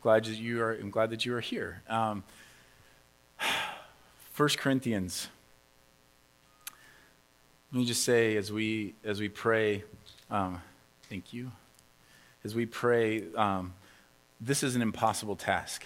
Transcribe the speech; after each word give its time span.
glad 0.00 0.24
that 0.24 0.36
you 0.36 0.62
are, 0.62 0.72
I'm 0.72 0.90
glad 0.90 1.10
that 1.10 1.24
you 1.26 1.34
are 1.34 1.40
here. 1.40 1.82
Um, 1.88 2.22
1 4.36 4.48
Corinthians. 4.50 5.28
Let 7.72 7.80
me 7.80 7.84
just 7.84 8.04
say 8.04 8.36
as 8.36 8.52
we, 8.52 8.94
as 9.04 9.20
we 9.20 9.28
pray, 9.28 9.84
um, 10.30 10.62
thank 11.08 11.32
you. 11.32 11.50
As 12.44 12.54
we 12.54 12.64
pray, 12.64 13.24
um, 13.34 13.74
this 14.40 14.62
is 14.62 14.76
an 14.76 14.82
impossible 14.82 15.36
task 15.36 15.84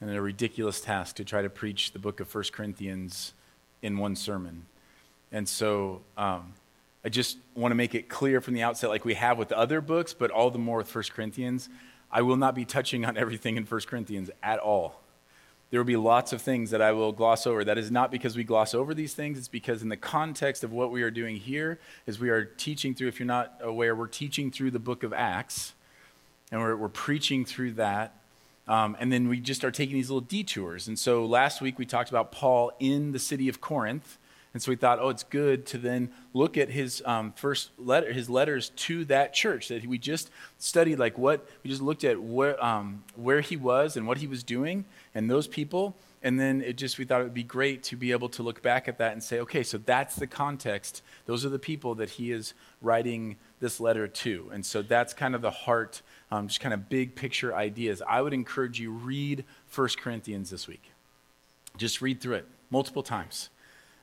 and 0.00 0.10
a 0.10 0.22
ridiculous 0.22 0.80
task 0.80 1.16
to 1.16 1.24
try 1.24 1.42
to 1.42 1.50
preach 1.50 1.92
the 1.92 1.98
book 1.98 2.20
of 2.20 2.32
1 2.32 2.44
Corinthians 2.52 3.32
in 3.82 3.98
one 3.98 4.14
sermon. 4.14 4.66
And 5.32 5.48
so 5.48 6.00
um, 6.16 6.54
I 7.04 7.08
just 7.08 7.38
want 7.54 7.72
to 7.72 7.76
make 7.76 7.94
it 7.94 8.08
clear 8.08 8.40
from 8.40 8.54
the 8.54 8.62
outset, 8.62 8.90
like 8.90 9.04
we 9.04 9.14
have 9.14 9.36
with 9.36 9.52
other 9.52 9.80
books, 9.80 10.14
but 10.14 10.30
all 10.30 10.50
the 10.50 10.58
more 10.58 10.78
with 10.78 10.94
1 10.94 11.04
Corinthians, 11.12 11.68
I 12.10 12.22
will 12.22 12.36
not 12.36 12.54
be 12.54 12.64
touching 12.64 13.04
on 13.04 13.16
everything 13.16 13.56
in 13.56 13.64
1 13.64 13.80
Corinthians 13.82 14.30
at 14.42 14.58
all. 14.58 15.00
There 15.70 15.78
will 15.78 15.86
be 15.86 15.96
lots 15.96 16.32
of 16.32 16.40
things 16.40 16.70
that 16.70 16.80
I 16.80 16.92
will 16.92 17.12
gloss 17.12 17.46
over. 17.46 17.62
That 17.62 17.76
is 17.76 17.90
not 17.90 18.10
because 18.10 18.36
we 18.36 18.44
gloss 18.44 18.72
over 18.74 18.94
these 18.94 19.12
things, 19.12 19.36
it's 19.36 19.48
because 19.48 19.82
in 19.82 19.90
the 19.90 19.96
context 19.96 20.64
of 20.64 20.72
what 20.72 20.90
we 20.90 21.02
are 21.02 21.10
doing 21.10 21.36
here 21.36 21.78
is 22.06 22.18
we 22.18 22.30
are 22.30 22.44
teaching 22.44 22.94
through, 22.94 23.08
if 23.08 23.18
you're 23.18 23.26
not 23.26 23.58
aware, 23.60 23.94
we're 23.94 24.06
teaching 24.06 24.50
through 24.50 24.70
the 24.70 24.78
book 24.78 25.02
of 25.02 25.12
Acts, 25.12 25.74
and 26.50 26.60
we're, 26.60 26.76
we're 26.76 26.88
preaching 26.88 27.44
through 27.44 27.72
that 27.72 28.14
um, 28.68 28.96
and 29.00 29.10
then 29.10 29.28
we 29.28 29.40
just 29.40 29.64
are 29.64 29.70
taking 29.70 29.96
these 29.96 30.10
little 30.10 30.20
detours. 30.20 30.88
And 30.88 30.98
so 30.98 31.24
last 31.24 31.62
week 31.62 31.78
we 31.78 31.86
talked 31.86 32.10
about 32.10 32.30
Paul 32.30 32.70
in 32.78 33.12
the 33.12 33.18
city 33.18 33.48
of 33.48 33.60
Corinth. 33.60 34.18
And 34.54 34.62
so 34.62 34.72
we 34.72 34.76
thought, 34.76 34.98
oh, 35.00 35.10
it's 35.10 35.24
good 35.24 35.66
to 35.66 35.78
then 35.78 36.10
look 36.32 36.56
at 36.56 36.70
his 36.70 37.02
um, 37.04 37.32
first 37.32 37.70
letter, 37.78 38.12
his 38.12 38.30
letters 38.30 38.70
to 38.70 39.04
that 39.06 39.34
church 39.34 39.68
that 39.68 39.86
we 39.86 39.98
just 39.98 40.30
studied, 40.58 40.98
like 40.98 41.18
what 41.18 41.46
we 41.62 41.70
just 41.70 41.82
looked 41.82 42.04
at 42.04 42.20
where, 42.20 42.62
um, 42.64 43.04
where 43.14 43.40
he 43.40 43.56
was 43.56 43.96
and 43.96 44.06
what 44.06 44.18
he 44.18 44.26
was 44.26 44.42
doing 44.42 44.84
and 45.14 45.30
those 45.30 45.46
people. 45.46 45.94
And 46.22 46.40
then 46.40 46.62
it 46.62 46.76
just, 46.76 46.98
we 46.98 47.04
thought 47.04 47.20
it 47.20 47.24
would 47.24 47.34
be 47.34 47.44
great 47.44 47.82
to 47.84 47.96
be 47.96 48.10
able 48.10 48.28
to 48.30 48.42
look 48.42 48.60
back 48.62 48.88
at 48.88 48.98
that 48.98 49.12
and 49.12 49.22
say, 49.22 49.38
okay, 49.40 49.62
so 49.62 49.78
that's 49.78 50.16
the 50.16 50.26
context. 50.26 51.02
Those 51.26 51.44
are 51.44 51.50
the 51.50 51.60
people 51.60 51.94
that 51.96 52.10
he 52.10 52.32
is 52.32 52.54
writing 52.82 53.36
this 53.60 53.78
letter 53.78 54.08
to. 54.08 54.50
And 54.52 54.66
so 54.66 54.82
that's 54.82 55.14
kind 55.14 55.34
of 55.34 55.42
the 55.42 55.50
heart 55.50 56.02
um, 56.30 56.48
just 56.48 56.60
kind 56.60 56.74
of 56.74 56.88
big 56.88 57.14
picture 57.14 57.54
ideas, 57.54 58.02
I 58.06 58.20
would 58.22 58.34
encourage 58.34 58.78
you 58.78 58.90
read 58.90 59.44
1 59.74 59.88
Corinthians 59.98 60.50
this 60.50 60.66
week. 60.66 60.92
Just 61.76 62.02
read 62.02 62.20
through 62.20 62.34
it 62.34 62.46
multiple 62.70 63.02
times 63.02 63.48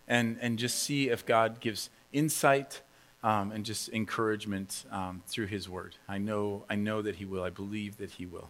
and, 0.07 0.37
and 0.41 0.59
just 0.59 0.79
see 0.79 1.09
if 1.09 1.25
God 1.25 1.59
gives 1.59 1.89
insight 2.13 2.81
um, 3.23 3.51
and 3.51 3.65
just 3.65 3.89
encouragement 3.89 4.85
um, 4.91 5.23
through 5.27 5.47
his 5.47 5.67
word. 5.67 5.95
I 6.07 6.17
know, 6.19 6.63
I 6.69 6.75
know 6.75 7.01
that 7.01 7.15
he 7.15 7.25
will. 7.25 7.43
I 7.43 7.49
believe 7.49 7.97
that 7.97 8.11
he 8.11 8.25
will. 8.25 8.49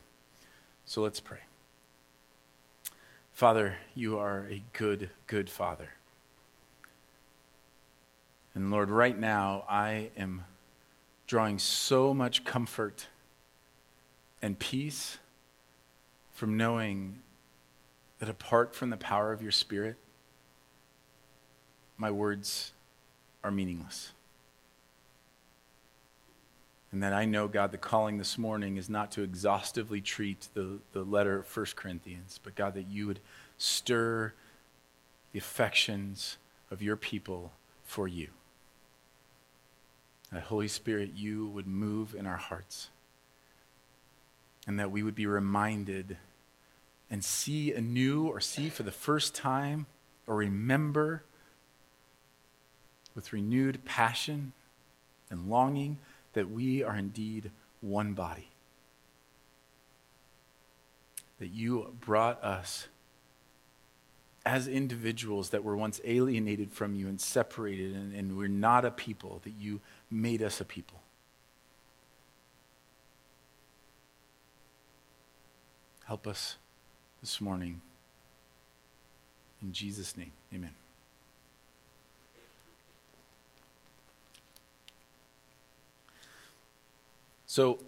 So 0.85 1.01
let's 1.01 1.19
pray. 1.19 1.39
Father, 3.31 3.75
you 3.95 4.17
are 4.17 4.47
a 4.49 4.61
good, 4.73 5.09
good 5.27 5.49
Father. 5.49 5.89
And 8.53 8.71
Lord, 8.71 8.89
right 8.89 9.17
now, 9.17 9.65
I 9.67 10.09
am 10.17 10.45
drawing 11.27 11.59
so 11.59 12.13
much 12.13 12.45
comfort 12.45 13.07
and 14.41 14.57
peace 14.57 15.17
from 16.31 16.55
knowing 16.55 17.19
that 18.19 18.29
apart 18.29 18.75
from 18.75 18.89
the 18.89 18.97
power 18.97 19.31
of 19.33 19.41
your 19.41 19.51
Spirit, 19.51 19.97
my 21.97 22.11
words 22.11 22.71
are 23.43 23.51
meaningless. 23.51 24.11
And 26.91 27.03
that 27.03 27.13
I 27.13 27.25
know, 27.25 27.47
God, 27.47 27.71
the 27.71 27.77
calling 27.77 28.17
this 28.17 28.37
morning 28.37 28.77
is 28.77 28.89
not 28.89 29.11
to 29.11 29.21
exhaustively 29.21 29.99
treat 29.99 30.47
the, 30.53 30.79
the 30.93 31.03
letter 31.03 31.39
of 31.39 31.57
1 31.57 31.65
Corinthians, 31.75 32.39
but 32.41 32.55
God, 32.55 32.73
that 32.75 32.87
you 32.87 33.07
would 33.07 33.19
stir 33.57 34.33
the 35.33 35.39
affections 35.39 36.37
of 36.71 36.81
your 36.81 36.95
people 36.95 37.51
for 37.83 38.07
you. 38.07 38.29
That 40.31 40.43
Holy 40.43 40.69
Spirit, 40.69 41.11
you 41.15 41.47
would 41.47 41.67
move 41.67 42.15
in 42.15 42.25
our 42.25 42.37
hearts 42.37 42.89
and 44.67 44.79
that 44.79 44.91
we 44.91 45.03
would 45.03 45.15
be 45.15 45.27
reminded 45.27 46.17
and 47.11 47.23
see 47.23 47.73
anew 47.73 48.27
or 48.27 48.39
see 48.39 48.69
for 48.69 48.83
the 48.83 48.91
first 48.91 49.35
time 49.35 49.85
or 50.25 50.37
remember 50.37 51.23
with 53.15 53.33
renewed 53.33 53.83
passion 53.85 54.53
and 55.29 55.49
longing 55.49 55.97
that 56.33 56.51
we 56.51 56.83
are 56.83 56.95
indeed 56.95 57.49
one 57.81 58.13
body. 58.13 58.49
That 61.39 61.47
you 61.47 61.95
brought 61.99 62.43
us 62.43 62.87
as 64.45 64.67
individuals 64.67 65.49
that 65.49 65.63
were 65.63 65.75
once 65.75 65.99
alienated 66.03 66.71
from 66.71 66.93
you 66.93 67.07
and 67.07 67.19
separated, 67.19 67.95
and, 67.95 68.13
and 68.13 68.37
we're 68.37 68.47
not 68.47 68.85
a 68.85 68.91
people, 68.91 69.41
that 69.43 69.53
you 69.59 69.81
made 70.11 70.43
us 70.43 70.61
a 70.61 70.65
people. 70.65 71.01
Help 76.05 76.27
us 76.27 76.57
this 77.21 77.41
morning. 77.41 77.81
In 79.63 79.73
Jesus' 79.73 80.15
name, 80.15 80.31
amen. 80.53 80.75
So, 87.55 87.79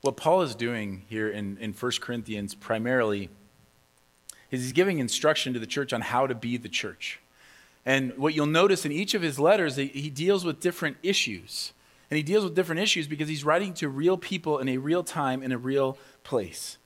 what 0.00 0.16
Paul 0.16 0.42
is 0.42 0.56
doing 0.56 1.04
here 1.08 1.28
in, 1.28 1.56
in 1.58 1.72
1 1.72 1.92
Corinthians 2.00 2.56
primarily 2.56 3.30
is 4.50 4.62
he's 4.62 4.72
giving 4.72 4.98
instruction 4.98 5.52
to 5.52 5.60
the 5.60 5.66
church 5.66 5.92
on 5.92 6.00
how 6.00 6.26
to 6.26 6.34
be 6.34 6.56
the 6.56 6.68
church. 6.68 7.20
And 7.84 8.18
what 8.18 8.34
you'll 8.34 8.46
notice 8.46 8.84
in 8.84 8.90
each 8.90 9.14
of 9.14 9.22
his 9.22 9.38
letters, 9.38 9.76
he 9.76 10.10
deals 10.10 10.44
with 10.44 10.58
different 10.58 10.96
issues. 11.04 11.72
And 12.10 12.16
he 12.16 12.24
deals 12.24 12.42
with 12.42 12.56
different 12.56 12.80
issues 12.80 13.06
because 13.06 13.28
he's 13.28 13.44
writing 13.44 13.72
to 13.74 13.88
real 13.88 14.16
people 14.16 14.58
in 14.58 14.68
a 14.70 14.78
real 14.78 15.04
time, 15.04 15.40
in 15.40 15.52
a 15.52 15.58
real 15.58 15.96
place. 16.24 16.78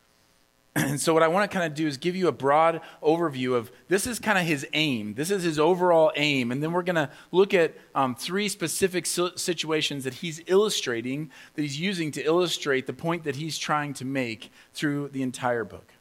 And 0.74 1.00
so, 1.00 1.12
what 1.12 1.22
I 1.22 1.28
want 1.28 1.50
to 1.50 1.54
kind 1.54 1.66
of 1.66 1.76
do 1.76 1.86
is 1.86 1.96
give 1.96 2.14
you 2.14 2.28
a 2.28 2.32
broad 2.32 2.80
overview 3.02 3.54
of 3.54 3.70
this 3.88 4.06
is 4.06 4.18
kind 4.18 4.38
of 4.38 4.44
his 4.44 4.66
aim. 4.72 5.14
This 5.14 5.30
is 5.30 5.42
his 5.42 5.58
overall 5.58 6.12
aim. 6.16 6.52
And 6.52 6.62
then 6.62 6.72
we're 6.72 6.82
going 6.82 6.96
to 6.96 7.10
look 7.32 7.54
at 7.54 7.74
um, 7.94 8.14
three 8.14 8.48
specific 8.48 9.06
situations 9.06 10.04
that 10.04 10.14
he's 10.14 10.42
illustrating, 10.46 11.30
that 11.54 11.62
he's 11.62 11.80
using 11.80 12.12
to 12.12 12.22
illustrate 12.22 12.86
the 12.86 12.92
point 12.92 13.24
that 13.24 13.36
he's 13.36 13.58
trying 13.58 13.94
to 13.94 14.04
make 14.04 14.50
through 14.72 15.08
the 15.08 15.22
entire 15.22 15.64
book. 15.64 15.92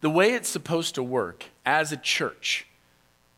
The 0.00 0.10
way 0.10 0.32
it's 0.32 0.48
supposed 0.48 0.94
to 0.94 1.02
work 1.02 1.44
as 1.66 1.92
a 1.92 1.96
church, 1.96 2.66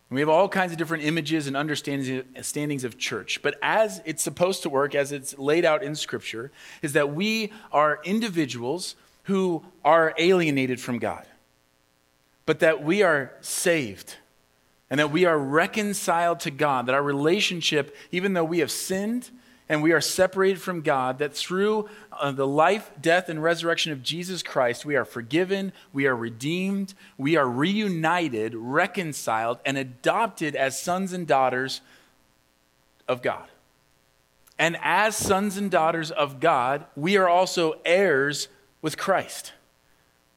we 0.08 0.20
have 0.20 0.28
all 0.28 0.48
kinds 0.48 0.72
of 0.72 0.78
different 0.78 1.04
images 1.04 1.46
and 1.46 1.56
understandings 1.56 2.84
of 2.84 2.98
church. 2.98 3.40
But 3.42 3.58
as 3.62 4.00
it's 4.04 4.22
supposed 4.22 4.62
to 4.62 4.68
work, 4.68 4.94
as 4.94 5.10
it's 5.10 5.36
laid 5.38 5.64
out 5.64 5.82
in 5.82 5.96
Scripture, 5.96 6.52
is 6.82 6.92
that 6.92 7.14
we 7.14 7.50
are 7.72 7.98
individuals 8.04 8.94
who 9.24 9.64
are 9.84 10.14
alienated 10.18 10.80
from 10.80 10.98
God, 10.98 11.26
but 12.46 12.60
that 12.60 12.82
we 12.82 13.02
are 13.02 13.32
saved 13.40 14.16
and 14.90 14.98
that 15.00 15.10
we 15.10 15.24
are 15.24 15.38
reconciled 15.38 16.40
to 16.40 16.50
God, 16.50 16.86
that 16.86 16.94
our 16.94 17.02
relationship, 17.02 17.96
even 18.10 18.34
though 18.34 18.44
we 18.44 18.58
have 18.58 18.70
sinned 18.70 19.30
and 19.66 19.82
we 19.82 19.92
are 19.92 20.02
separated 20.02 20.60
from 20.60 20.82
God, 20.82 21.18
that 21.18 21.32
through 21.32 21.88
uh, 22.12 22.30
the 22.30 22.46
life, 22.46 22.90
death, 23.00 23.30
and 23.30 23.42
resurrection 23.42 23.90
of 23.92 24.02
Jesus 24.02 24.42
Christ, 24.42 24.84
we 24.84 24.96
are 24.96 25.06
forgiven, 25.06 25.72
we 25.94 26.06
are 26.06 26.14
redeemed, 26.14 26.92
we 27.16 27.36
are 27.36 27.48
reunited, 27.48 28.54
reconciled, 28.54 29.60
and 29.64 29.78
adopted 29.78 30.54
as 30.54 30.78
sons 30.78 31.14
and 31.14 31.26
daughters 31.26 31.80
of 33.08 33.22
God. 33.22 33.48
And 34.58 34.76
as 34.82 35.16
sons 35.16 35.56
and 35.56 35.70
daughters 35.70 36.10
of 36.10 36.38
God, 36.38 36.84
we 36.94 37.16
are 37.16 37.28
also 37.30 37.80
heirs 37.86 38.48
with 38.82 38.98
Christ. 38.98 39.52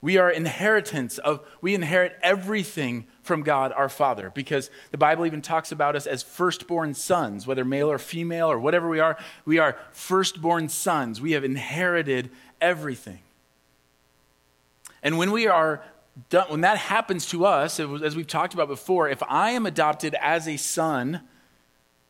We 0.02 0.18
are 0.18 0.30
inheritance 0.30 1.18
of, 1.18 1.46
we 1.62 1.74
inherit 1.74 2.16
everything 2.22 3.08
from 3.24 3.42
God 3.42 3.74
our 3.74 3.90
Father 3.90 4.32
because 4.36 4.70
the 4.92 5.00
Bible 5.00 5.26
even 5.26 5.42
talks 5.42 5.72
about 5.72 5.96
us 5.96 6.06
as 6.06 6.22
firstborn 6.22 6.94
sons, 6.94 7.48
whether 7.48 7.66
male 7.66 7.90
or 7.90 7.98
female 7.98 8.52
or 8.52 8.60
whatever 8.60 8.88
we 8.88 9.00
are. 9.00 9.18
We 9.46 9.58
are 9.58 9.78
firstborn 9.92 10.70
sons. 10.70 11.20
We 11.20 11.32
have 11.32 11.44
inherited 11.44 12.30
everything. 12.62 13.20
And 15.02 15.18
when 15.18 15.32
we 15.32 15.48
are 15.48 15.84
done, 16.30 16.50
when 16.50 16.62
that 16.62 16.78
happens 16.78 17.26
to 17.28 17.46
us, 17.46 17.80
as 17.80 18.16
we've 18.16 18.28
talked 18.28 18.54
about 18.54 18.68
before, 18.68 19.10
if 19.10 19.24
I 19.28 19.52
am 19.52 19.66
adopted 19.66 20.16
as 20.22 20.48
a 20.48 20.58
son, 20.58 21.22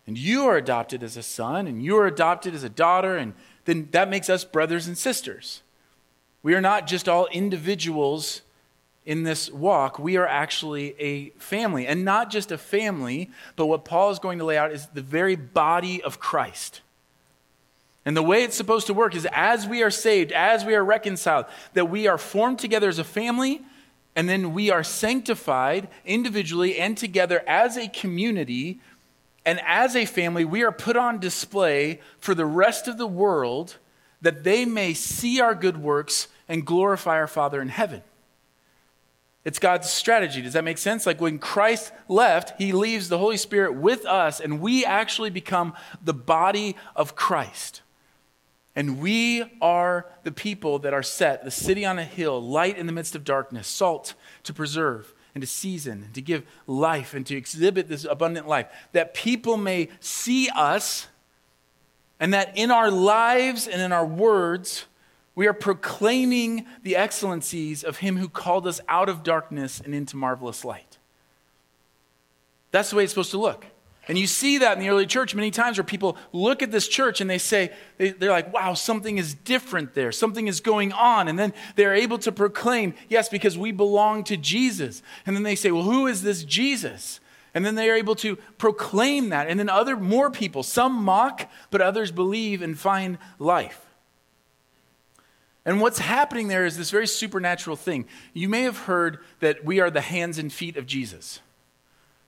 and 0.06 0.18
you 0.18 0.46
are 0.46 0.58
adopted 0.58 1.02
as 1.02 1.16
a 1.16 1.24
son, 1.24 1.66
and 1.66 1.82
you 1.82 1.98
are 1.98 2.08
adopted 2.08 2.54
as 2.54 2.64
a 2.64 2.70
daughter, 2.70 3.16
and 3.16 3.34
then 3.64 3.88
that 3.92 4.10
makes 4.10 4.30
us 4.30 4.44
brothers 4.44 4.86
and 4.86 4.98
sisters. 4.98 5.62
We 6.46 6.54
are 6.54 6.62
not 6.62 6.86
just 6.86 7.10
all 7.10 7.26
individuals 7.32 8.44
in 9.04 9.24
this 9.24 9.50
walk, 9.50 9.98
we 9.98 10.16
are 10.18 10.28
actually 10.28 10.96
a 11.00 11.30
family. 11.40 11.88
And 11.88 12.06
not 12.06 12.30
just 12.30 12.52
a 12.52 12.58
family, 12.60 13.32
but 13.56 13.66
what 13.66 13.84
Paul 13.84 14.12
is 14.12 14.20
going 14.20 14.38
to 14.38 14.46
lay 14.46 14.56
out 14.56 14.72
is 14.72 14.86
the 14.94 15.02
very 15.02 15.36
body 15.36 16.04
of 16.04 16.20
Christ. 16.20 16.82
And 18.06 18.16
the 18.16 18.22
way 18.22 18.44
it's 18.44 18.56
supposed 18.56 18.86
to 18.86 18.94
work 18.94 19.16
is 19.16 19.28
as 19.32 19.66
we 19.66 19.82
are 19.82 19.90
saved, 19.90 20.32
as 20.32 20.64
we 20.64 20.76
are 20.76 20.86
reconciled, 20.86 21.48
that 21.74 21.90
we 21.90 22.06
are 22.06 22.20
formed 22.20 22.60
together 22.60 22.90
as 22.90 23.00
a 23.00 23.04
family, 23.04 23.64
and 24.16 24.30
then 24.30 24.54
we 24.54 24.70
are 24.70 24.84
sanctified 24.84 25.88
individually 26.06 26.78
and 26.78 26.96
together 26.96 27.44
as 27.48 27.76
a 27.76 27.88
community. 27.88 28.80
And 29.48 29.60
as 29.66 29.96
a 29.96 30.06
family, 30.06 30.46
we 30.46 30.64
are 30.64 30.72
put 30.72 30.96
on 30.96 31.20
display 31.20 32.02
for 32.20 32.36
the 32.36 32.46
rest 32.46 32.88
of 32.88 33.00
the 33.00 33.08
world 33.08 33.78
that 34.22 34.44
they 34.44 34.64
may 34.64 34.94
see 34.94 35.42
our 35.42 35.56
good 35.56 35.78
works 35.78 36.28
and 36.48 36.66
glorify 36.66 37.16
our 37.16 37.28
Father 37.28 37.62
in 37.62 37.70
heaven. 37.70 38.04
It's 39.44 39.60
God's 39.60 39.90
strategy. 39.90 40.42
Does 40.42 40.54
that 40.54 40.64
make 40.64 40.80
sense? 40.80 41.06
Like 41.06 41.22
when 41.22 41.38
Christ 41.38 41.94
left, 42.08 42.60
he 42.60 42.72
leaves 42.72 43.10
the 43.10 43.20
Holy 43.20 43.38
Spirit 43.38 43.76
with 43.76 44.04
us, 44.06 44.40
and 44.40 44.60
we 44.60 44.84
actually 44.84 45.30
become 45.30 45.76
the 46.04 46.16
body 46.16 46.76
of 46.96 47.16
Christ. 47.16 47.82
And 48.76 49.00
we 49.00 49.44
are 49.62 50.08
the 50.24 50.32
people 50.32 50.80
that 50.80 50.94
are 50.94 51.04
set, 51.04 51.46
the 51.46 51.52
city 51.52 51.86
on 51.86 52.00
a 52.00 52.04
hill, 52.04 52.42
light 52.42 52.78
in 52.78 52.88
the 52.88 52.92
midst 52.92 53.16
of 53.16 53.24
darkness, 53.24 53.68
salt 53.68 54.16
to 54.44 54.54
preserve 54.54 55.14
and 55.34 55.42
to 55.42 55.48
season, 55.48 56.04
and 56.06 56.14
to 56.16 56.22
give 56.22 56.44
life 56.66 57.14
and 57.14 57.26
to 57.28 57.36
exhibit 57.36 57.88
this 57.88 58.06
abundant 58.06 58.48
life, 58.48 58.68
that 58.94 59.14
people 59.14 59.58
may 59.58 59.90
see 60.00 60.50
us, 60.50 61.08
and 62.20 62.34
that 62.34 62.58
in 62.58 62.72
our 62.72 62.90
lives 62.90 63.68
and 63.68 63.82
in 63.82 63.92
our 63.92 64.06
words, 64.06 64.86
we 65.36 65.48
are 65.48 65.54
proclaiming 65.54 66.66
the 66.82 66.96
excellencies 66.96 67.84
of 67.84 67.98
Him 67.98 68.18
who 68.18 68.30
called 68.30 68.66
us 68.66 68.80
out 68.88 69.10
of 69.10 69.22
darkness 69.22 69.82
and 69.84 69.94
into 69.94 70.16
marvelous 70.16 70.64
light. 70.64 70.98
That's 72.72 72.90
the 72.90 72.96
way 72.96 73.04
it's 73.04 73.12
supposed 73.12 73.32
to 73.32 73.38
look. 73.38 73.66
And 74.08 74.18
you 74.18 74.28
see 74.28 74.60
that 74.60 74.78
in 74.78 74.84
the 74.84 74.90
early 74.90 75.08
church 75.08 75.34
many 75.34 75.50
times 75.50 75.78
where 75.78 75.84
people 75.84 76.16
look 76.32 76.62
at 76.62 76.72
this 76.72 76.88
church 76.88 77.22
and 77.22 77.30
they 77.30 77.40
say, 77.40 77.72
they're 77.98 78.32
like, 78.32 78.54
wow, 78.54 78.76
something 78.76 79.18
is 79.18 79.34
different 79.34 79.96
there. 79.96 80.12
Something 80.12 80.48
is 80.48 80.60
going 80.60 80.92
on. 80.92 81.28
And 81.28 81.40
then 81.40 81.54
they're 81.76 81.96
able 81.96 82.20
to 82.20 82.32
proclaim, 82.32 82.94
yes, 83.10 83.30
because 83.30 83.58
we 83.58 83.72
belong 83.72 84.24
to 84.26 84.38
Jesus. 84.38 85.02
And 85.26 85.36
then 85.36 85.44
they 85.44 85.56
say, 85.56 85.72
well, 85.72 85.84
who 85.84 86.06
is 86.06 86.22
this 86.22 86.44
Jesus? 86.44 87.20
And 87.56 87.66
then 87.66 87.76
they 87.76 87.90
are 87.90 87.96
able 87.96 88.16
to 88.18 88.36
proclaim 88.58 89.30
that. 89.30 89.48
And 89.48 89.60
then 89.60 89.70
other, 89.70 89.98
more 89.98 90.30
people, 90.30 90.62
some 90.62 90.94
mock, 90.94 91.50
but 91.72 91.82
others 91.82 92.12
believe 92.12 92.62
and 92.62 92.78
find 92.78 93.18
life. 93.40 93.85
And 95.66 95.82
what's 95.82 95.98
happening 95.98 96.48
there 96.48 96.66
is 96.66 96.78
this 96.78 96.92
very 96.92 97.08
supernatural 97.08 97.76
thing. 97.76 98.06
You 98.34 98.48
may 98.48 98.62
have 98.62 98.78
heard 98.80 99.20
that 99.40 99.66
we 99.66 99.80
are 99.80 99.90
the 99.90 100.02
hands 100.02 100.38
and 100.38 100.54
feet 100.54 100.78
of 100.78 100.86
Jesus, 100.86 101.40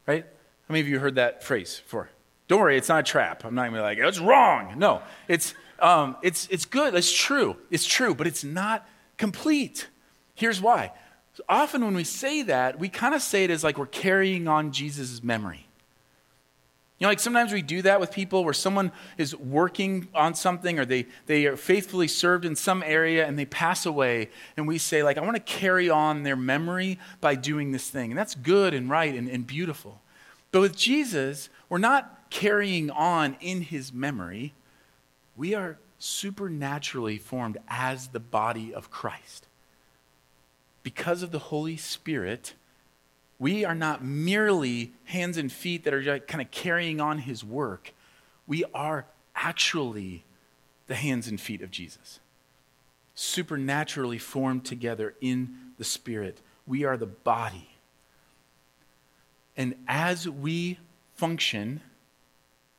right? 0.07 0.23
How 0.23 0.73
many 0.73 0.81
of 0.81 0.87
you 0.87 0.99
heard 0.99 1.15
that 1.15 1.43
phrase 1.43 1.79
before? 1.83 2.09
Don't 2.47 2.59
worry, 2.59 2.77
it's 2.77 2.89
not 2.89 3.01
a 3.01 3.03
trap. 3.03 3.45
I'm 3.45 3.53
not 3.53 3.65
to 3.65 3.71
be 3.71 3.79
like, 3.79 3.99
it's 3.99 4.19
wrong. 4.19 4.73
No, 4.77 5.01
it's, 5.27 5.53
um, 5.79 6.15
it's, 6.23 6.47
it's 6.47 6.65
good. 6.65 6.95
It's 6.95 7.11
true. 7.11 7.57
It's 7.69 7.85
true, 7.85 8.15
but 8.15 8.25
it's 8.25 8.43
not 8.43 8.87
complete. 9.17 9.87
Here's 10.33 10.61
why. 10.61 10.93
often 11.47 11.83
when 11.83 11.93
we 11.93 12.03
say 12.03 12.41
that, 12.43 12.79
we 12.79 12.89
kind 12.89 13.13
of 13.13 13.21
say 13.21 13.43
it 13.43 13.51
as 13.51 13.63
like 13.63 13.77
we're 13.77 13.85
carrying 13.85 14.47
on 14.47 14.71
Jesus' 14.71 15.21
memory. 15.21 15.66
You 16.99 17.05
know, 17.05 17.09
like 17.09 17.19
sometimes 17.19 17.53
we 17.53 17.61
do 17.61 17.83
that 17.83 17.99
with 17.99 18.11
people 18.11 18.43
where 18.43 18.53
someone 18.53 18.91
is 19.19 19.35
working 19.35 20.07
on 20.15 20.33
something 20.33 20.79
or 20.79 20.85
they, 20.85 21.05
they 21.27 21.45
are 21.45 21.55
faithfully 21.55 22.07
served 22.07 22.43
in 22.43 22.55
some 22.55 22.81
area 22.81 23.27
and 23.27 23.37
they 23.37 23.45
pass 23.45 23.85
away, 23.85 24.29
and 24.55 24.67
we 24.67 24.79
say, 24.79 25.03
like, 25.03 25.17
I 25.17 25.21
want 25.21 25.35
to 25.35 25.41
carry 25.41 25.91
on 25.91 26.23
their 26.23 26.35
memory 26.35 26.97
by 27.21 27.35
doing 27.35 27.71
this 27.71 27.89
thing. 27.89 28.09
And 28.09 28.17
that's 28.17 28.33
good 28.33 28.73
and 28.73 28.89
right 28.89 29.13
and, 29.13 29.29
and 29.29 29.45
beautiful. 29.45 30.01
But 30.51 30.61
with 30.61 30.75
Jesus, 30.75 31.49
we're 31.69 31.77
not 31.77 32.31
carrying 32.31 32.89
on 32.89 33.37
in 33.41 33.61
his 33.61 33.93
memory, 33.93 34.53
we 35.35 35.53
are 35.53 35.77
supernaturally 35.99 37.17
formed 37.17 37.57
as 37.67 38.07
the 38.07 38.19
body 38.19 38.73
of 38.73 38.89
Christ. 38.89 39.45
Because 40.81 41.21
of 41.21 41.31
the 41.31 41.39
Holy 41.39 41.77
Spirit, 41.77 42.53
we 43.39 43.63
are 43.63 43.75
not 43.75 44.03
merely 44.03 44.93
hands 45.05 45.37
and 45.37 45.51
feet 45.51 45.83
that 45.83 45.93
are 45.93 46.19
kind 46.19 46.41
of 46.41 46.51
carrying 46.51 46.99
on 46.99 47.19
his 47.19 47.43
work. 47.43 47.93
We 48.47 48.63
are 48.73 49.05
actually 49.35 50.23
the 50.87 50.95
hands 50.95 51.27
and 51.27 51.39
feet 51.39 51.61
of 51.61 51.69
Jesus, 51.69 52.19
supernaturally 53.13 54.17
formed 54.17 54.65
together 54.65 55.15
in 55.21 55.55
the 55.77 55.83
Spirit. 55.83 56.41
We 56.65 56.83
are 56.83 56.97
the 56.97 57.05
body. 57.05 57.69
And 59.55 59.75
as 59.87 60.27
we 60.27 60.79
function, 61.15 61.81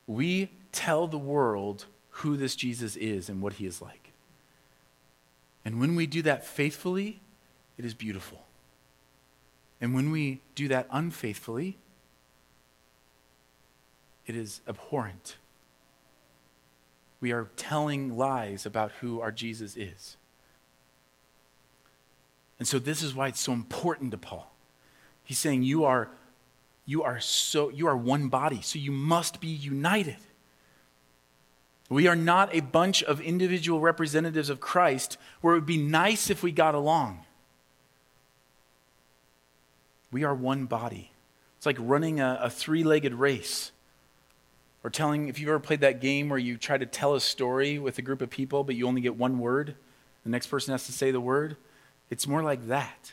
we 0.06 0.50
tell 0.72 1.06
the 1.06 1.18
world 1.18 1.86
who 2.10 2.36
this 2.36 2.56
Jesus 2.56 2.96
is 2.96 3.28
and 3.28 3.40
what 3.40 3.54
he 3.54 3.66
is 3.66 3.80
like. 3.80 4.12
And 5.64 5.80
when 5.80 5.94
we 5.94 6.06
do 6.06 6.22
that 6.22 6.46
faithfully, 6.46 7.20
it 7.76 7.84
is 7.84 7.94
beautiful. 7.94 8.47
And 9.80 9.94
when 9.94 10.10
we 10.10 10.40
do 10.54 10.68
that 10.68 10.86
unfaithfully, 10.90 11.78
it 14.26 14.36
is 14.36 14.60
abhorrent. 14.68 15.36
We 17.20 17.32
are 17.32 17.48
telling 17.56 18.16
lies 18.16 18.66
about 18.66 18.92
who 19.00 19.20
our 19.20 19.32
Jesus 19.32 19.76
is. 19.76 20.16
And 22.58 22.66
so 22.66 22.78
this 22.78 23.02
is 23.02 23.14
why 23.14 23.28
it's 23.28 23.40
so 23.40 23.52
important 23.52 24.10
to 24.10 24.18
Paul. 24.18 24.52
He's 25.24 25.38
saying 25.38 25.62
you 25.62 25.84
are 25.84 26.10
you 26.86 27.02
are 27.02 27.20
so 27.20 27.68
you 27.68 27.86
are 27.86 27.96
one 27.96 28.28
body, 28.28 28.62
so 28.62 28.78
you 28.78 28.90
must 28.90 29.40
be 29.40 29.48
united. 29.48 30.16
We 31.90 32.06
are 32.06 32.16
not 32.16 32.54
a 32.54 32.60
bunch 32.60 33.02
of 33.02 33.20
individual 33.20 33.80
representatives 33.80 34.50
of 34.50 34.60
Christ 34.60 35.16
where 35.40 35.54
it 35.54 35.58
would 35.58 35.66
be 35.66 35.78
nice 35.78 36.30
if 36.30 36.42
we 36.42 36.52
got 36.52 36.74
along. 36.74 37.24
We 40.10 40.24
are 40.24 40.34
one 40.34 40.66
body. 40.66 41.12
It's 41.56 41.66
like 41.66 41.76
running 41.78 42.20
a, 42.20 42.38
a 42.42 42.50
three 42.50 42.84
legged 42.84 43.14
race. 43.14 43.72
Or 44.84 44.90
telling, 44.90 45.28
if 45.28 45.40
you've 45.40 45.48
ever 45.48 45.58
played 45.58 45.80
that 45.80 46.00
game 46.00 46.28
where 46.28 46.38
you 46.38 46.56
try 46.56 46.78
to 46.78 46.86
tell 46.86 47.14
a 47.14 47.20
story 47.20 47.78
with 47.78 47.98
a 47.98 48.02
group 48.02 48.22
of 48.22 48.30
people, 48.30 48.62
but 48.62 48.76
you 48.76 48.86
only 48.86 49.00
get 49.00 49.16
one 49.16 49.38
word, 49.38 49.74
the 50.22 50.30
next 50.30 50.46
person 50.46 50.72
has 50.72 50.86
to 50.86 50.92
say 50.92 51.10
the 51.10 51.20
word, 51.20 51.56
it's 52.10 52.26
more 52.26 52.42
like 52.42 52.68
that. 52.68 53.12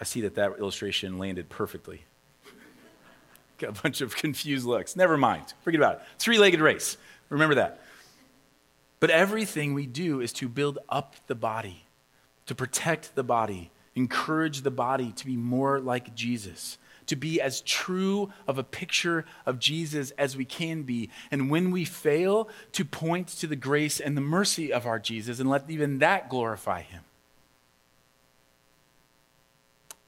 I 0.00 0.04
see 0.04 0.20
that 0.22 0.36
that 0.36 0.58
illustration 0.58 1.18
landed 1.18 1.48
perfectly. 1.48 2.04
Got 3.58 3.78
a 3.78 3.82
bunch 3.82 4.00
of 4.00 4.16
confused 4.16 4.66
looks. 4.66 4.96
Never 4.96 5.16
mind. 5.16 5.52
Forget 5.62 5.80
about 5.80 5.94
it. 5.96 6.02
Three 6.18 6.38
legged 6.38 6.60
race. 6.60 6.96
Remember 7.28 7.56
that. 7.56 7.80
But 9.00 9.10
everything 9.10 9.74
we 9.74 9.86
do 9.86 10.20
is 10.20 10.32
to 10.34 10.48
build 10.48 10.78
up 10.88 11.16
the 11.26 11.34
body, 11.34 11.86
to 12.46 12.54
protect 12.54 13.14
the 13.14 13.24
body, 13.24 13.72
encourage 13.94 14.62
the 14.62 14.70
body 14.70 15.12
to 15.12 15.26
be 15.26 15.36
more 15.36 15.80
like 15.80 16.14
Jesus, 16.14 16.78
to 17.06 17.16
be 17.16 17.40
as 17.40 17.60
true 17.60 18.32
of 18.46 18.58
a 18.58 18.64
picture 18.64 19.24
of 19.44 19.58
Jesus 19.58 20.12
as 20.12 20.36
we 20.36 20.44
can 20.44 20.82
be. 20.82 21.10
And 21.30 21.50
when 21.50 21.70
we 21.70 21.84
fail, 21.84 22.48
to 22.72 22.84
point 22.84 23.28
to 23.28 23.46
the 23.46 23.56
grace 23.56 24.00
and 24.00 24.16
the 24.16 24.22
mercy 24.22 24.72
of 24.72 24.86
our 24.86 24.98
Jesus 24.98 25.40
and 25.40 25.50
let 25.50 25.68
even 25.68 25.98
that 25.98 26.28
glorify 26.28 26.82
him. 26.82 27.02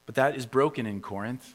But 0.07 0.14
that 0.14 0.37
is 0.37 0.47
broken 0.47 0.87
in 0.87 1.00
Corinth. 1.00 1.55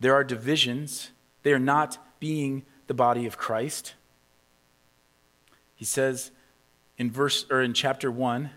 There 0.00 0.14
are 0.14 0.24
divisions, 0.24 1.10
they 1.42 1.52
are 1.52 1.58
not 1.58 1.98
being 2.20 2.64
the 2.86 2.94
body 2.94 3.26
of 3.26 3.36
Christ. 3.36 3.94
He 5.74 5.84
says 5.84 6.30
in 6.96 7.10
verse 7.10 7.46
or 7.50 7.62
in 7.62 7.74
chapter 7.74 8.10
1 8.10 8.50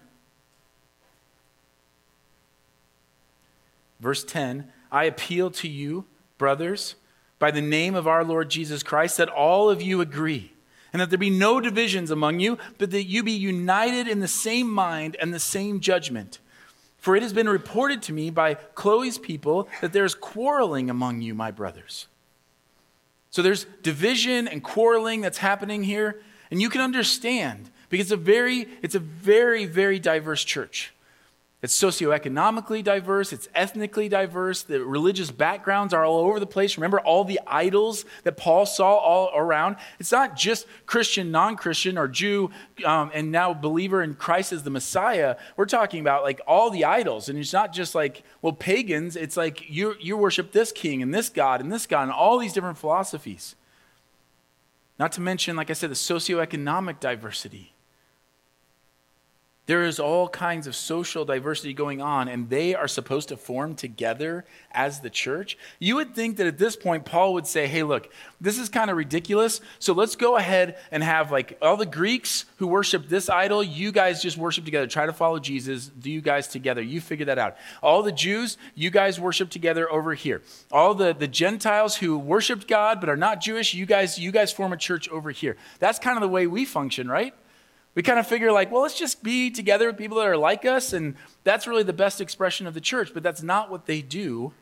Verse 4.01 4.23
10 4.23 4.69
I 4.91 5.05
appeal 5.05 5.51
to 5.51 5.69
you, 5.69 6.05
brothers, 6.37 6.95
by 7.39 7.51
the 7.51 7.61
name 7.61 7.95
of 7.95 8.07
our 8.07 8.25
Lord 8.25 8.49
Jesus 8.49 8.83
Christ, 8.83 9.17
that 9.17 9.29
all 9.29 9.69
of 9.69 9.81
you 9.81 10.01
agree, 10.01 10.51
and 10.91 11.01
that 11.01 11.09
there 11.09 11.17
be 11.17 11.29
no 11.29 11.61
divisions 11.61 12.11
among 12.11 12.39
you, 12.39 12.57
but 12.77 12.91
that 12.91 13.05
you 13.05 13.23
be 13.23 13.31
united 13.31 14.07
in 14.07 14.19
the 14.19 14.27
same 14.27 14.69
mind 14.69 15.15
and 15.21 15.33
the 15.33 15.39
same 15.39 15.79
judgment. 15.79 16.39
For 16.97 17.15
it 17.15 17.23
has 17.23 17.33
been 17.33 17.49
reported 17.49 18.03
to 18.03 18.13
me 18.13 18.29
by 18.29 18.55
Chloe's 18.75 19.17
people 19.17 19.67
that 19.79 19.93
there 19.93 20.05
is 20.05 20.13
quarreling 20.13 20.89
among 20.89 21.21
you, 21.21 21.33
my 21.33 21.49
brothers. 21.49 22.07
So 23.31 23.41
there's 23.41 23.65
division 23.81 24.47
and 24.47 24.61
quarreling 24.61 25.21
that's 25.21 25.39
happening 25.39 25.83
here, 25.83 26.21
and 26.51 26.61
you 26.61 26.69
can 26.69 26.81
understand 26.81 27.71
because 27.89 28.07
it's 28.07 28.11
a 28.11 28.17
very, 28.17 28.67
it's 28.81 28.93
a 28.93 28.99
very, 28.99 29.65
very 29.65 29.99
diverse 29.99 30.43
church. 30.43 30.93
It's 31.63 31.79
socioeconomically 31.79 32.83
diverse, 32.83 33.31
it's 33.31 33.47
ethnically 33.53 34.09
diverse, 34.09 34.63
the 34.63 34.83
religious 34.83 35.29
backgrounds 35.29 35.93
are 35.93 36.03
all 36.03 36.21
over 36.21 36.39
the 36.39 36.47
place. 36.47 36.75
Remember 36.75 36.99
all 36.99 37.23
the 37.23 37.39
idols 37.45 38.03
that 38.23 38.35
Paul 38.35 38.65
saw 38.65 38.95
all 38.95 39.29
around? 39.35 39.75
It's 39.99 40.11
not 40.11 40.35
just 40.35 40.65
Christian, 40.87 41.29
non 41.29 41.55
Christian, 41.57 41.99
or 41.99 42.07
Jew, 42.07 42.49
um, 42.83 43.11
and 43.13 43.31
now 43.31 43.53
believer 43.53 44.01
in 44.01 44.15
Christ 44.15 44.51
as 44.53 44.63
the 44.63 44.71
Messiah. 44.71 45.35
We're 45.55 45.67
talking 45.67 46.01
about 46.01 46.23
like 46.23 46.41
all 46.47 46.71
the 46.71 46.83
idols. 46.83 47.29
And 47.29 47.37
it's 47.37 47.53
not 47.53 47.73
just 47.73 47.93
like, 47.93 48.23
well, 48.41 48.53
pagans, 48.53 49.15
it's 49.15 49.37
like 49.37 49.69
you, 49.69 49.93
you 49.99 50.17
worship 50.17 50.53
this 50.53 50.71
king 50.71 51.03
and 51.03 51.13
this 51.13 51.29
God 51.29 51.61
and 51.61 51.71
this 51.71 51.85
God 51.85 52.03
and 52.03 52.11
all 52.11 52.39
these 52.39 52.53
different 52.53 52.79
philosophies. 52.79 53.55
Not 54.97 55.11
to 55.11 55.21
mention, 55.21 55.55
like 55.55 55.69
I 55.69 55.73
said, 55.73 55.91
the 55.91 55.95
socioeconomic 55.95 56.99
diversity. 56.99 57.73
There 59.71 59.85
is 59.85 60.01
all 60.01 60.27
kinds 60.27 60.67
of 60.67 60.75
social 60.75 61.23
diversity 61.23 61.73
going 61.73 62.01
on, 62.01 62.27
and 62.27 62.49
they 62.49 62.75
are 62.75 62.89
supposed 62.89 63.29
to 63.29 63.37
form 63.37 63.73
together 63.73 64.43
as 64.73 64.99
the 64.99 65.09
church. 65.09 65.57
You 65.79 65.95
would 65.95 66.13
think 66.13 66.35
that 66.35 66.47
at 66.47 66.57
this 66.57 66.75
point, 66.75 67.05
Paul 67.05 67.35
would 67.35 67.47
say, 67.47 67.67
Hey, 67.67 67.83
look, 67.83 68.11
this 68.41 68.57
is 68.57 68.67
kind 68.67 68.91
of 68.91 68.97
ridiculous. 68.97 69.61
So 69.79 69.93
let's 69.93 70.17
go 70.17 70.35
ahead 70.35 70.77
and 70.91 71.01
have 71.01 71.31
like 71.31 71.57
all 71.61 71.77
the 71.77 71.85
Greeks 71.85 72.43
who 72.57 72.67
worship 72.67 73.07
this 73.07 73.29
idol, 73.29 73.63
you 73.63 73.93
guys 73.93 74.21
just 74.21 74.35
worship 74.35 74.65
together. 74.65 74.87
Try 74.87 75.05
to 75.05 75.13
follow 75.13 75.39
Jesus. 75.39 75.87
Do 75.87 76.11
you 76.11 76.19
guys 76.19 76.49
together. 76.49 76.81
You 76.81 76.99
figure 76.99 77.27
that 77.27 77.39
out. 77.39 77.55
All 77.81 78.03
the 78.03 78.11
Jews, 78.11 78.57
you 78.75 78.89
guys 78.89 79.21
worship 79.21 79.49
together 79.51 79.89
over 79.89 80.15
here. 80.15 80.41
All 80.69 80.93
the, 80.95 81.13
the 81.13 81.29
Gentiles 81.29 81.95
who 81.95 82.19
worshiped 82.19 82.67
God 82.67 82.99
but 82.99 83.07
are 83.07 83.15
not 83.15 83.39
Jewish, 83.39 83.73
you 83.73 83.85
guys, 83.85 84.19
you 84.19 84.33
guys 84.33 84.51
form 84.51 84.73
a 84.73 84.77
church 84.77 85.07
over 85.07 85.31
here. 85.31 85.55
That's 85.79 85.97
kind 85.97 86.17
of 86.17 86.21
the 86.21 86.27
way 86.27 86.45
we 86.45 86.65
function, 86.65 87.07
right? 87.07 87.33
We 87.93 88.03
kind 88.03 88.19
of 88.19 88.27
figure, 88.27 88.51
like, 88.51 88.71
well, 88.71 88.83
let's 88.83 88.97
just 88.97 89.21
be 89.21 89.51
together 89.51 89.87
with 89.87 89.97
people 89.97 90.17
that 90.17 90.27
are 90.27 90.37
like 90.37 90.65
us, 90.65 90.93
and 90.93 91.15
that's 91.43 91.67
really 91.67 91.83
the 91.83 91.93
best 91.93 92.21
expression 92.21 92.65
of 92.65 92.73
the 92.73 92.81
church. 92.81 93.13
But 93.13 93.23
that's 93.23 93.43
not 93.43 93.69
what 93.69 93.85
they 93.85 94.01
do. 94.01 94.53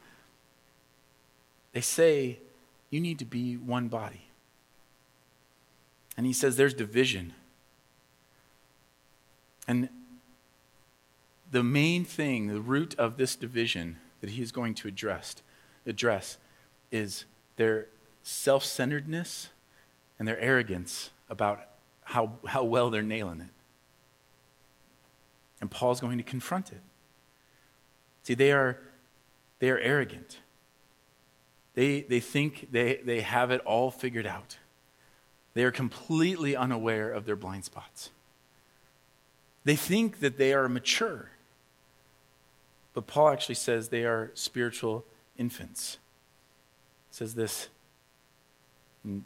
They 1.73 1.81
say, 1.81 2.39
you 2.89 2.99
need 2.99 3.19
to 3.19 3.25
be 3.25 3.55
one 3.55 3.87
body. 3.87 4.25
And 6.17 6.25
he 6.25 6.33
says, 6.33 6.57
there's 6.57 6.73
division. 6.73 7.33
And 9.67 9.89
the 11.51 11.63
main 11.63 12.03
thing, 12.03 12.47
the 12.47 12.59
root 12.59 12.95
of 12.97 13.17
this 13.17 13.35
division 13.35 13.97
that 14.21 14.31
he 14.31 14.41
is 14.41 14.51
going 14.51 14.73
to 14.75 14.87
address, 14.87 15.35
address 15.85 16.37
is 16.91 17.25
their 17.55 17.87
self 18.23 18.63
centeredness 18.63 19.49
and 20.17 20.27
their 20.27 20.39
arrogance 20.39 21.11
about 21.29 21.68
how, 22.09 22.31
how 22.47 22.63
well 22.63 22.89
they're 22.89 23.03
nailing 23.03 23.39
it. 23.39 23.53
And 25.61 25.69
Paul's 25.69 25.99
going 25.99 26.17
to 26.17 26.23
confront 26.23 26.71
it. 26.71 26.81
See, 28.23 28.33
they 28.33 28.51
are, 28.51 28.79
they 29.59 29.69
are 29.69 29.77
arrogant. 29.77 30.39
They, 31.75 32.01
they 32.01 32.19
think 32.19 32.69
they, 32.71 32.99
they 33.05 33.21
have 33.21 33.51
it 33.51 33.61
all 33.61 33.91
figured 33.91 34.25
out. 34.25 34.57
They 35.53 35.63
are 35.63 35.71
completely 35.71 36.55
unaware 36.55 37.11
of 37.11 37.25
their 37.25 37.35
blind 37.35 37.65
spots. 37.65 38.09
They 39.63 39.75
think 39.75 40.19
that 40.19 40.39
they 40.39 40.51
are 40.51 40.67
mature. 40.67 41.29
But 42.95 43.05
Paul 43.05 43.29
actually 43.29 43.55
says 43.55 43.89
they 43.89 44.05
are 44.05 44.31
spiritual 44.33 45.05
infants. 45.37 45.99
Says 47.11 47.35
this 47.35 47.69
in 49.05 49.25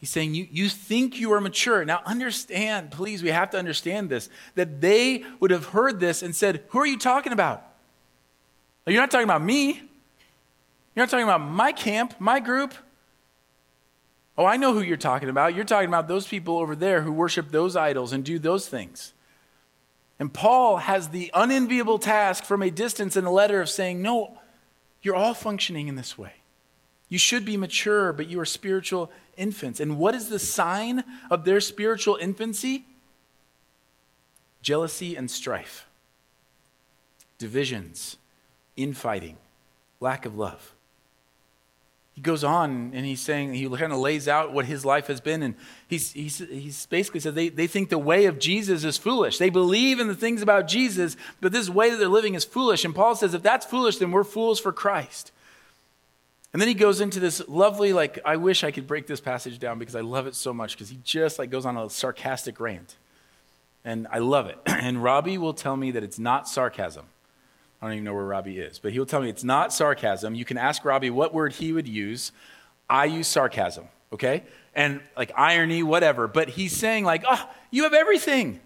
He's 0.00 0.08
saying, 0.08 0.34
you, 0.34 0.48
you 0.50 0.70
think 0.70 1.20
you 1.20 1.32
are 1.34 1.40
mature. 1.42 1.84
Now, 1.84 2.00
understand, 2.06 2.90
please, 2.90 3.22
we 3.22 3.28
have 3.28 3.50
to 3.50 3.58
understand 3.58 4.08
this, 4.08 4.30
that 4.54 4.80
they 4.80 5.24
would 5.40 5.50
have 5.50 5.66
heard 5.66 6.00
this 6.00 6.22
and 6.22 6.34
said, 6.34 6.64
Who 6.68 6.78
are 6.78 6.86
you 6.86 6.98
talking 6.98 7.32
about? 7.32 7.62
You're 8.86 9.00
not 9.00 9.10
talking 9.10 9.26
about 9.26 9.42
me. 9.42 9.74
You're 10.94 11.04
not 11.04 11.10
talking 11.10 11.24
about 11.24 11.42
my 11.42 11.72
camp, 11.72 12.14
my 12.18 12.40
group. 12.40 12.74
Oh, 14.38 14.46
I 14.46 14.56
know 14.56 14.72
who 14.72 14.80
you're 14.80 14.96
talking 14.96 15.28
about. 15.28 15.54
You're 15.54 15.66
talking 15.66 15.88
about 15.88 16.08
those 16.08 16.26
people 16.26 16.58
over 16.58 16.74
there 16.74 17.02
who 17.02 17.12
worship 17.12 17.50
those 17.50 17.76
idols 17.76 18.14
and 18.14 18.24
do 18.24 18.38
those 18.38 18.68
things. 18.68 19.12
And 20.18 20.32
Paul 20.32 20.78
has 20.78 21.08
the 21.08 21.30
unenviable 21.34 21.98
task 21.98 22.44
from 22.44 22.62
a 22.62 22.70
distance 22.70 23.16
in 23.16 23.26
a 23.26 23.30
letter 23.30 23.60
of 23.60 23.68
saying, 23.68 24.00
No, 24.00 24.38
you're 25.02 25.14
all 25.14 25.34
functioning 25.34 25.88
in 25.88 25.96
this 25.96 26.16
way. 26.16 26.32
You 27.10 27.18
should 27.18 27.44
be 27.44 27.58
mature, 27.58 28.14
but 28.14 28.28
you 28.28 28.40
are 28.40 28.46
spiritual 28.46 29.10
infants. 29.36 29.80
And 29.80 29.98
what 29.98 30.14
is 30.14 30.30
the 30.30 30.38
sign 30.38 31.04
of 31.30 31.44
their 31.44 31.60
spiritual 31.60 32.16
infancy? 32.16 32.86
Jealousy 34.62 35.16
and 35.16 35.30
strife, 35.30 35.86
divisions, 37.38 38.16
infighting, 38.76 39.38
lack 39.98 40.24
of 40.24 40.36
love. 40.36 40.74
He 42.12 42.20
goes 42.20 42.44
on 42.44 42.90
and 42.92 43.06
he's 43.06 43.20
saying, 43.20 43.54
he 43.54 43.66
kind 43.68 43.92
of 43.92 43.98
lays 43.98 44.28
out 44.28 44.52
what 44.52 44.66
his 44.66 44.84
life 44.84 45.06
has 45.06 45.20
been. 45.20 45.42
And 45.42 45.54
he's, 45.88 46.12
he's, 46.12 46.38
he's 46.38 46.84
basically 46.86 47.20
said 47.20 47.34
they, 47.34 47.48
they 47.48 47.66
think 47.66 47.88
the 47.88 47.98
way 47.98 48.26
of 48.26 48.38
Jesus 48.38 48.84
is 48.84 48.98
foolish. 48.98 49.38
They 49.38 49.48
believe 49.48 49.98
in 49.98 50.06
the 50.06 50.14
things 50.14 50.42
about 50.42 50.68
Jesus, 50.68 51.16
but 51.40 51.50
this 51.50 51.70
way 51.70 51.90
that 51.90 51.96
they're 51.96 52.08
living 52.08 52.34
is 52.34 52.44
foolish. 52.44 52.84
And 52.84 52.94
Paul 52.94 53.14
says, 53.14 53.32
if 53.32 53.42
that's 53.42 53.64
foolish, 53.64 53.96
then 53.96 54.10
we're 54.10 54.24
fools 54.24 54.60
for 54.60 54.72
Christ. 54.72 55.32
And 56.52 56.60
then 56.60 56.68
he 56.68 56.74
goes 56.74 57.00
into 57.00 57.20
this 57.20 57.46
lovely, 57.48 57.92
like, 57.92 58.18
I 58.24 58.36
wish 58.36 58.64
I 58.64 58.72
could 58.72 58.86
break 58.86 59.06
this 59.06 59.20
passage 59.20 59.58
down 59.58 59.78
because 59.78 59.94
I 59.94 60.00
love 60.00 60.26
it 60.26 60.34
so 60.34 60.52
much 60.52 60.72
because 60.72 60.88
he 60.88 60.98
just 61.04 61.38
like 61.38 61.50
goes 61.50 61.64
on 61.64 61.76
a 61.76 61.88
sarcastic 61.88 62.58
rant. 62.58 62.96
And 63.84 64.06
I 64.10 64.18
love 64.18 64.46
it. 64.46 64.58
And 64.66 65.02
Robbie 65.02 65.38
will 65.38 65.54
tell 65.54 65.76
me 65.76 65.90
that 65.92 66.02
it's 66.02 66.18
not 66.18 66.48
sarcasm. 66.48 67.04
I 67.80 67.86
don't 67.86 67.94
even 67.94 68.04
know 68.04 68.14
where 68.14 68.24
Robbie 68.24 68.58
is, 68.58 68.78
but 68.78 68.92
he'll 68.92 69.06
tell 69.06 69.22
me 69.22 69.30
it's 69.30 69.44
not 69.44 69.72
sarcasm. 69.72 70.34
You 70.34 70.44
can 70.44 70.58
ask 70.58 70.84
Robbie 70.84 71.10
what 71.10 71.32
word 71.32 71.52
he 71.52 71.72
would 71.72 71.86
use. 71.86 72.32
I 72.88 73.04
use 73.04 73.28
sarcasm, 73.28 73.86
okay? 74.12 74.42
And 74.74 75.00
like 75.16 75.32
irony, 75.36 75.82
whatever. 75.82 76.28
But 76.28 76.48
he's 76.48 76.76
saying, 76.76 77.04
like, 77.04 77.24
oh, 77.28 77.48
you 77.70 77.84
have 77.84 77.94
everything. 77.94 78.60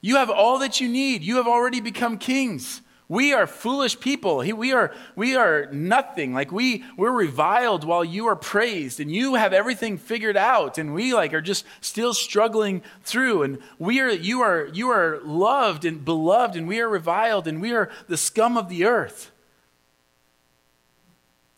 You 0.00 0.16
have 0.16 0.28
all 0.28 0.58
that 0.58 0.80
you 0.80 0.88
need. 0.88 1.22
You 1.22 1.36
have 1.36 1.46
already 1.46 1.80
become 1.80 2.18
kings. 2.18 2.82
We 3.08 3.34
are 3.34 3.46
foolish 3.46 4.00
people. 4.00 4.38
We 4.38 4.72
are, 4.72 4.94
we 5.14 5.36
are 5.36 5.66
nothing. 5.70 6.32
Like 6.32 6.50
we, 6.50 6.84
we're 6.96 7.12
reviled 7.12 7.84
while 7.84 8.04
you 8.04 8.26
are 8.26 8.36
praised 8.36 8.98
and 8.98 9.12
you 9.12 9.34
have 9.34 9.52
everything 9.52 9.98
figured 9.98 10.38
out 10.38 10.78
and 10.78 10.94
we 10.94 11.12
like 11.12 11.34
are 11.34 11.42
just 11.42 11.66
still 11.82 12.14
struggling 12.14 12.82
through 13.02 13.42
and 13.42 13.58
we 13.78 14.00
are, 14.00 14.08
you 14.08 14.40
are, 14.40 14.68
you 14.72 14.88
are 14.88 15.20
loved 15.22 15.84
and 15.84 16.02
beloved 16.02 16.56
and 16.56 16.66
we 16.66 16.80
are 16.80 16.88
reviled 16.88 17.46
and 17.46 17.60
we 17.60 17.72
are 17.72 17.90
the 18.08 18.16
scum 18.16 18.56
of 18.56 18.70
the 18.70 18.86
earth. 18.86 19.30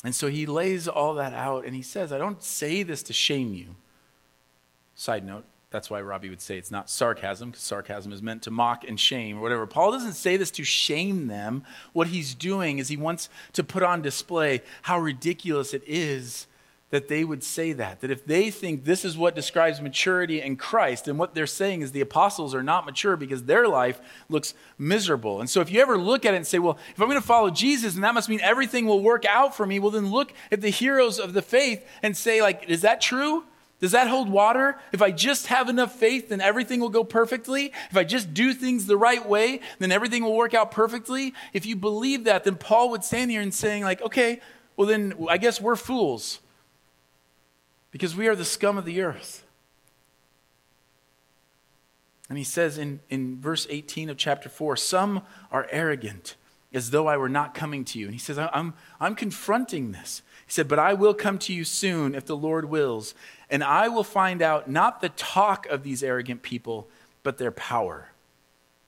And 0.02 0.14
so 0.14 0.28
he 0.28 0.46
lays 0.46 0.88
all 0.88 1.14
that 1.14 1.32
out 1.32 1.64
and 1.64 1.76
he 1.76 1.82
says, 1.82 2.12
I 2.12 2.18
don't 2.18 2.42
say 2.42 2.82
this 2.82 3.04
to 3.04 3.12
shame 3.12 3.54
you. 3.54 3.76
Side 4.96 5.24
note, 5.24 5.44
that's 5.70 5.90
why 5.90 6.00
Robbie 6.00 6.30
would 6.30 6.40
say 6.40 6.56
it's 6.56 6.70
not 6.70 6.88
sarcasm, 6.88 7.50
because 7.50 7.64
sarcasm 7.64 8.12
is 8.12 8.22
meant 8.22 8.42
to 8.42 8.50
mock 8.50 8.84
and 8.86 8.98
shame 8.98 9.38
or 9.38 9.42
whatever. 9.42 9.66
Paul 9.66 9.92
doesn't 9.92 10.12
say 10.12 10.36
this 10.36 10.50
to 10.52 10.64
shame 10.64 11.26
them. 11.26 11.64
What 11.92 12.08
he's 12.08 12.34
doing 12.34 12.78
is 12.78 12.88
he 12.88 12.96
wants 12.96 13.28
to 13.54 13.64
put 13.64 13.82
on 13.82 14.00
display 14.00 14.62
how 14.82 15.00
ridiculous 15.00 15.74
it 15.74 15.82
is 15.86 16.46
that 16.90 17.08
they 17.08 17.24
would 17.24 17.42
say 17.42 17.72
that. 17.72 18.00
That 18.00 18.12
if 18.12 18.24
they 18.24 18.48
think 18.48 18.84
this 18.84 19.04
is 19.04 19.18
what 19.18 19.34
describes 19.34 19.80
maturity 19.80 20.40
in 20.40 20.54
Christ, 20.56 21.08
and 21.08 21.18
what 21.18 21.34
they're 21.34 21.46
saying 21.46 21.82
is 21.82 21.90
the 21.90 22.00
apostles 22.00 22.54
are 22.54 22.62
not 22.62 22.86
mature 22.86 23.16
because 23.16 23.42
their 23.42 23.66
life 23.66 24.00
looks 24.28 24.54
miserable. 24.78 25.40
And 25.40 25.50
so 25.50 25.60
if 25.60 25.70
you 25.70 25.80
ever 25.80 25.98
look 25.98 26.24
at 26.24 26.32
it 26.32 26.36
and 26.36 26.46
say, 26.46 26.60
well, 26.60 26.78
if 26.94 27.00
I'm 27.00 27.08
going 27.08 27.20
to 27.20 27.26
follow 27.26 27.50
Jesus, 27.50 27.96
and 27.96 28.04
that 28.04 28.14
must 28.14 28.28
mean 28.28 28.40
everything 28.40 28.86
will 28.86 29.02
work 29.02 29.24
out 29.24 29.56
for 29.56 29.66
me, 29.66 29.80
well, 29.80 29.90
then 29.90 30.12
look 30.12 30.32
at 30.52 30.60
the 30.60 30.70
heroes 30.70 31.18
of 31.18 31.32
the 31.32 31.42
faith 31.42 31.84
and 32.04 32.16
say, 32.16 32.40
like, 32.40 32.66
is 32.68 32.82
that 32.82 33.00
true? 33.00 33.44
Does 33.78 33.92
that 33.92 34.08
hold 34.08 34.30
water? 34.30 34.78
If 34.92 35.02
I 35.02 35.10
just 35.10 35.48
have 35.48 35.68
enough 35.68 35.94
faith, 35.94 36.30
then 36.30 36.40
everything 36.40 36.80
will 36.80 36.88
go 36.88 37.04
perfectly. 37.04 37.72
If 37.90 37.96
I 37.96 38.04
just 38.04 38.32
do 38.32 38.54
things 38.54 38.86
the 38.86 38.96
right 38.96 39.26
way, 39.26 39.60
then 39.78 39.92
everything 39.92 40.22
will 40.22 40.36
work 40.36 40.54
out 40.54 40.70
perfectly. 40.70 41.34
If 41.52 41.66
you 41.66 41.76
believe 41.76 42.24
that, 42.24 42.44
then 42.44 42.56
Paul 42.56 42.90
would 42.90 43.04
stand 43.04 43.30
here 43.30 43.42
and 43.42 43.52
saying, 43.52 43.82
like, 43.82 44.00
okay, 44.00 44.40
well 44.76 44.88
then 44.88 45.14
I 45.28 45.36
guess 45.36 45.60
we're 45.60 45.76
fools. 45.76 46.40
Because 47.90 48.16
we 48.16 48.28
are 48.28 48.36
the 48.36 48.44
scum 48.44 48.78
of 48.78 48.84
the 48.84 49.02
earth. 49.02 49.44
And 52.28 52.38
he 52.38 52.44
says 52.44 52.78
in, 52.78 53.00
in 53.08 53.40
verse 53.40 53.66
18 53.70 54.10
of 54.10 54.16
chapter 54.16 54.48
4 54.48 54.76
some 54.76 55.22
are 55.52 55.68
arrogant, 55.70 56.36
as 56.72 56.90
though 56.90 57.06
I 57.06 57.16
were 57.16 57.28
not 57.28 57.54
coming 57.54 57.84
to 57.86 57.98
you. 57.98 58.06
And 58.06 58.14
he 58.14 58.18
says, 58.18 58.38
I'm, 58.38 58.74
I'm 59.00 59.14
confronting 59.14 59.92
this. 59.92 60.22
He 60.46 60.52
said, 60.52 60.68
But 60.68 60.78
I 60.78 60.94
will 60.94 61.14
come 61.14 61.38
to 61.38 61.54
you 61.54 61.64
soon 61.64 62.14
if 62.14 62.26
the 62.26 62.36
Lord 62.36 62.66
wills, 62.66 63.14
and 63.50 63.62
I 63.62 63.88
will 63.88 64.04
find 64.04 64.42
out 64.42 64.68
not 64.68 65.00
the 65.00 65.08
talk 65.10 65.66
of 65.66 65.82
these 65.82 66.02
arrogant 66.02 66.42
people, 66.42 66.88
but 67.22 67.38
their 67.38 67.52
power. 67.52 68.10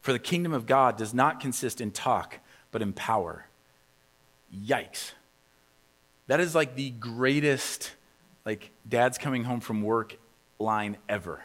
For 0.01 0.13
the 0.13 0.19
kingdom 0.19 0.53
of 0.53 0.67
God 0.67 0.97
does 0.97 1.13
not 1.13 1.41
consist 1.41 1.81
in 1.81 1.91
talk, 1.91 2.39
but 2.71 2.83
in 2.83 2.93
power. 2.93 3.47
Yikes. 4.55 5.13
That 6.27 6.41
is 6.41 6.55
like 6.55 6.75
the 6.75 6.91
greatest, 6.91 7.93
like, 8.45 8.71
dad's 8.89 9.19
coming 9.19 9.45
home 9.45 9.61
from 9.61 9.83
work 9.83 10.17
line 10.59 10.97
ever. 11.09 11.43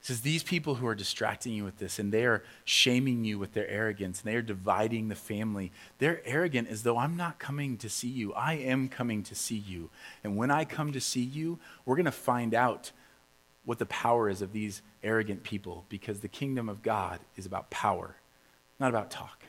Says, 0.00 0.22
These 0.22 0.42
people 0.42 0.76
who 0.76 0.86
are 0.86 0.94
distracting 0.94 1.52
you 1.52 1.64
with 1.64 1.78
this 1.78 1.98
and 1.98 2.12
they 2.12 2.24
are 2.24 2.42
shaming 2.64 3.24
you 3.24 3.38
with 3.38 3.52
their 3.52 3.68
arrogance 3.68 4.20
and 4.20 4.32
they 4.32 4.36
are 4.36 4.42
dividing 4.42 5.08
the 5.08 5.14
family, 5.14 5.72
they're 5.98 6.22
arrogant 6.24 6.68
as 6.68 6.82
though 6.82 6.98
I'm 6.98 7.16
not 7.16 7.38
coming 7.38 7.76
to 7.78 7.88
see 7.88 8.08
you. 8.08 8.32
I 8.32 8.54
am 8.54 8.88
coming 8.88 9.22
to 9.24 9.34
see 9.34 9.58
you. 9.58 9.90
And 10.24 10.36
when 10.36 10.50
I 10.50 10.64
come 10.64 10.92
to 10.92 11.00
see 11.00 11.22
you, 11.22 11.58
we're 11.84 11.96
going 11.96 12.04
to 12.06 12.12
find 12.12 12.54
out 12.54 12.92
what 13.64 13.78
the 13.78 13.86
power 13.86 14.28
is 14.28 14.42
of 14.42 14.52
these 14.52 14.82
arrogant 15.02 15.42
people 15.42 15.84
because 15.88 16.20
the 16.20 16.28
kingdom 16.28 16.68
of 16.68 16.82
God 16.82 17.20
is 17.36 17.46
about 17.46 17.70
power, 17.70 18.16
not 18.78 18.88
about 18.88 19.10
talk. 19.10 19.44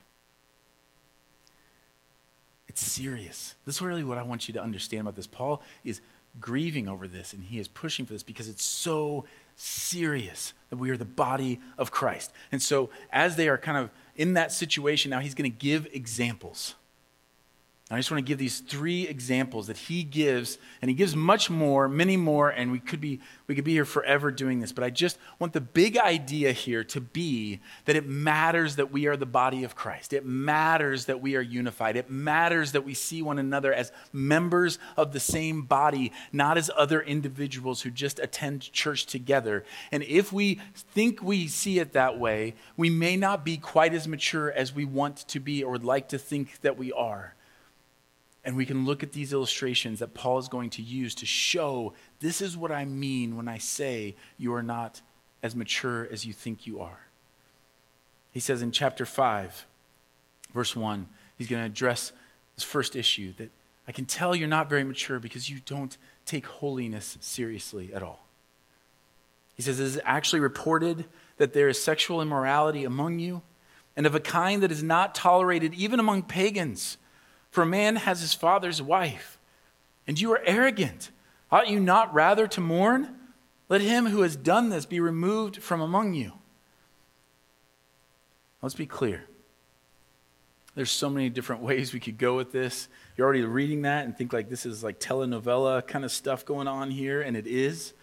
It's 2.67 2.81
serious. 2.81 3.55
This 3.65 3.75
is 3.75 3.81
really 3.81 4.03
what 4.03 4.17
I 4.17 4.23
want 4.23 4.47
you 4.47 4.53
to 4.53 4.61
understand 4.61 5.01
about 5.01 5.15
this. 5.15 5.27
Paul 5.27 5.61
is 5.83 6.01
grieving 6.39 6.87
over 6.87 7.07
this 7.07 7.33
and 7.33 7.43
he 7.43 7.59
is 7.59 7.67
pushing 7.67 8.05
for 8.05 8.13
this 8.13 8.23
because 8.23 8.47
it's 8.47 8.63
so 8.63 9.25
serious 9.61 10.53
that 10.69 10.77
we 10.77 10.89
are 10.89 10.97
the 10.97 11.05
body 11.05 11.59
of 11.77 11.91
Christ. 11.91 12.31
And 12.51 12.61
so, 12.61 12.89
as 13.11 13.35
they 13.35 13.47
are 13.47 13.57
kind 13.57 13.77
of 13.77 13.91
in 14.15 14.33
that 14.33 14.51
situation, 14.51 15.11
now 15.11 15.19
he's 15.19 15.35
going 15.35 15.49
to 15.49 15.57
give 15.57 15.87
examples. 15.93 16.75
I 17.93 17.97
just 17.97 18.09
want 18.09 18.25
to 18.25 18.27
give 18.27 18.37
these 18.37 18.61
three 18.61 19.05
examples 19.05 19.67
that 19.67 19.75
he 19.75 20.03
gives, 20.03 20.57
and 20.81 20.87
he 20.89 20.95
gives 20.95 21.13
much 21.13 21.49
more, 21.49 21.89
many 21.89 22.15
more, 22.15 22.49
and 22.49 22.71
we 22.71 22.79
could 22.79 23.01
be 23.01 23.19
we 23.47 23.55
could 23.55 23.65
be 23.65 23.73
here 23.73 23.83
forever 23.83 24.31
doing 24.31 24.61
this. 24.61 24.71
But 24.71 24.85
I 24.85 24.89
just 24.91 25.17
want 25.39 25.51
the 25.51 25.59
big 25.59 25.97
idea 25.97 26.53
here 26.53 26.85
to 26.85 27.01
be 27.01 27.59
that 27.83 27.97
it 27.97 28.07
matters 28.07 28.77
that 28.77 28.93
we 28.93 29.07
are 29.07 29.17
the 29.17 29.25
body 29.25 29.65
of 29.65 29.75
Christ. 29.75 30.13
It 30.13 30.25
matters 30.25 31.03
that 31.05 31.19
we 31.19 31.35
are 31.35 31.41
unified. 31.41 31.97
It 31.97 32.09
matters 32.09 32.71
that 32.71 32.85
we 32.85 32.93
see 32.93 33.21
one 33.21 33.37
another 33.37 33.73
as 33.73 33.91
members 34.13 34.79
of 34.95 35.11
the 35.11 35.19
same 35.19 35.63
body, 35.63 36.13
not 36.31 36.57
as 36.57 36.71
other 36.77 37.01
individuals 37.01 37.81
who 37.81 37.89
just 37.89 38.19
attend 38.19 38.71
church 38.71 39.05
together. 39.05 39.65
And 39.91 40.01
if 40.03 40.31
we 40.31 40.61
think 40.75 41.21
we 41.21 41.49
see 41.49 41.79
it 41.79 41.91
that 41.91 42.17
way, 42.17 42.55
we 42.77 42.89
may 42.89 43.17
not 43.17 43.43
be 43.43 43.57
quite 43.57 43.93
as 43.93 44.07
mature 44.07 44.49
as 44.49 44.73
we 44.73 44.85
want 44.85 45.17
to 45.27 45.41
be 45.41 45.61
or 45.61 45.73
would 45.73 45.83
like 45.83 46.07
to 46.09 46.17
think 46.17 46.61
that 46.61 46.77
we 46.77 46.93
are. 46.93 47.35
And 48.43 48.55
we 48.55 48.65
can 48.65 48.85
look 48.85 49.03
at 49.03 49.11
these 49.11 49.33
illustrations 49.33 49.99
that 49.99 50.13
Paul 50.13 50.39
is 50.39 50.47
going 50.47 50.71
to 50.71 50.81
use 50.81 51.13
to 51.15 51.25
show 51.25 51.93
this 52.19 52.41
is 52.41 52.57
what 52.57 52.71
I 52.71 52.85
mean 52.85 53.37
when 53.37 53.47
I 53.47 53.59
say 53.59 54.15
you 54.37 54.53
are 54.53 54.63
not 54.63 55.01
as 55.43 55.55
mature 55.55 56.07
as 56.11 56.25
you 56.25 56.33
think 56.33 56.65
you 56.65 56.79
are. 56.81 57.07
He 58.31 58.39
says 58.39 58.61
in 58.61 58.71
chapter 58.71 59.05
5, 59.05 59.65
verse 60.53 60.75
1, 60.75 61.07
he's 61.37 61.47
going 61.47 61.61
to 61.61 61.67
address 61.67 62.11
this 62.55 62.63
first 62.63 62.95
issue 62.95 63.33
that 63.37 63.51
I 63.87 63.91
can 63.91 64.05
tell 64.05 64.35
you're 64.35 64.47
not 64.47 64.69
very 64.69 64.83
mature 64.83 65.19
because 65.19 65.49
you 65.49 65.59
don't 65.65 65.97
take 66.25 66.45
holiness 66.45 67.17
seriously 67.19 67.93
at 67.93 68.03
all. 68.03 68.25
He 69.55 69.61
says, 69.61 69.79
It 69.79 69.85
is 69.85 70.01
actually 70.05 70.39
reported 70.39 71.05
that 71.37 71.53
there 71.53 71.67
is 71.67 71.81
sexual 71.81 72.21
immorality 72.21 72.83
among 72.83 73.19
you, 73.19 73.41
and 73.95 74.05
of 74.05 74.15
a 74.15 74.19
kind 74.19 74.63
that 74.63 74.71
is 74.71 74.81
not 74.81 75.13
tolerated 75.13 75.73
even 75.73 75.99
among 75.99 76.23
pagans. 76.23 76.97
For 77.51 77.61
a 77.63 77.67
man 77.67 77.97
has 77.97 78.21
his 78.21 78.33
father's 78.33 78.81
wife, 78.81 79.37
and 80.07 80.19
you 80.19 80.31
are 80.31 80.41
arrogant. 80.45 81.11
Ought 81.51 81.67
you 81.69 81.79
not 81.79 82.13
rather 82.13 82.47
to 82.47 82.61
mourn? 82.61 83.15
Let 83.67 83.81
him 83.81 84.07
who 84.07 84.21
has 84.21 84.35
done 84.35 84.69
this 84.69 84.85
be 84.85 84.99
removed 84.99 85.61
from 85.61 85.81
among 85.81 86.13
you. 86.13 86.33
Let's 88.61 88.75
be 88.75 88.85
clear. 88.85 89.25
There's 90.75 90.91
so 90.91 91.09
many 91.09 91.29
different 91.29 91.61
ways 91.61 91.93
we 91.93 91.99
could 91.99 92.17
go 92.17 92.37
with 92.37 92.53
this. 92.53 92.87
You're 93.15 93.25
already 93.25 93.43
reading 93.43 93.81
that 93.83 94.05
and 94.05 94.17
think 94.17 94.31
like 94.31 94.49
this 94.49 94.65
is 94.65 94.83
like 94.83 94.99
telenovela 94.99 95.85
kind 95.85 96.05
of 96.05 96.11
stuff 96.11 96.45
going 96.45 96.67
on 96.67 96.89
here, 96.89 97.21
and 97.21 97.35
it 97.35 97.47
is. 97.47 97.93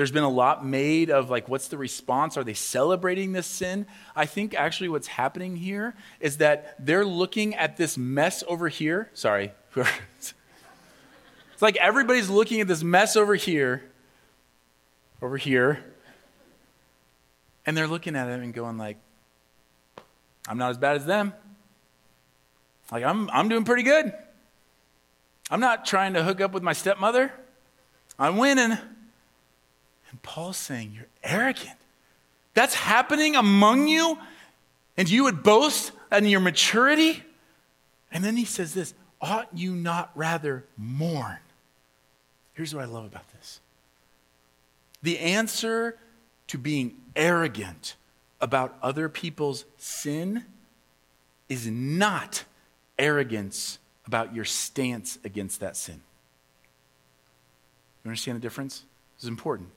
There's 0.00 0.10
been 0.10 0.22
a 0.22 0.30
lot 0.30 0.64
made 0.64 1.10
of 1.10 1.28
like, 1.28 1.46
what's 1.46 1.68
the 1.68 1.76
response? 1.76 2.38
Are 2.38 2.42
they 2.42 2.54
celebrating 2.54 3.32
this 3.32 3.46
sin? 3.46 3.84
I 4.16 4.24
think 4.24 4.54
actually 4.54 4.88
what's 4.88 5.08
happening 5.08 5.56
here 5.56 5.94
is 6.20 6.38
that 6.38 6.74
they're 6.78 7.04
looking 7.04 7.54
at 7.54 7.76
this 7.76 7.98
mess 7.98 8.42
over 8.48 8.68
here. 8.68 9.10
Sorry. 9.12 9.52
it's 9.76 10.32
like 11.60 11.76
everybody's 11.76 12.30
looking 12.30 12.62
at 12.62 12.66
this 12.66 12.82
mess 12.82 13.14
over 13.14 13.34
here, 13.34 13.82
over 15.20 15.36
here, 15.36 15.84
and 17.66 17.76
they're 17.76 17.86
looking 17.86 18.16
at 18.16 18.26
it 18.26 18.40
and 18.40 18.54
going 18.54 18.78
like, 18.78 18.96
I'm 20.48 20.56
not 20.56 20.70
as 20.70 20.78
bad 20.78 20.96
as 20.96 21.04
them. 21.04 21.34
Like, 22.90 23.04
I'm, 23.04 23.28
I'm 23.28 23.50
doing 23.50 23.64
pretty 23.64 23.82
good. 23.82 24.14
I'm 25.50 25.60
not 25.60 25.84
trying 25.84 26.14
to 26.14 26.22
hook 26.22 26.40
up 26.40 26.52
with 26.52 26.62
my 26.62 26.72
stepmother. 26.72 27.34
I'm 28.18 28.38
winning. 28.38 28.78
And 30.10 30.22
Paul's 30.22 30.56
saying, 30.56 30.92
You're 30.94 31.06
arrogant. 31.22 31.76
That's 32.54 32.74
happening 32.74 33.36
among 33.36 33.88
you, 33.88 34.18
and 34.96 35.08
you 35.08 35.24
would 35.24 35.42
boast 35.42 35.92
in 36.12 36.24
your 36.26 36.40
maturity? 36.40 37.22
And 38.12 38.24
then 38.24 38.36
he 38.36 38.44
says 38.44 38.74
this 38.74 38.94
Ought 39.20 39.48
you 39.54 39.74
not 39.74 40.10
rather 40.14 40.64
mourn? 40.76 41.38
Here's 42.54 42.74
what 42.74 42.82
I 42.82 42.86
love 42.86 43.04
about 43.04 43.28
this 43.32 43.60
the 45.02 45.18
answer 45.18 45.96
to 46.48 46.58
being 46.58 46.96
arrogant 47.14 47.94
about 48.40 48.76
other 48.82 49.08
people's 49.08 49.64
sin 49.76 50.44
is 51.48 51.66
not 51.66 52.44
arrogance 52.98 53.78
about 54.06 54.34
your 54.34 54.44
stance 54.44 55.18
against 55.24 55.60
that 55.60 55.76
sin. 55.76 56.00
You 58.04 58.08
understand 58.08 58.36
the 58.36 58.40
difference? 58.40 58.84
This 59.16 59.24
is 59.24 59.28
important. 59.28 59.70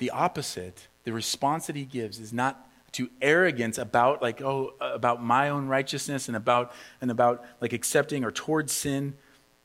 The 0.00 0.10
opposite, 0.10 0.88
the 1.04 1.12
response 1.12 1.66
that 1.66 1.76
he 1.76 1.84
gives 1.84 2.18
is 2.18 2.32
not 2.32 2.66
to 2.92 3.08
arrogance 3.22 3.78
about 3.78 4.20
like 4.20 4.42
oh 4.42 4.72
about 4.80 5.22
my 5.22 5.48
own 5.48 5.68
righteousness 5.68 6.26
and 6.26 6.36
about 6.36 6.72
and 7.00 7.10
about 7.10 7.44
like 7.60 7.72
accepting 7.72 8.24
or 8.24 8.32
towards 8.32 8.72
sin 8.72 9.14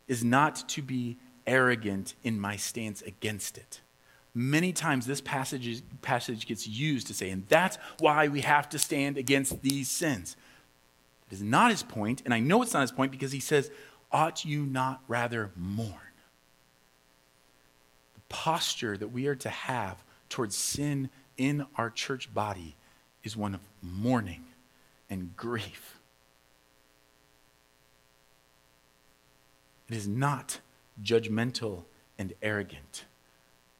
is 0.08 0.24
not 0.24 0.67
to 0.69 0.82
be 0.82 1.17
arrogant 1.48 2.15
in 2.24 2.39
my 2.39 2.58
stance 2.58 3.02
against 3.02 3.58
it. 3.58 3.82
Many 4.34 4.74
times 4.74 5.06
this 5.06 5.21
passage, 5.21 5.82
passage 6.02 6.45
gets 6.45 6.67
used 6.67 7.08
to 7.08 7.13
say, 7.13 7.30
and 7.30 7.48
that's 7.48 7.78
why 8.00 8.28
we 8.28 8.41
have 8.41 8.67
to 8.69 8.78
stand 8.78 9.17
against 9.17 9.62
these 9.62 9.89
sins. 9.89 10.36
It 11.32 11.36
is 11.36 11.41
not 11.41 11.71
his 11.71 11.84
point, 11.84 12.21
and 12.26 12.34
I 12.34 12.41
know 12.41 12.62
it's 12.62 12.74
not 12.74 12.82
his 12.82 12.91
point 12.91 13.13
because 13.13 13.32
he 13.32 13.39
says, 13.39 13.71
Ought 14.12 14.43
you 14.43 14.65
not 14.65 15.02
rather 15.08 15.52
mourn? 15.56 15.93
The 18.13 18.21
posture 18.28 18.98
that 18.98 19.08
we 19.08 19.28
are 19.28 19.36
to 19.36 19.50
have 19.50 20.04
towards 20.30 20.56
sin 20.56 21.10
in 21.38 21.66
our 21.76 21.90
church 21.90 22.34
body 22.34 22.76
is 23.24 23.36
one 23.36 23.54
of 23.54 23.62
mourning 23.82 24.44
and 25.10 25.36
grief. 25.36 26.00
It 29.90 29.96
is 29.96 30.08
not 30.08 30.60
judgmental 31.02 31.84
and 32.18 32.34
arrogant, 32.42 33.06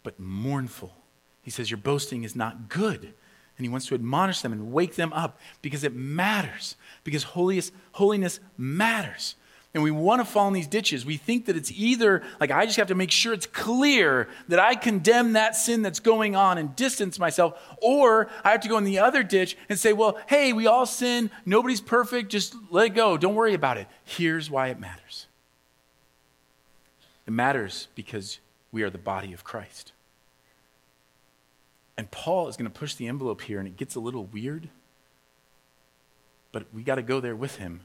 but 0.04 0.20
mournful. 0.20 0.94
He 1.42 1.52
says, 1.52 1.72
Your 1.72 1.78
boasting 1.78 2.24
is 2.24 2.36
not 2.36 2.70
good. 2.70 3.14
And 3.58 3.66
he 3.66 3.70
wants 3.70 3.88
to 3.88 3.96
admonish 3.96 4.42
them 4.42 4.52
and 4.52 4.74
wake 4.74 4.96
them 4.96 5.14
up 5.14 5.40
because 5.62 5.86
it 5.86 5.96
matters, 5.96 6.76
because 7.06 7.24
holiness, 7.24 7.72
holiness 7.94 8.42
matters 8.58 9.36
and 9.76 9.84
we 9.84 9.92
want 9.92 10.22
to 10.22 10.26
fall 10.26 10.48
in 10.48 10.54
these 10.54 10.68
ditches, 10.68 11.06
we 11.06 11.18
think 11.18 11.48
that 11.48 11.58
it's 11.58 11.70
either 11.70 12.24
like 12.40 12.50
I 12.50 12.66
just 12.66 12.78
have 12.78 12.88
to 12.88 12.96
make 12.96 13.12
sure 13.12 13.34
it's 13.34 13.46
clear 13.46 14.30
that 14.48 14.58
I 14.58 14.74
condemn 14.74 15.34
that 15.34 15.54
sin 15.54 15.82
that's 15.82 16.00
going 16.00 16.34
on 16.34 16.58
and 16.58 16.74
distance 16.78 17.20
myself, 17.20 17.62
or 17.82 18.30
I 18.46 18.52
have 18.52 18.62
to 18.62 18.70
go 18.70 18.78
in 18.78 18.86
the 18.86 19.00
other 19.00 19.22
ditch 19.22 19.58
and 19.68 19.78
say, 19.78 19.92
well, 19.92 20.18
hey, 20.28 20.54
we 20.54 20.66
all 20.66 20.86
sin. 20.86 21.30
Nobody's 21.46 21.82
perfect. 21.82 22.32
Just 22.32 22.56
let 22.72 22.86
it 22.86 22.90
go. 22.96 23.18
Don't 23.18 23.36
worry 23.36 23.54
about 23.54 23.78
it. 23.78 23.88
Here's 24.06 24.50
why 24.50 24.70
it 24.70 24.80
matters 24.80 25.28
it 27.28 27.34
matters 27.34 27.90
because 27.96 28.40
we 28.72 28.82
are 28.82 28.90
the 28.90 28.98
body 28.98 29.34
of 29.34 29.44
Christ. 29.44 29.92
And 31.98 32.10
Paul 32.12 32.48
is 32.48 32.56
going 32.56 32.72
to 32.72 32.80
push 32.80 32.96
the 32.96 33.08
envelope 33.08 33.42
here, 33.42 33.60
and 33.60 33.68
it 33.68 33.76
gets 33.76 33.96
a 33.96 34.00
little 34.00 34.24
weird, 34.24 34.70
but 36.54 36.66
we 36.74 36.82
got 36.82 36.96
to 36.96 37.02
go 37.02 37.20
there 37.20 37.36
with 37.36 37.58
him 37.58 37.82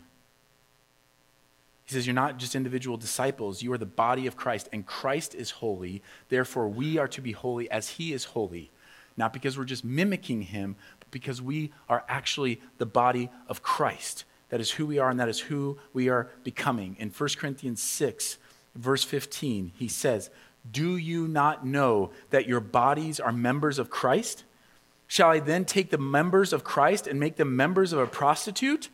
he 1.90 1.94
says, 1.94 2.06
You're 2.06 2.14
not 2.14 2.36
just 2.36 2.54
individual 2.54 2.96
disciples, 2.96 3.62
you 3.62 3.72
are 3.72 3.78
the 3.78 3.84
body 3.84 4.28
of 4.28 4.36
Christ, 4.36 4.68
and 4.72 4.86
Christ 4.86 5.34
is 5.34 5.50
holy. 5.50 6.04
Therefore, 6.28 6.68
we 6.68 6.98
are 6.98 7.08
to 7.08 7.20
be 7.20 7.32
holy 7.32 7.68
as 7.68 7.88
he 7.88 8.12
is 8.12 8.26
holy. 8.26 8.70
Not 9.16 9.32
because 9.32 9.58
we're 9.58 9.64
just 9.64 9.84
mimicking 9.84 10.42
him, 10.42 10.76
but 11.00 11.10
because 11.10 11.42
we 11.42 11.72
are 11.88 12.04
actually 12.06 12.60
the 12.78 12.86
body 12.86 13.28
of 13.48 13.64
Christ. 13.64 14.24
That 14.50 14.60
is 14.60 14.70
who 14.70 14.86
we 14.86 15.00
are, 15.00 15.10
and 15.10 15.18
that 15.18 15.28
is 15.28 15.40
who 15.40 15.78
we 15.92 16.08
are 16.08 16.30
becoming. 16.44 16.94
In 17.00 17.10
1 17.10 17.28
Corinthians 17.36 17.82
6, 17.82 18.38
verse 18.76 19.02
15, 19.02 19.72
he 19.74 19.88
says, 19.88 20.30
Do 20.70 20.96
you 20.96 21.26
not 21.26 21.66
know 21.66 22.12
that 22.30 22.46
your 22.46 22.60
bodies 22.60 23.18
are 23.18 23.32
members 23.32 23.80
of 23.80 23.90
Christ? 23.90 24.44
Shall 25.08 25.30
I 25.30 25.40
then 25.40 25.64
take 25.64 25.90
the 25.90 25.98
members 25.98 26.52
of 26.52 26.62
Christ 26.62 27.08
and 27.08 27.18
make 27.18 27.34
them 27.34 27.56
members 27.56 27.92
of 27.92 27.98
a 27.98 28.06
prostitute? 28.06 28.90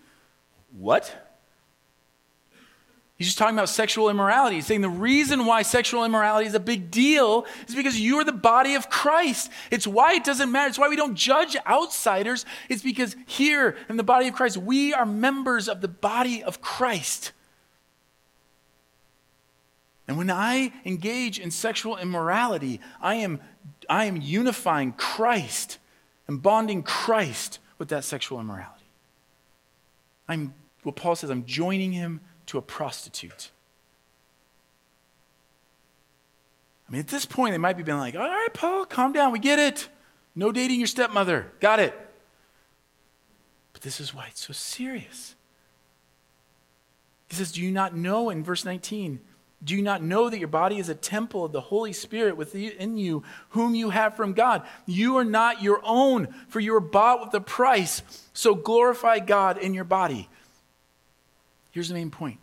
What? 0.72 1.25
He's 3.16 3.28
just 3.28 3.38
talking 3.38 3.56
about 3.56 3.70
sexual 3.70 4.10
immorality. 4.10 4.56
He's 4.56 4.66
saying 4.66 4.82
the 4.82 4.90
reason 4.90 5.46
why 5.46 5.62
sexual 5.62 6.04
immorality 6.04 6.46
is 6.46 6.54
a 6.54 6.60
big 6.60 6.90
deal 6.90 7.46
is 7.66 7.74
because 7.74 7.98
you 7.98 8.18
are 8.18 8.24
the 8.24 8.32
body 8.32 8.74
of 8.74 8.90
Christ. 8.90 9.50
It's 9.70 9.86
why 9.86 10.14
it 10.14 10.24
doesn't 10.24 10.52
matter. 10.52 10.68
It's 10.68 10.78
why 10.78 10.88
we 10.88 10.96
don't 10.96 11.14
judge 11.14 11.56
outsiders. 11.66 12.44
It's 12.68 12.82
because 12.82 13.16
here 13.26 13.76
in 13.88 13.96
the 13.96 14.02
body 14.02 14.28
of 14.28 14.34
Christ, 14.34 14.58
we 14.58 14.92
are 14.92 15.06
members 15.06 15.66
of 15.66 15.80
the 15.80 15.88
body 15.88 16.42
of 16.42 16.60
Christ. 16.60 17.32
And 20.06 20.18
when 20.18 20.30
I 20.30 20.72
engage 20.84 21.38
in 21.38 21.50
sexual 21.50 21.96
immorality, 21.96 22.80
I 23.00 23.14
am, 23.16 23.40
I 23.88 24.04
am 24.04 24.20
unifying 24.20 24.92
Christ 24.92 25.78
and 26.28 26.42
bonding 26.42 26.82
Christ 26.82 27.60
with 27.78 27.88
that 27.88 28.04
sexual 28.04 28.40
immorality. 28.40 28.84
I'm, 30.28 30.52
what 30.82 30.96
Paul 30.96 31.16
says, 31.16 31.30
I'm 31.30 31.46
joining 31.46 31.92
him 31.92 32.20
to 32.46 32.58
a 32.58 32.62
prostitute. 32.62 33.50
I 36.88 36.92
mean, 36.92 37.00
at 37.00 37.08
this 37.08 37.26
point, 37.26 37.52
they 37.52 37.58
might 37.58 37.76
be 37.76 37.82
being 37.82 37.98
like, 37.98 38.14
all 38.14 38.20
right, 38.20 38.54
Paul, 38.54 38.84
calm 38.84 39.12
down. 39.12 39.32
We 39.32 39.38
get 39.38 39.58
it. 39.58 39.88
No 40.34 40.52
dating 40.52 40.78
your 40.78 40.86
stepmother. 40.86 41.52
Got 41.60 41.80
it. 41.80 41.94
But 43.72 43.82
this 43.82 44.00
is 44.00 44.14
why 44.14 44.26
it's 44.28 44.46
so 44.46 44.52
serious. 44.52 45.34
He 47.28 47.36
says, 47.36 47.52
Do 47.52 47.60
you 47.60 47.72
not 47.72 47.96
know 47.96 48.30
in 48.30 48.44
verse 48.44 48.64
19? 48.64 49.20
Do 49.64 49.74
you 49.74 49.82
not 49.82 50.02
know 50.02 50.28
that 50.30 50.38
your 50.38 50.48
body 50.48 50.78
is 50.78 50.88
a 50.88 50.94
temple 50.94 51.44
of 51.44 51.50
the 51.50 51.60
Holy 51.60 51.92
Spirit 51.92 52.36
within 52.36 52.98
you, 52.98 53.24
whom 53.50 53.74
you 53.74 53.90
have 53.90 54.14
from 54.14 54.34
God? 54.34 54.62
You 54.84 55.16
are 55.16 55.24
not 55.24 55.62
your 55.62 55.80
own, 55.82 56.28
for 56.48 56.60
you 56.60 56.72
were 56.72 56.80
bought 56.80 57.24
with 57.24 57.34
a 57.34 57.40
price. 57.40 58.02
So 58.32 58.54
glorify 58.54 59.18
God 59.18 59.58
in 59.58 59.74
your 59.74 59.84
body. 59.84 60.28
Here's 61.76 61.88
the 61.88 61.94
main 61.94 62.10
point 62.10 62.38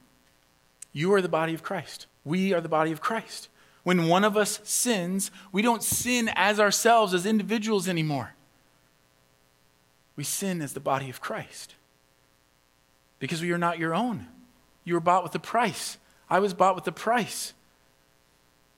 you 0.91 1.11
are 1.15 1.21
the 1.21 1.27
body 1.27 1.55
of 1.55 1.63
Christ. 1.63 2.05
We 2.23 2.53
are 2.53 2.61
the 2.61 2.69
body 2.69 2.91
of 2.91 3.01
Christ. 3.01 3.49
When 3.81 4.07
one 4.07 4.23
of 4.23 4.37
us 4.37 4.59
sins, 4.63 5.31
we 5.51 5.63
don't 5.63 5.81
sin 5.81 6.29
as 6.35 6.59
ourselves, 6.59 7.15
as 7.15 7.25
individuals 7.25 7.87
anymore. 7.87 8.35
We 10.15 10.23
sin 10.23 10.61
as 10.61 10.73
the 10.73 10.79
body 10.79 11.09
of 11.09 11.19
Christ. 11.19 11.73
Because 13.17 13.41
we 13.41 13.51
are 13.51 13.57
not 13.57 13.79
your 13.79 13.95
own. 13.95 14.27
You 14.83 14.93
were 14.93 14.99
bought 14.99 15.23
with 15.23 15.33
a 15.33 15.39
price. 15.39 15.97
I 16.29 16.37
was 16.37 16.53
bought 16.53 16.75
with 16.75 16.87
a 16.87 16.91
price. 16.91 17.53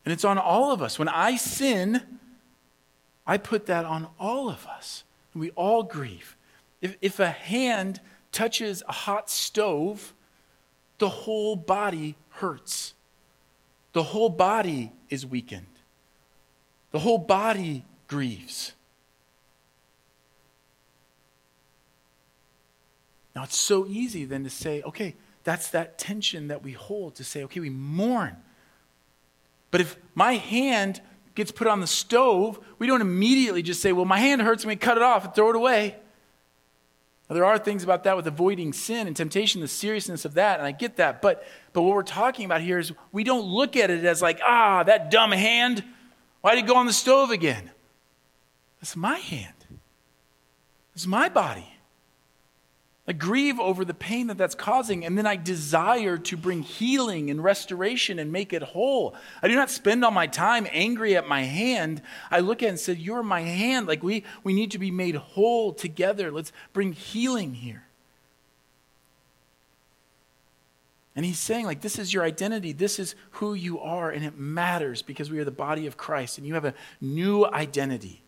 And 0.06 0.14
it's 0.14 0.24
on 0.24 0.38
all 0.38 0.72
of 0.72 0.82
us. 0.82 0.98
When 0.98 1.10
I 1.10 1.36
sin, 1.36 2.02
I 3.28 3.38
put 3.40 3.66
that 3.66 3.84
on 3.84 4.08
all 4.18 4.48
of 4.48 4.66
us. 4.68 5.04
We 5.34 5.50
all 5.50 5.84
grieve. 5.84 6.38
If, 6.82 6.96
if 7.02 7.20
a 7.20 7.32
hand 7.32 8.00
touches 8.32 8.84
a 8.88 8.94
hot 8.94 9.30
stove, 9.30 10.14
the 10.98 11.10
whole 11.10 11.56
body 11.56 12.16
hurts. 12.30 12.94
The 13.94 14.04
whole 14.04 14.30
body 14.30 14.92
is 15.10 15.26
weakened. 15.26 15.66
The 16.92 17.00
whole 17.00 17.18
body 17.18 17.86
grieves. 18.08 18.74
Now, 23.36 23.44
it's 23.44 23.58
so 23.58 23.86
easy 23.86 24.24
then 24.24 24.44
to 24.46 24.50
say, 24.50 24.82
okay, 24.84 25.16
that's 25.44 25.70
that 25.70 25.98
tension 25.98 26.48
that 26.48 26.64
we 26.64 26.72
hold 26.72 27.16
to 27.16 27.24
say, 27.24 27.44
okay, 27.44 27.60
we 27.60 27.70
mourn. 27.70 28.38
But 29.72 29.82
if 29.82 29.98
my 30.14 30.36
hand 30.36 31.02
gets 31.36 31.52
put 31.52 31.68
on 31.68 31.82
the 31.82 31.88
stove, 31.88 32.60
we 32.80 32.88
don't 32.88 33.02
immediately 33.02 33.62
just 33.62 33.82
say, 33.82 33.92
well, 33.92 34.06
my 34.06 34.20
hand 34.20 34.42
hurts 34.42 34.64
and 34.64 34.70
we 34.70 34.78
cut 34.78 34.96
it 34.98 35.04
off 35.04 35.26
and 35.26 35.36
throw 35.36 35.50
it 35.50 35.56
away. 35.56 35.98
Now, 37.30 37.34
there 37.36 37.46
are 37.46 37.58
things 37.58 37.84
about 37.84 38.04
that 38.04 38.16
with 38.16 38.28
avoiding 38.28 38.72
sin 38.72 39.08
and 39.08 39.16
temptation, 39.16 39.62
the 39.62 39.68
seriousness 39.68 40.26
of 40.26 40.36
that, 40.36 40.60
and 40.60 40.68
I 40.68 40.72
get 40.72 40.98
that. 40.98 41.22
But, 41.22 41.46
but 41.74 41.82
what 41.82 41.96
we're 41.96 42.04
talking 42.04 42.46
about 42.46 42.62
here 42.62 42.78
is 42.78 42.92
we 43.12 43.24
don't 43.24 43.46
look 43.46 43.76
at 43.76 43.90
it 43.90 44.06
as 44.06 44.22
like, 44.22 44.40
ah, 44.44 44.84
that 44.84 45.10
dumb 45.10 45.32
hand, 45.32 45.84
why 46.42 46.54
did 46.54 46.66
it 46.66 46.68
go 46.68 46.76
on 46.76 46.86
the 46.86 46.94
stove 46.94 47.32
again? 47.32 47.72
That's 48.80 48.96
my 48.96 49.18
hand. 49.18 49.54
It's 50.94 51.08
my 51.08 51.28
body. 51.30 51.75
I 53.08 53.14
grieve 53.14 53.60
over 53.60 53.86
the 53.86 53.94
pain 53.94 54.28
that 54.28 54.38
that's 54.38 54.56
causing, 54.56 55.06
and 55.06 55.16
then 55.16 55.28
I 55.28 55.36
desire 55.36 56.18
to 56.18 56.38
bring 56.38 56.64
healing 56.64 57.30
and 57.30 57.44
restoration 57.44 58.18
and 58.18 58.32
make 58.32 58.52
it 58.52 58.64
whole. 58.64 59.14
I 59.44 59.48
do 59.48 59.54
not 59.54 59.70
spend 59.70 60.04
all 60.04 60.10
my 60.10 60.26
time 60.26 60.66
angry 60.72 61.16
at 61.16 61.28
my 61.28 61.44
hand. 61.44 62.02
I 62.32 62.40
look 62.40 62.64
at 62.64 62.66
it 62.66 62.70
and 62.70 62.80
say, 62.80 62.94
You're 62.94 63.22
my 63.22 63.42
hand. 63.42 63.86
Like 63.86 64.02
we, 64.02 64.24
we 64.44 64.54
need 64.54 64.72
to 64.72 64.80
be 64.80 64.90
made 64.90 65.16
whole 65.16 65.72
together. 65.72 66.32
Let's 66.32 66.52
bring 66.74 66.94
healing 66.94 67.54
here. 67.54 67.84
And 71.16 71.24
he's 71.24 71.40
saying, 71.40 71.66
like, 71.66 71.80
this 71.80 71.98
is 71.98 72.14
your 72.14 72.24
identity. 72.24 72.74
This 72.74 73.00
is 73.00 73.16
who 73.32 73.54
you 73.54 73.80
are, 73.80 74.10
and 74.10 74.26
it 74.26 74.38
matters 74.38 75.02
because 75.02 75.32
we 75.32 75.40
are 75.40 75.46
the 75.46 75.52
body 75.52 75.88
of 75.88 75.96
Christ, 75.96 76.38
and 76.38 76.46
you 76.46 76.56
have 76.56 76.66
a 76.66 76.74
new 77.00 77.46
identity. 77.46 78.22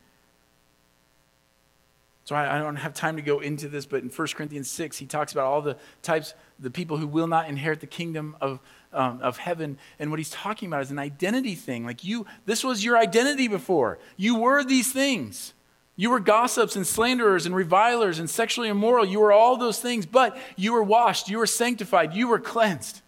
So 2.28 2.36
I, 2.36 2.58
I, 2.58 2.60
don't 2.60 2.76
have 2.76 2.94
time 2.94 3.16
to 3.16 3.22
go 3.22 3.40
into 3.40 3.70
this, 3.70 3.86
but 3.86 4.04
in 4.04 4.10
1 4.10 4.28
Corinthians 4.36 4.70
6, 4.70 4.98
he 4.98 5.06
talks 5.06 5.32
about 5.32 5.46
all 5.46 5.62
the 5.62 5.78
types, 6.02 6.34
the 6.60 6.70
people 6.70 6.98
who 6.98 7.08
will 7.08 7.26
not 7.26 7.48
inherit 7.48 7.80
the 7.80 7.88
kingdom 7.88 8.36
of, 8.42 8.60
um, 8.92 9.22
of 9.22 9.38
heaven. 9.38 9.78
And 9.98 10.10
what 10.10 10.20
he's 10.20 10.30
talking 10.30 10.68
about 10.68 10.82
is 10.82 10.92
an 10.92 11.00
identity 11.00 11.56
thing. 11.56 11.86
Like 11.86 12.04
you, 12.04 12.26
this 12.46 12.66
was 12.66 12.84
your 12.84 12.98
identity 12.98 13.48
before. 13.48 13.98
You 14.18 14.36
were 14.36 14.62
these 14.66 14.92
things. 14.92 15.54
You 15.96 16.10
were 16.10 16.20
gossips 16.20 16.76
and 16.76 16.86
slanderers 16.86 17.46
and 17.46 17.56
revilers 17.56 18.20
and 18.20 18.30
sexually 18.30 18.68
immoral. 18.68 19.06
You 19.06 19.22
were 19.22 19.32
all 19.32 19.56
those 19.56 19.80
things, 19.80 20.06
but 20.06 20.38
you 20.58 20.74
were 20.74 20.84
washed, 20.84 21.30
you 21.30 21.38
were 21.38 21.48
sanctified, 21.48 22.14
you 22.14 22.28
were 22.28 22.40
cleansed. 22.40 23.04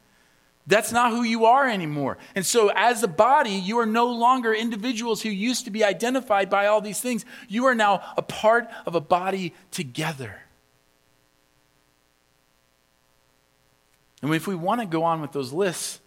That's 0.69 0.91
not 0.91 1.09
who 1.09 1.23
you 1.23 1.45
are 1.45 1.67
anymore. 1.67 2.19
And 2.35 2.45
so, 2.45 2.71
as 2.75 3.01
a 3.01 3.07
body, 3.07 3.49
you 3.49 3.79
are 3.79 3.87
no 3.87 4.05
longer 4.05 4.53
individuals 4.53 5.23
who 5.23 5.29
used 5.29 5.65
to 5.65 5.71
be 5.71 5.83
identified 5.83 6.47
by 6.47 6.67
all 6.67 6.79
these 6.79 7.01
things. 7.01 7.25
You 7.47 7.65
are 7.65 7.73
now 7.73 8.03
a 8.15 8.21
part 8.21 8.69
of 8.85 8.93
a 8.93 9.01
body 9.01 9.55
together. 9.71 10.43
And 14.21 14.31
if 14.35 14.45
we 14.45 14.53
want 14.53 14.79
to 14.81 14.85
go 14.85 15.03
on 15.03 15.21
with 15.21 15.31
those 15.31 15.51
lists, 15.51 16.01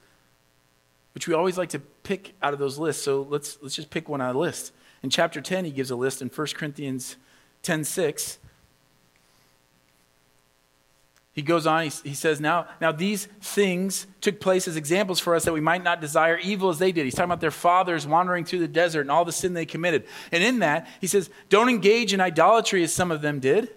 which 1.12 1.26
we 1.26 1.34
always 1.34 1.58
like 1.58 1.70
to 1.70 1.80
pick 1.80 2.34
out 2.40 2.52
of 2.52 2.60
those 2.60 2.78
lists, 2.78 3.02
so 3.02 3.26
let's, 3.28 3.58
let's 3.62 3.74
just 3.74 3.90
pick 3.90 4.08
one 4.08 4.20
out 4.20 4.30
of 4.30 4.34
the 4.34 4.40
list. 4.40 4.70
In 5.02 5.10
chapter 5.10 5.40
10, 5.40 5.64
he 5.64 5.72
gives 5.72 5.90
a 5.90 5.96
list 5.96 6.22
in 6.22 6.28
1 6.28 6.46
Corinthians 6.54 7.16
10 7.62 7.82
6. 7.82 8.38
He 11.34 11.40
goes 11.40 11.66
on, 11.66 11.84
he, 11.84 11.90
he, 12.04 12.14
says, 12.14 12.40
now, 12.40 12.66
now 12.78 12.92
these 12.92 13.24
things 13.40 14.06
took 14.20 14.38
place 14.38 14.68
as 14.68 14.76
examples 14.76 15.18
for 15.18 15.34
us 15.34 15.44
that 15.46 15.54
we 15.54 15.62
might 15.62 15.82
not 15.82 16.00
desire 16.00 16.36
evil 16.36 16.68
as 16.68 16.78
they 16.78 16.92
did. 16.92 17.04
He's 17.04 17.14
talking 17.14 17.30
about 17.30 17.40
their 17.40 17.50
fathers 17.50 18.06
wandering 18.06 18.44
through 18.44 18.58
the 18.58 18.68
desert 18.68 19.02
and 19.02 19.10
all 19.10 19.24
the 19.24 19.32
sin 19.32 19.54
they 19.54 19.64
committed. 19.64 20.04
And 20.30 20.44
in 20.44 20.58
that, 20.58 20.88
he 21.00 21.06
says, 21.06 21.30
don't 21.48 21.70
engage 21.70 22.12
in 22.12 22.20
idolatry 22.20 22.82
as 22.82 22.92
some 22.92 23.10
of 23.10 23.22
them 23.22 23.40
did. 23.40 23.70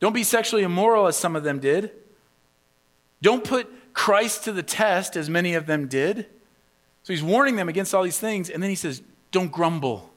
Don't 0.00 0.14
be 0.14 0.22
sexually 0.22 0.62
immoral 0.62 1.06
as 1.06 1.16
some 1.16 1.36
of 1.36 1.42
them 1.42 1.58
did. 1.58 1.90
Don't 3.20 3.44
put 3.44 3.92
Christ 3.92 4.44
to 4.44 4.52
the 4.52 4.62
test 4.62 5.14
as 5.14 5.28
many 5.28 5.54
of 5.54 5.66
them 5.66 5.88
did. 5.88 6.26
So 7.02 7.12
he's 7.12 7.22
warning 7.22 7.56
them 7.56 7.68
against 7.68 7.94
all 7.94 8.02
these 8.02 8.18
things. 8.18 8.48
And 8.48 8.62
then 8.62 8.70
he 8.70 8.76
says, 8.76 9.02
don't 9.30 9.52
grumble. 9.52 10.10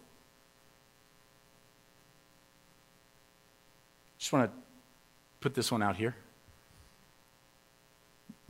Just 4.17 4.31
want 4.31 4.49
to 4.49 4.57
put 5.41 5.53
this 5.53 5.69
one 5.69 5.83
out 5.83 5.97
here. 5.97 6.15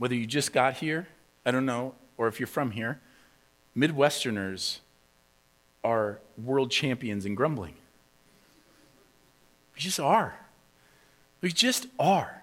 Whether 0.00 0.14
you 0.14 0.24
just 0.24 0.54
got 0.54 0.78
here, 0.78 1.08
I 1.44 1.50
don't 1.50 1.66
know, 1.66 1.94
or 2.16 2.26
if 2.26 2.40
you're 2.40 2.46
from 2.46 2.70
here, 2.70 3.02
Midwesterners 3.76 4.78
are 5.84 6.20
world 6.42 6.70
champions 6.70 7.26
in 7.26 7.34
grumbling. 7.34 7.74
We 9.74 9.82
just 9.82 10.00
are. 10.00 10.38
We 11.42 11.52
just 11.52 11.86
are. 11.98 12.42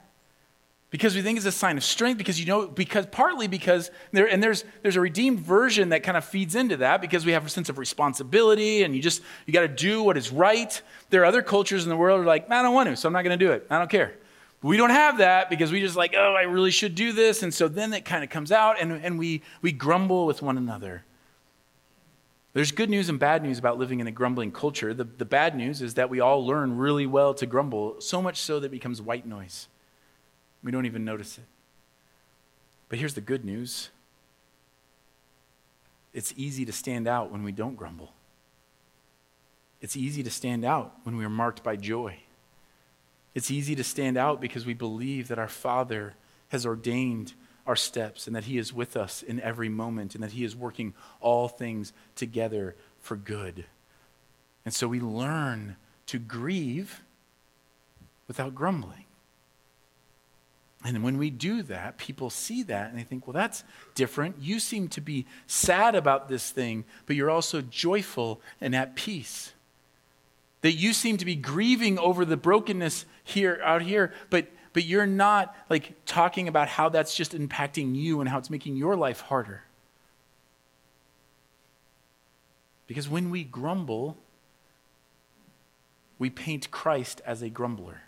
Because 0.92 1.16
we 1.16 1.24
think 1.24 1.38
it's 1.38 1.48
a 1.48 1.52
sign 1.52 1.78
of 1.78 1.84
strength, 1.84 2.20
because 2.20 2.40
you 2.40 2.46
know, 2.46 2.68
because 2.68 3.08
partly 3.08 3.48
because 3.48 3.90
there 4.12 4.28
and 4.28 4.42
there's 4.44 4.64
there's 4.84 4.96
a 4.96 5.02
redeemed 5.02 5.40
version 5.40 5.90
that 5.90 6.04
kind 6.04 6.16
of 6.16 6.24
feeds 6.24 6.54
into 6.54 6.78
that 6.78 7.02
because 7.02 7.26
we 7.26 7.32
have 7.32 7.44
a 7.44 7.50
sense 7.50 7.70
of 7.70 7.80
responsibility 7.80 8.84
and 8.84 8.96
you 8.96 9.02
just 9.02 9.24
you 9.48 9.54
got 9.54 9.62
to 9.62 9.68
do 9.68 10.04
what 10.04 10.16
is 10.16 10.32
right. 10.32 10.80
There 11.10 11.24
are 11.24 11.26
other 11.26 11.42
cultures 11.42 11.86
in 11.86 11.90
the 11.90 11.98
world 11.98 12.22
are 12.22 12.26
like, 12.26 12.52
I 12.52 12.62
don't 12.62 12.76
want 12.76 12.90
to, 12.90 12.96
so 12.96 13.08
I'm 13.08 13.14
not 13.14 13.24
to 13.24 13.36
do 13.36 13.52
it. 13.52 13.66
I 13.72 13.80
don't 13.80 13.90
care. 13.90 14.14
We 14.62 14.76
don't 14.76 14.90
have 14.90 15.20
that 15.20 15.50
because 15.50 15.72
we 15.72 15.80
just 15.80 15.96
like, 15.96 16.16
oh, 16.18 16.34
I 16.34 16.44
really 16.44 16.72
should 16.72 16.96
do 16.96 17.14
this. 17.14 17.44
And 17.44 17.54
so 17.54 17.68
then 17.68 17.94
it 17.94 18.06
kind 18.06 18.24
of 18.24 18.30
comes 18.30 18.52
out 18.52 18.82
and, 18.82 18.92
and 18.92 19.20
we, 19.20 19.44
we 19.62 19.72
grumble 19.72 20.26
with 20.26 20.42
one 20.42 20.58
another. 20.58 21.04
There's 22.54 22.72
good 22.72 22.90
news 22.90 23.08
and 23.08 23.20
bad 23.20 23.44
news 23.44 23.60
about 23.60 23.78
living 23.78 24.00
in 24.00 24.08
a 24.08 24.12
grumbling 24.12 24.52
culture. 24.52 24.94
The, 24.94 25.04
the 25.04 25.26
bad 25.26 25.56
news 25.56 25.84
is 25.84 25.94
that 25.94 26.10
we 26.10 26.20
all 26.20 26.44
learn 26.44 26.76
really 26.76 27.06
well 27.06 27.36
to 27.36 27.46
grumble, 27.46 28.02
so 28.02 28.20
much 28.20 28.42
so 28.42 28.60
that 28.60 28.68
it 28.68 28.72
becomes 28.72 29.00
white 29.00 29.28
noise. 29.28 29.68
We 30.64 30.72
don't 30.72 30.88
even 30.88 31.06
notice 31.06 31.38
it. 31.38 31.44
But 32.90 32.98
here's 32.98 33.14
the 33.14 33.22
good 33.22 33.46
news 33.46 33.90
it's 36.14 36.34
easy 36.36 36.66
to 36.66 36.72
stand 36.72 37.08
out 37.08 37.32
when 37.32 37.44
we 37.44 37.52
don't 37.52 37.76
grumble. 37.76 38.12
It's 39.82 39.96
easy 39.96 40.24
to 40.24 40.32
stand 40.32 40.66
out 40.66 40.96
when 41.04 41.16
we 41.16 41.26
are 41.26 41.30
marked 41.30 41.64
by 41.64 41.76
joy. 41.76 42.18
It's 43.34 43.52
easy 43.52 43.76
to 43.76 43.84
stand 43.84 44.18
out 44.18 44.42
because 44.42 44.66
we 44.66 44.74
believe 44.74 45.28
that 45.28 45.40
our 45.40 45.48
Father 45.48 46.16
has 46.50 46.66
ordained 46.66 47.34
our 47.66 47.76
steps 47.76 48.28
and 48.28 48.36
that 48.36 48.46
He 48.46 48.58
is 48.58 48.74
with 48.74 48.96
us 48.96 49.22
in 49.22 49.40
every 49.42 49.70
moment 49.70 50.16
and 50.16 50.24
that 50.24 50.32
He 50.32 50.44
is 50.44 50.56
working 50.56 50.94
all 51.20 51.48
things 51.48 51.94
together 52.16 52.76
for 53.00 53.16
good. 53.16 53.66
And 54.66 54.74
so 54.74 54.88
we 54.88 55.00
learn 55.00 55.76
to 56.08 56.20
grieve 56.20 57.02
without 58.28 58.56
grumbling. 58.56 59.06
And 60.84 61.04
when 61.04 61.18
we 61.18 61.30
do 61.30 61.64
that, 61.64 61.98
people 61.98 62.30
see 62.30 62.64
that 62.64 62.90
and 62.90 62.98
they 62.98 63.04
think, 63.04 63.28
well, 63.28 63.34
that's 63.34 63.64
different. 63.96 64.36
You 64.40 64.60
seem 64.60 64.88
to 64.90 65.02
be 65.02 65.26
sad 65.48 65.96
about 65.96 66.30
this 66.30 66.52
thing, 66.52 66.86
but 67.06 67.16
you're 67.16 67.30
also 67.30 67.62
joyful 67.62 68.42
and 68.62 68.76
at 68.76 68.96
peace. 68.96 69.54
That 70.62 70.74
you 70.74 70.94
seem 70.94 71.18
to 71.18 71.26
be 71.26 71.36
grieving 71.36 72.00
over 72.00 72.26
the 72.26 72.38
brokenness 72.38 73.06
here 73.24 73.62
out 73.64 73.82
here, 73.84 74.14
but 74.30 74.48
but 74.74 74.86
you're 74.86 75.08
not 75.08 75.56
like 75.70 75.96
talking 76.06 76.48
about 76.48 76.68
how 76.68 76.90
that's 76.90 77.16
just 77.16 77.32
impacting 77.32 77.96
you 77.96 78.20
and 78.20 78.30
how 78.30 78.38
it's 78.38 78.50
making 78.50 78.76
your 78.76 78.96
life 78.96 79.22
harder. 79.22 79.64
Because 82.86 83.10
when 83.10 83.30
we 83.30 83.44
grumble, 83.44 84.18
we 86.20 86.30
paint 86.30 86.72
Christ 86.72 87.22
as 87.26 87.42
a 87.42 87.50
grumbler. 87.50 88.04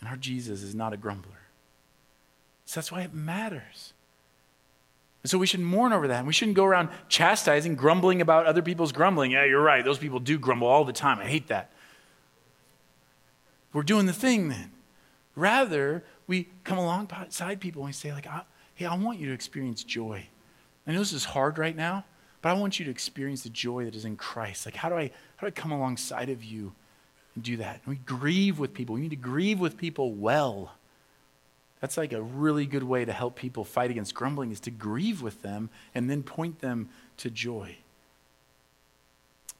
And 0.00 0.08
our 0.08 0.16
Jesus 0.16 0.62
is 0.62 0.74
not 0.74 0.92
a 0.92 0.96
grumbler. 0.96 1.48
So 2.64 2.80
that's 2.80 2.90
why 2.90 3.02
it 3.02 3.12
matters. 3.12 3.92
And 5.26 5.30
so 5.32 5.38
we 5.38 5.46
should 5.48 5.58
mourn 5.58 5.92
over 5.92 6.06
that. 6.06 6.24
We 6.24 6.32
shouldn't 6.32 6.56
go 6.56 6.64
around 6.64 6.88
chastising, 7.08 7.74
grumbling 7.74 8.20
about 8.20 8.46
other 8.46 8.62
people's 8.62 8.92
grumbling. 8.92 9.32
Yeah, 9.32 9.44
you're 9.44 9.60
right. 9.60 9.84
Those 9.84 9.98
people 9.98 10.20
do 10.20 10.38
grumble 10.38 10.68
all 10.68 10.84
the 10.84 10.92
time. 10.92 11.18
I 11.18 11.24
hate 11.24 11.48
that. 11.48 11.72
We're 13.72 13.82
doing 13.82 14.06
the 14.06 14.12
thing 14.12 14.50
then. 14.50 14.70
Rather, 15.34 16.04
we 16.28 16.46
come 16.62 16.78
alongside 16.78 17.60
people 17.60 17.82
and 17.82 17.88
we 17.88 17.92
say, 17.92 18.12
like, 18.12 18.28
hey, 18.76 18.86
I 18.86 18.94
want 18.94 19.18
you 19.18 19.26
to 19.26 19.32
experience 19.32 19.82
joy. 19.82 20.28
I 20.86 20.92
know 20.92 21.00
this 21.00 21.12
is 21.12 21.24
hard 21.24 21.58
right 21.58 21.74
now, 21.74 22.04
but 22.40 22.50
I 22.50 22.52
want 22.52 22.78
you 22.78 22.84
to 22.84 22.90
experience 22.92 23.42
the 23.42 23.50
joy 23.50 23.84
that 23.84 23.96
is 23.96 24.04
in 24.04 24.14
Christ. 24.14 24.64
Like, 24.64 24.76
how 24.76 24.88
do 24.88 24.94
I, 24.94 25.10
how 25.38 25.40
do 25.40 25.48
I 25.48 25.50
come 25.50 25.72
alongside 25.72 26.28
of 26.28 26.44
you 26.44 26.72
and 27.34 27.42
do 27.42 27.56
that? 27.56 27.80
And 27.84 27.96
we 27.96 27.96
grieve 27.96 28.60
with 28.60 28.72
people. 28.72 28.94
We 28.94 29.00
need 29.00 29.10
to 29.10 29.16
grieve 29.16 29.58
with 29.58 29.76
people 29.76 30.14
well. 30.14 30.74
That's 31.86 31.96
like 31.96 32.12
a 32.12 32.20
really 32.20 32.66
good 32.66 32.82
way 32.82 33.04
to 33.04 33.12
help 33.12 33.36
people 33.36 33.62
fight 33.62 33.92
against 33.92 34.12
grumbling 34.12 34.50
is 34.50 34.58
to 34.58 34.72
grieve 34.72 35.22
with 35.22 35.42
them 35.42 35.70
and 35.94 36.10
then 36.10 36.24
point 36.24 36.58
them 36.58 36.88
to 37.18 37.30
joy. 37.30 37.76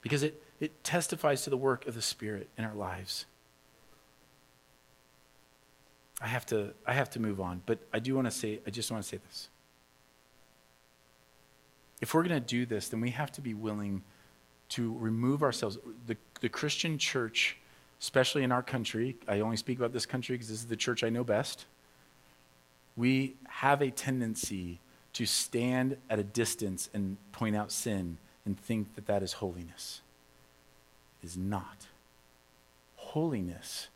Because 0.00 0.24
it, 0.24 0.42
it 0.58 0.82
testifies 0.82 1.42
to 1.42 1.50
the 1.50 1.56
work 1.56 1.86
of 1.86 1.94
the 1.94 2.02
Spirit 2.02 2.48
in 2.58 2.64
our 2.64 2.74
lives. 2.74 3.26
I 6.20 6.26
have 6.26 6.44
to, 6.46 6.74
I 6.84 6.94
have 6.94 7.10
to 7.10 7.20
move 7.20 7.40
on, 7.40 7.62
but 7.64 7.78
I 7.92 8.00
do 8.00 8.16
want 8.16 8.26
to 8.26 8.32
say, 8.32 8.58
I 8.66 8.70
just 8.70 8.90
want 8.90 9.04
to 9.04 9.08
say 9.08 9.20
this. 9.24 9.48
If 12.00 12.12
we're 12.12 12.24
going 12.24 12.42
to 12.42 12.44
do 12.44 12.66
this, 12.66 12.88
then 12.88 13.00
we 13.00 13.10
have 13.10 13.30
to 13.34 13.40
be 13.40 13.54
willing 13.54 14.02
to 14.70 14.96
remove 14.98 15.44
ourselves. 15.44 15.78
The, 16.08 16.16
the 16.40 16.48
Christian 16.48 16.98
church, 16.98 17.56
especially 18.00 18.42
in 18.42 18.50
our 18.50 18.64
country, 18.64 19.14
I 19.28 19.38
only 19.38 19.56
speak 19.56 19.78
about 19.78 19.92
this 19.92 20.06
country 20.06 20.34
because 20.34 20.48
this 20.48 20.58
is 20.58 20.66
the 20.66 20.74
church 20.74 21.04
I 21.04 21.08
know 21.08 21.22
best. 21.22 21.66
We 22.96 23.36
have 23.48 23.82
a 23.82 23.90
tendency 23.90 24.80
to 25.12 25.26
stand 25.26 25.96
at 26.08 26.18
a 26.18 26.24
distance 26.24 26.88
and 26.92 27.16
point 27.32 27.56
out 27.56 27.72
sin 27.72 28.18
and 28.44 28.58
think 28.58 28.94
that 28.94 29.06
that 29.06 29.22
is 29.22 29.34
holiness. 29.34 30.00
It 31.22 31.26
is 31.26 31.36
not. 31.36 31.86
Holiness 32.96 33.88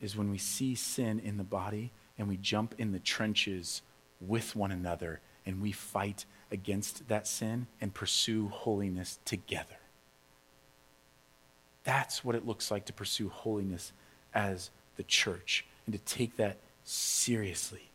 is 0.00 0.16
when 0.16 0.30
we 0.30 0.38
see 0.38 0.74
sin 0.74 1.20
in 1.20 1.36
the 1.36 1.44
body 1.44 1.92
and 2.18 2.28
we 2.28 2.36
jump 2.36 2.74
in 2.78 2.92
the 2.92 2.98
trenches 2.98 3.82
with 4.20 4.56
one 4.56 4.70
another 4.70 5.20
and 5.44 5.62
we 5.62 5.72
fight 5.72 6.24
against 6.50 7.08
that 7.08 7.26
sin 7.26 7.66
and 7.80 7.94
pursue 7.94 8.48
holiness 8.48 9.18
together. 9.24 9.76
That's 11.84 12.24
what 12.24 12.34
it 12.34 12.46
looks 12.46 12.70
like 12.70 12.84
to 12.86 12.92
pursue 12.92 13.28
holiness 13.28 13.92
as 14.34 14.70
the 14.96 15.04
church 15.04 15.64
and 15.86 15.94
to 15.94 16.00
take 16.00 16.36
that 16.36 16.56
seriously. 16.84 17.90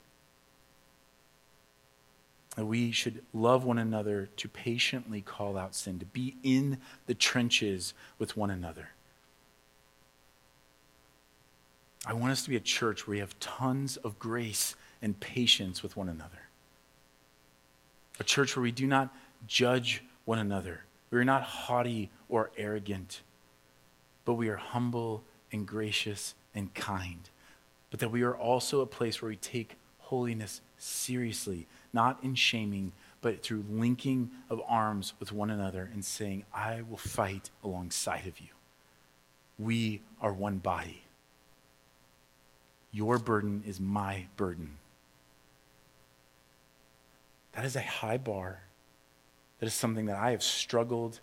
And 2.58 2.68
we 2.68 2.92
should 2.92 3.24
love 3.34 3.64
one 3.64 3.78
another 3.78 4.30
to 4.38 4.50
patiently 4.50 5.22
call 5.22 5.58
out 5.58 5.74
sin, 5.74 6.00
to 6.00 6.06
be 6.06 6.36
in 6.44 6.80
the 7.06 7.14
trenches 7.14 7.94
with 8.20 8.36
one 8.36 8.50
another. 8.50 8.90
I 12.06 12.14
want 12.14 12.32
us 12.32 12.44
to 12.44 12.50
be 12.50 12.56
a 12.56 12.62
church 12.62 13.08
where 13.08 13.14
we 13.14 13.20
have 13.20 13.40
tons 13.40 13.96
of 13.98 14.20
grace 14.20 14.76
and 15.02 15.20
patience 15.20 15.82
with 15.84 15.96
one 15.96 16.10
another. 16.10 16.50
A 18.20 18.24
church 18.24 18.56
where 18.56 18.64
we 18.64 18.72
do 18.72 18.88
not 18.88 19.16
judge 19.48 20.04
one 20.26 20.40
another. 20.40 20.84
We 21.10 21.20
are 21.20 21.26
not 21.26 21.44
haughty 21.44 22.10
or 22.28 22.52
arrogant, 22.58 23.22
but 24.26 24.34
we 24.34 24.50
are 24.50 24.58
humble 24.58 25.24
and 25.52 25.68
gracious 25.68 26.34
and 26.56 26.74
kind. 26.74 27.30
But 27.92 28.00
that 28.00 28.12
we 28.12 28.24
are 28.24 28.36
also 28.36 28.82
a 28.82 28.86
place 28.86 29.22
where 29.22 29.30
we 29.30 29.36
take 29.36 29.78
holiness 30.00 30.62
seriously, 30.78 31.68
not 31.94 32.24
in 32.24 32.36
shaming, 32.36 32.92
but 33.22 33.44
through 33.44 33.64
linking 33.70 34.32
of 34.50 34.62
arms 34.68 35.14
with 35.20 35.32
one 35.32 35.50
another 35.50 35.90
and 35.94 36.04
saying, 36.04 36.46
I 36.54 36.82
will 36.90 36.98
fight 36.98 37.50
alongside 37.64 38.28
of 38.28 38.40
you. 38.40 38.48
We 39.60 40.02
are 40.22 40.34
one 40.34 40.58
body. 40.58 41.04
Your 42.92 43.18
burden 43.18 43.64
is 43.66 43.80
my 43.80 44.26
burden. 44.36 44.78
That 47.54 47.66
is 47.66 47.76
a 47.76 47.82
high 47.82 48.18
bar. 48.18 48.62
That 49.60 49.66
is 49.68 49.74
something 49.74 50.08
that 50.08 50.18
I 50.18 50.32
have 50.32 50.44
struggled 50.44 51.20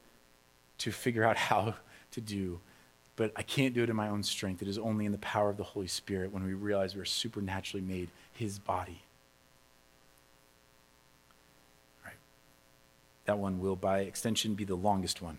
to 0.79 0.93
figure 0.93 1.25
out 1.25 1.37
how 1.49 1.75
to 2.13 2.21
do. 2.21 2.61
But 3.17 3.33
I 3.35 3.43
can't 3.43 3.75
do 3.75 3.83
it 3.83 3.91
in 3.91 3.97
my 3.97 4.09
own 4.09 4.23
strength. 4.23 4.63
It 4.63 4.69
is 4.69 4.79
only 4.79 5.05
in 5.05 5.13
the 5.13 5.19
power 5.19 5.51
of 5.51 5.57
the 5.57 5.65
Holy 5.65 5.89
Spirit 5.89 6.33
when 6.33 6.45
we 6.45 6.55
realize 6.55 6.95
we're 6.95 7.05
supernaturally 7.05 7.85
made 7.85 8.11
his 8.33 8.61
body. 8.61 9.03
All 12.05 12.11
right. 12.11 12.17
That 13.29 13.39
one 13.39 13.61
will, 13.61 13.77
by 13.77 14.01
extension, 14.01 14.55
be 14.55 14.65
the 14.65 14.75
longest 14.75 15.21
one. 15.21 15.39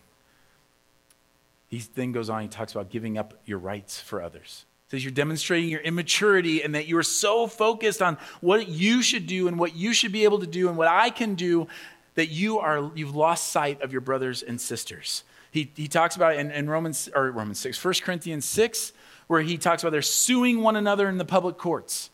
He 1.69 1.80
then 1.95 2.12
goes 2.12 2.30
on, 2.30 2.43
he 2.43 2.47
talks 2.47 2.71
about 2.71 2.91
giving 2.91 3.17
up 3.17 3.34
your 3.45 3.58
rights 3.58 3.99
for 3.99 4.21
others 4.21 4.65
says 4.89 5.04
you're 5.04 5.12
demonstrating 5.12 5.69
your 5.69 5.82
immaturity 5.82 6.63
and 6.63 6.73
that 6.73 6.88
you 6.88 6.97
are 6.97 7.04
so 7.04 7.45
focused 7.45 8.02
on 8.02 8.17
what 8.41 8.67
you 8.67 9.04
should 9.04 9.28
do 9.28 9.47
and 9.47 9.60
what 9.60 9.75
you 9.75 9.93
should 9.93 10.12
be 10.12 10.23
able 10.23 10.39
to 10.39 10.47
do 10.47 10.67
and 10.67 10.75
what 10.75 10.88
I 10.88 11.12
can 11.12 11.36
do 11.36 11.67
that 12.15 12.30
you 12.30 12.58
are 12.58 12.91
you've 12.95 13.15
lost 13.15 13.49
sight 13.49 13.80
of 13.84 13.91
your 13.91 14.02
brothers 14.02 14.41
and 14.41 14.60
sisters. 14.60 15.23
He, 15.52 15.71
he 15.75 15.88
talks 15.88 16.15
about 16.15 16.38
in, 16.38 16.49
in 16.49 16.67
Romans 16.67 17.08
or 17.13 17.30
Romans 17.30 17.60
6, 17.60 17.84
1 17.84 17.93
Corinthians 18.02 18.45
6, 18.45 18.93
where 19.28 19.41
he 19.41 19.60
talks 19.60 19.84
about 19.84 19.91
they're 19.91 20.02
suing 20.02 20.63
one 20.63 20.75
another 20.75 21.08
in 21.08 21.19
the 21.19 21.25
public 21.25 21.60
courts. 21.60 22.10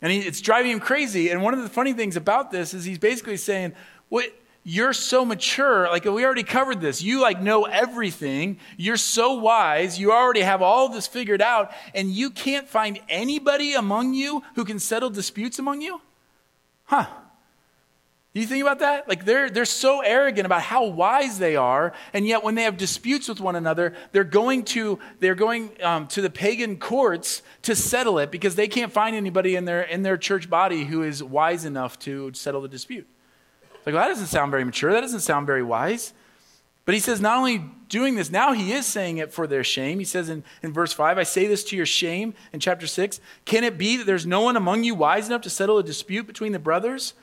And 0.00 0.10
he, 0.10 0.18
it's 0.18 0.40
driving 0.40 0.72
him 0.72 0.80
crazy. 0.80 1.30
And 1.30 1.40
one 1.40 1.54
of 1.54 1.62
the 1.62 1.68
funny 1.68 1.92
things 1.92 2.16
about 2.16 2.50
this 2.50 2.74
is 2.74 2.84
he's 2.84 2.98
basically 2.98 3.36
saying, 3.36 3.74
what 4.08 4.32
you're 4.64 4.92
so 4.92 5.24
mature 5.24 5.88
like 5.88 6.04
we 6.04 6.24
already 6.24 6.44
covered 6.44 6.80
this. 6.80 7.02
You 7.02 7.20
like 7.20 7.40
know 7.40 7.64
everything. 7.64 8.58
You're 8.76 8.96
so 8.96 9.34
wise. 9.34 9.98
You 9.98 10.12
already 10.12 10.42
have 10.42 10.62
all 10.62 10.88
this 10.88 11.06
figured 11.06 11.42
out 11.42 11.72
and 11.94 12.10
you 12.10 12.30
can't 12.30 12.68
find 12.68 13.00
anybody 13.08 13.74
among 13.74 14.14
you 14.14 14.42
who 14.54 14.64
can 14.64 14.78
settle 14.78 15.10
disputes 15.10 15.58
among 15.58 15.80
you? 15.80 16.00
Huh. 16.84 17.06
Do 18.34 18.40
you 18.40 18.46
think 18.46 18.62
about 18.62 18.78
that? 18.78 19.08
Like 19.08 19.24
they're 19.24 19.50
they're 19.50 19.64
so 19.64 20.00
arrogant 20.00 20.46
about 20.46 20.62
how 20.62 20.84
wise 20.84 21.38
they 21.38 21.56
are 21.56 21.92
and 22.14 22.24
yet 22.24 22.44
when 22.44 22.54
they 22.54 22.62
have 22.62 22.76
disputes 22.76 23.28
with 23.28 23.40
one 23.40 23.56
another 23.56 23.94
they're 24.12 24.24
going 24.24 24.62
to 24.66 24.98
they're 25.18 25.34
going 25.34 25.70
um, 25.82 26.06
to 26.08 26.22
the 26.22 26.30
pagan 26.30 26.78
courts 26.78 27.42
to 27.62 27.74
settle 27.74 28.18
it 28.18 28.30
because 28.30 28.54
they 28.54 28.68
can't 28.68 28.92
find 28.92 29.16
anybody 29.16 29.56
in 29.56 29.64
their 29.64 29.82
in 29.82 30.02
their 30.02 30.16
church 30.16 30.48
body 30.48 30.84
who 30.84 31.02
is 31.02 31.22
wise 31.22 31.64
enough 31.66 31.98
to 31.98 32.32
settle 32.32 32.62
the 32.62 32.68
dispute 32.68 33.06
like, 33.84 33.94
well, 33.94 34.04
that 34.04 34.08
doesn't 34.08 34.26
sound 34.26 34.50
very 34.50 34.64
mature. 34.64 34.92
That 34.92 35.00
doesn't 35.00 35.20
sound 35.20 35.46
very 35.46 35.62
wise. 35.62 36.12
But 36.84 36.94
he 36.94 37.00
says, 37.00 37.20
not 37.20 37.38
only 37.38 37.64
doing 37.88 38.16
this, 38.16 38.30
now 38.30 38.52
he 38.52 38.72
is 38.72 38.86
saying 38.86 39.18
it 39.18 39.32
for 39.32 39.46
their 39.46 39.62
shame. 39.62 39.98
He 39.98 40.04
says 40.04 40.28
in, 40.28 40.42
in 40.62 40.72
verse 40.72 40.92
5, 40.92 41.18
I 41.18 41.22
say 41.22 41.46
this 41.46 41.62
to 41.64 41.76
your 41.76 41.86
shame 41.86 42.34
in 42.52 42.58
chapter 42.58 42.86
6. 42.86 43.20
Can 43.44 43.62
it 43.62 43.78
be 43.78 43.96
that 43.96 44.04
there's 44.04 44.26
no 44.26 44.40
one 44.40 44.56
among 44.56 44.82
you 44.82 44.94
wise 44.94 45.28
enough 45.28 45.42
to 45.42 45.50
settle 45.50 45.78
a 45.78 45.84
dispute 45.84 46.26
between 46.26 46.52
the 46.52 46.58
brothers? 46.58 47.14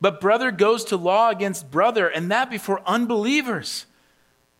But 0.00 0.20
brother 0.20 0.50
goes 0.50 0.84
to 0.86 0.96
law 0.96 1.30
against 1.30 1.70
brother, 1.70 2.08
and 2.08 2.30
that 2.30 2.50
before 2.50 2.82
unbelievers. 2.86 3.86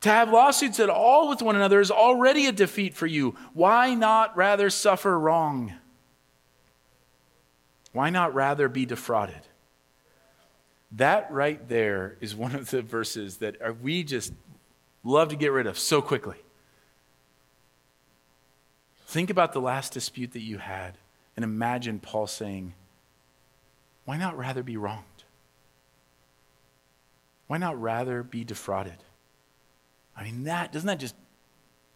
To 0.03 0.09
have 0.09 0.31
lawsuits 0.31 0.81
at 0.81 0.89
all 0.89 1.29
with 1.29 1.43
one 1.43 1.57
another 1.57 1.81
is 1.81 1.91
already 1.91 2.47
a 2.47 2.53
defeat 2.53 2.95
for 2.95 3.07
you. 3.07 3.35
Why 3.53 3.95
not 3.95 4.37
rather 4.37 4.71
suffer 4.71 5.19
wrong? 5.19 5.75
Why 7.93 8.11
not 8.11 8.35
rather 8.35 8.69
be 8.69 8.87
defrauded? 8.87 9.41
That 10.93 11.31
right 11.31 11.69
there 11.69 12.17
is 12.21 12.35
one 12.35 12.55
of 12.55 12.71
the 12.71 12.83
verses 12.83 13.37
that 13.39 13.57
we 13.81 14.03
just 14.03 14.33
love 15.05 15.29
to 15.29 15.37
get 15.37 15.53
rid 15.53 15.67
of 15.67 15.79
so 15.79 16.03
quickly. 16.03 16.37
Think 19.07 19.31
about 19.31 19.53
the 19.53 19.61
last 19.61 19.93
dispute 19.93 20.33
that 20.33 20.41
you 20.41 20.59
had 20.59 20.95
and 21.37 21.45
imagine 21.45 22.01
Paul 22.01 22.27
saying, 22.27 22.75
why 24.05 24.17
not 24.17 24.37
rather 24.37 24.63
be 24.63 24.77
wronged? 24.77 25.05
Why 27.47 27.59
not 27.59 27.81
rather 27.81 28.23
be 28.23 28.45
defrauded? 28.45 28.99
I 30.17 30.25
mean, 30.25 30.45
that 30.45 30.73
doesn't 30.73 30.87
that 30.87 30.99
just 30.99 31.15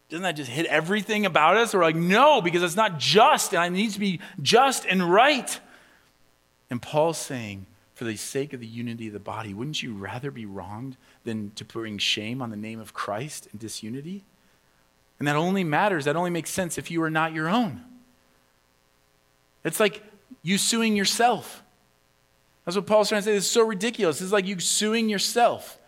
doesn't 0.09 0.23
that 0.23 0.35
just 0.35 0.49
hit 0.49 0.65
everything 0.67 1.25
about 1.25 1.57
us? 1.57 1.73
We're 1.73 1.81
like, 1.81 1.95
no, 1.95 2.41
because 2.41 2.63
it's 2.63 2.75
not 2.75 2.99
just, 2.99 3.53
and 3.53 3.75
it 3.75 3.77
needs 3.77 3.95
to 3.95 3.99
be 3.99 4.19
just 4.41 4.85
and 4.85 5.11
right. 5.11 5.59
And 6.69 6.81
Paul's 6.81 7.17
saying, 7.17 7.65
for 7.95 8.03
the 8.03 8.17
sake 8.17 8.53
of 8.53 8.59
the 8.59 8.67
unity 8.67 9.07
of 9.07 9.13
the 9.13 9.19
body, 9.19 9.53
wouldn't 9.53 9.81
you 9.81 9.93
rather 9.93 10.29
be 10.29 10.45
wronged 10.45 10.97
than 11.23 11.51
to 11.55 11.65
bring 11.65 11.97
shame 11.97 12.41
on 12.41 12.51
the 12.51 12.57
name 12.57 12.79
of 12.79 12.93
Christ 12.93 13.47
and 13.51 13.59
disunity? 13.59 14.23
And 15.17 15.27
that 15.27 15.37
only 15.37 15.63
matters, 15.63 16.05
that 16.05 16.17
only 16.17 16.29
makes 16.29 16.49
sense 16.49 16.77
if 16.77 16.91
you 16.91 17.01
are 17.01 17.09
not 17.09 17.33
your 17.33 17.47
own. 17.47 17.81
It's 19.63 19.79
like 19.79 20.03
you 20.43 20.57
suing 20.57 20.95
yourself. 20.95 21.63
That's 22.65 22.75
what 22.75 22.85
Paul's 22.85 23.09
trying 23.09 23.21
to 23.21 23.25
say. 23.25 23.33
This 23.33 23.45
is 23.45 23.51
so 23.51 23.65
ridiculous. 23.65 24.21
It's 24.21 24.31
like 24.31 24.45
you 24.45 24.59
suing 24.59 25.07
yourself. 25.07 25.79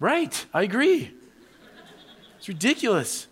Right, 0.00 0.46
I 0.54 0.62
agree. 0.62 1.12
It's 2.38 2.48
ridiculous. 2.48 3.26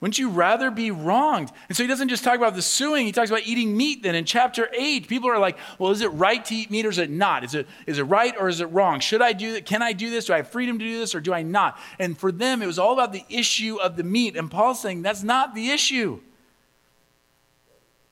Wouldn't 0.00 0.18
you 0.18 0.30
rather 0.30 0.70
be 0.70 0.90
wronged? 0.90 1.50
And 1.68 1.76
so 1.76 1.82
he 1.82 1.86
doesn't 1.86 2.08
just 2.08 2.24
talk 2.24 2.36
about 2.36 2.54
the 2.54 2.62
suing, 2.62 3.04
he 3.04 3.12
talks 3.12 3.28
about 3.28 3.46
eating 3.46 3.76
meat 3.76 4.02
then. 4.02 4.14
In 4.14 4.24
chapter 4.24 4.70
8, 4.72 5.06
people 5.06 5.28
are 5.28 5.38
like, 5.38 5.58
well, 5.78 5.90
is 5.90 6.00
it 6.00 6.08
right 6.08 6.42
to 6.46 6.54
eat 6.54 6.70
meat 6.70 6.86
or 6.86 6.88
is 6.88 6.96
it 6.96 7.10
not? 7.10 7.44
Is 7.44 7.54
it, 7.54 7.66
is 7.86 7.98
it 7.98 8.04
right 8.04 8.34
or 8.38 8.48
is 8.48 8.60
it 8.60 8.66
wrong? 8.66 9.00
Should 9.00 9.20
I 9.20 9.34
do 9.34 9.52
that? 9.52 9.66
Can 9.66 9.82
I 9.82 9.92
do 9.92 10.08
this? 10.10 10.24
Do 10.24 10.32
I 10.32 10.38
have 10.38 10.48
freedom 10.48 10.78
to 10.78 10.84
do 10.84 10.98
this 10.98 11.14
or 11.14 11.20
do 11.20 11.34
I 11.34 11.42
not? 11.42 11.78
And 11.98 12.16
for 12.16 12.32
them, 12.32 12.62
it 12.62 12.66
was 12.66 12.78
all 12.78 12.94
about 12.94 13.12
the 13.12 13.24
issue 13.28 13.76
of 13.76 13.96
the 13.96 14.02
meat. 14.02 14.36
And 14.36 14.50
Paul's 14.50 14.80
saying 14.80 15.02
that's 15.02 15.22
not 15.22 15.54
the 15.54 15.68
issue. 15.68 16.20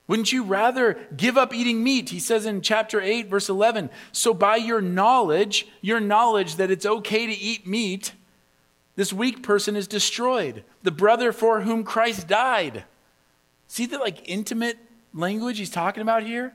Wouldn't 0.09 0.33
you 0.33 0.43
rather 0.43 0.99
give 1.17 1.39
up 1.39 1.55
eating 1.55 1.83
meat? 1.83 2.11
He 2.11 2.21
says 2.21 2.45
in 2.45 2.61
chapter 2.61 3.01
8, 3.01 3.29
verse 3.29 3.49
11, 3.49 3.91
so 4.11 4.33
by 4.35 4.57
your 4.57 4.81
knowledge, 4.81 5.69
your 5.83 6.01
knowledge 6.01 6.57
that 6.57 6.71
it's 6.71 6.87
okay 6.87 7.27
to 7.27 7.33
eat 7.33 7.67
meat, 7.67 8.13
this 8.99 9.13
weak 9.13 9.45
person 9.45 9.77
is 9.77 9.87
destroyed, 9.87 10.65
the 10.83 10.91
brother 10.91 11.31
for 11.31 11.61
whom 11.61 11.85
Christ 11.85 12.27
died. 12.27 12.83
See 13.69 13.87
the 13.87 13.97
like 13.97 14.29
intimate 14.29 14.77
language 15.15 15.59
he's 15.59 15.71
talking 15.71 16.03
about 16.03 16.25
here? 16.25 16.53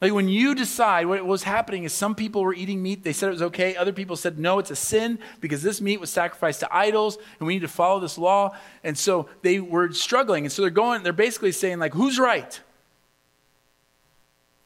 Like 0.00 0.12
when 0.12 0.28
you 0.28 0.56
decide 0.56 1.06
what 1.06 1.24
was 1.24 1.44
happening 1.44 1.84
is 1.84 1.92
some 1.92 2.16
people 2.16 2.42
were 2.42 2.52
eating 2.52 2.82
meat, 2.82 3.04
they 3.04 3.12
said 3.12 3.28
it 3.28 3.32
was 3.32 3.42
okay. 3.42 3.76
Other 3.76 3.92
people 3.92 4.16
said 4.16 4.40
no, 4.40 4.58
it's 4.58 4.72
a 4.72 4.76
sin 4.76 5.20
because 5.40 5.62
this 5.62 5.80
meat 5.80 6.00
was 6.00 6.10
sacrificed 6.10 6.58
to 6.60 6.76
idols 6.76 7.16
and 7.38 7.46
we 7.46 7.54
need 7.54 7.60
to 7.60 7.68
follow 7.68 8.00
this 8.00 8.18
law. 8.18 8.56
And 8.82 8.98
so 8.98 9.28
they 9.42 9.60
were 9.60 9.92
struggling. 9.92 10.46
And 10.46 10.50
so 10.50 10.62
they're 10.62 10.72
going, 10.72 11.04
they're 11.04 11.12
basically 11.12 11.52
saying, 11.52 11.78
like, 11.78 11.94
who's 11.94 12.18
right? 12.18 12.60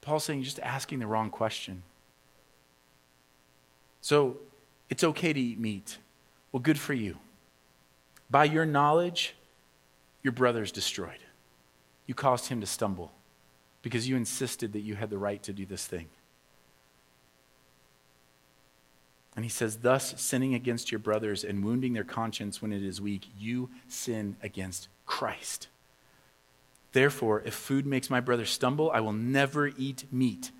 Paul's 0.01 0.25
saying 0.25 0.39
you're 0.39 0.47
just 0.47 0.61
asking 0.61 1.01
the 1.01 1.07
wrong 1.07 1.29
question. 1.29 1.83
So 4.01 4.39
it's 4.89 5.05
okay 5.05 5.35
to 5.35 5.41
eat 5.41 5.61
meat. 5.61 5.99
Well, 6.53 6.61
good 6.61 6.79
for 6.79 6.93
you. 6.93 7.17
By 8.31 8.45
your 8.45 8.67
knowledge, 8.67 9.35
your 10.23 10.33
brother 10.33 10.63
is 10.63 10.71
destroyed. 10.71 11.19
You 12.07 12.15
caused 12.15 12.49
him 12.49 12.61
to 12.61 12.67
stumble 12.67 13.13
because 13.83 14.09
you 14.09 14.17
insisted 14.17 14.73
that 14.75 14.81
you 14.81 14.95
had 14.95 15.11
the 15.11 15.19
right 15.19 15.43
to 15.43 15.53
do 15.53 15.67
this 15.67 15.87
thing. 15.87 16.09
And 19.35 19.45
he 19.45 19.49
says, 19.49 19.79
Thus, 19.79 20.15
sinning 20.21 20.55
against 20.55 20.93
your 20.93 20.99
brothers 20.99 21.43
and 21.43 21.65
wounding 21.65 21.95
their 21.95 22.05
conscience 22.05 22.61
when 22.61 22.73
it 22.73 22.83
is 22.83 23.01
weak, 23.01 23.29
you 23.39 23.71
sin 23.89 24.37
against 24.43 24.89
Christ. 25.07 25.69
Therefore, 26.93 27.43
if 27.45 27.55
food 27.55 27.87
makes 27.87 28.11
my 28.11 28.21
brother 28.21 28.45
stumble, 28.45 28.91
I 28.91 29.01
will 29.01 29.15
never 29.15 29.69
eat 29.79 30.05
meat, 30.13 30.51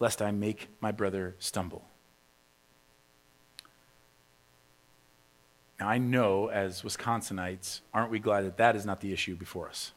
lest 0.00 0.20
I 0.20 0.32
make 0.32 0.68
my 0.80 0.90
brother 0.90 1.36
stumble. 1.38 1.87
Now, 5.78 5.88
I 5.88 5.98
know 5.98 6.48
as 6.48 6.82
Wisconsinites, 6.82 7.80
aren't 7.94 8.10
we 8.10 8.18
glad 8.18 8.44
that 8.44 8.56
that 8.56 8.74
is 8.74 8.84
not 8.84 9.00
the 9.00 9.12
issue 9.12 9.36
before 9.36 9.68
us? 9.68 9.92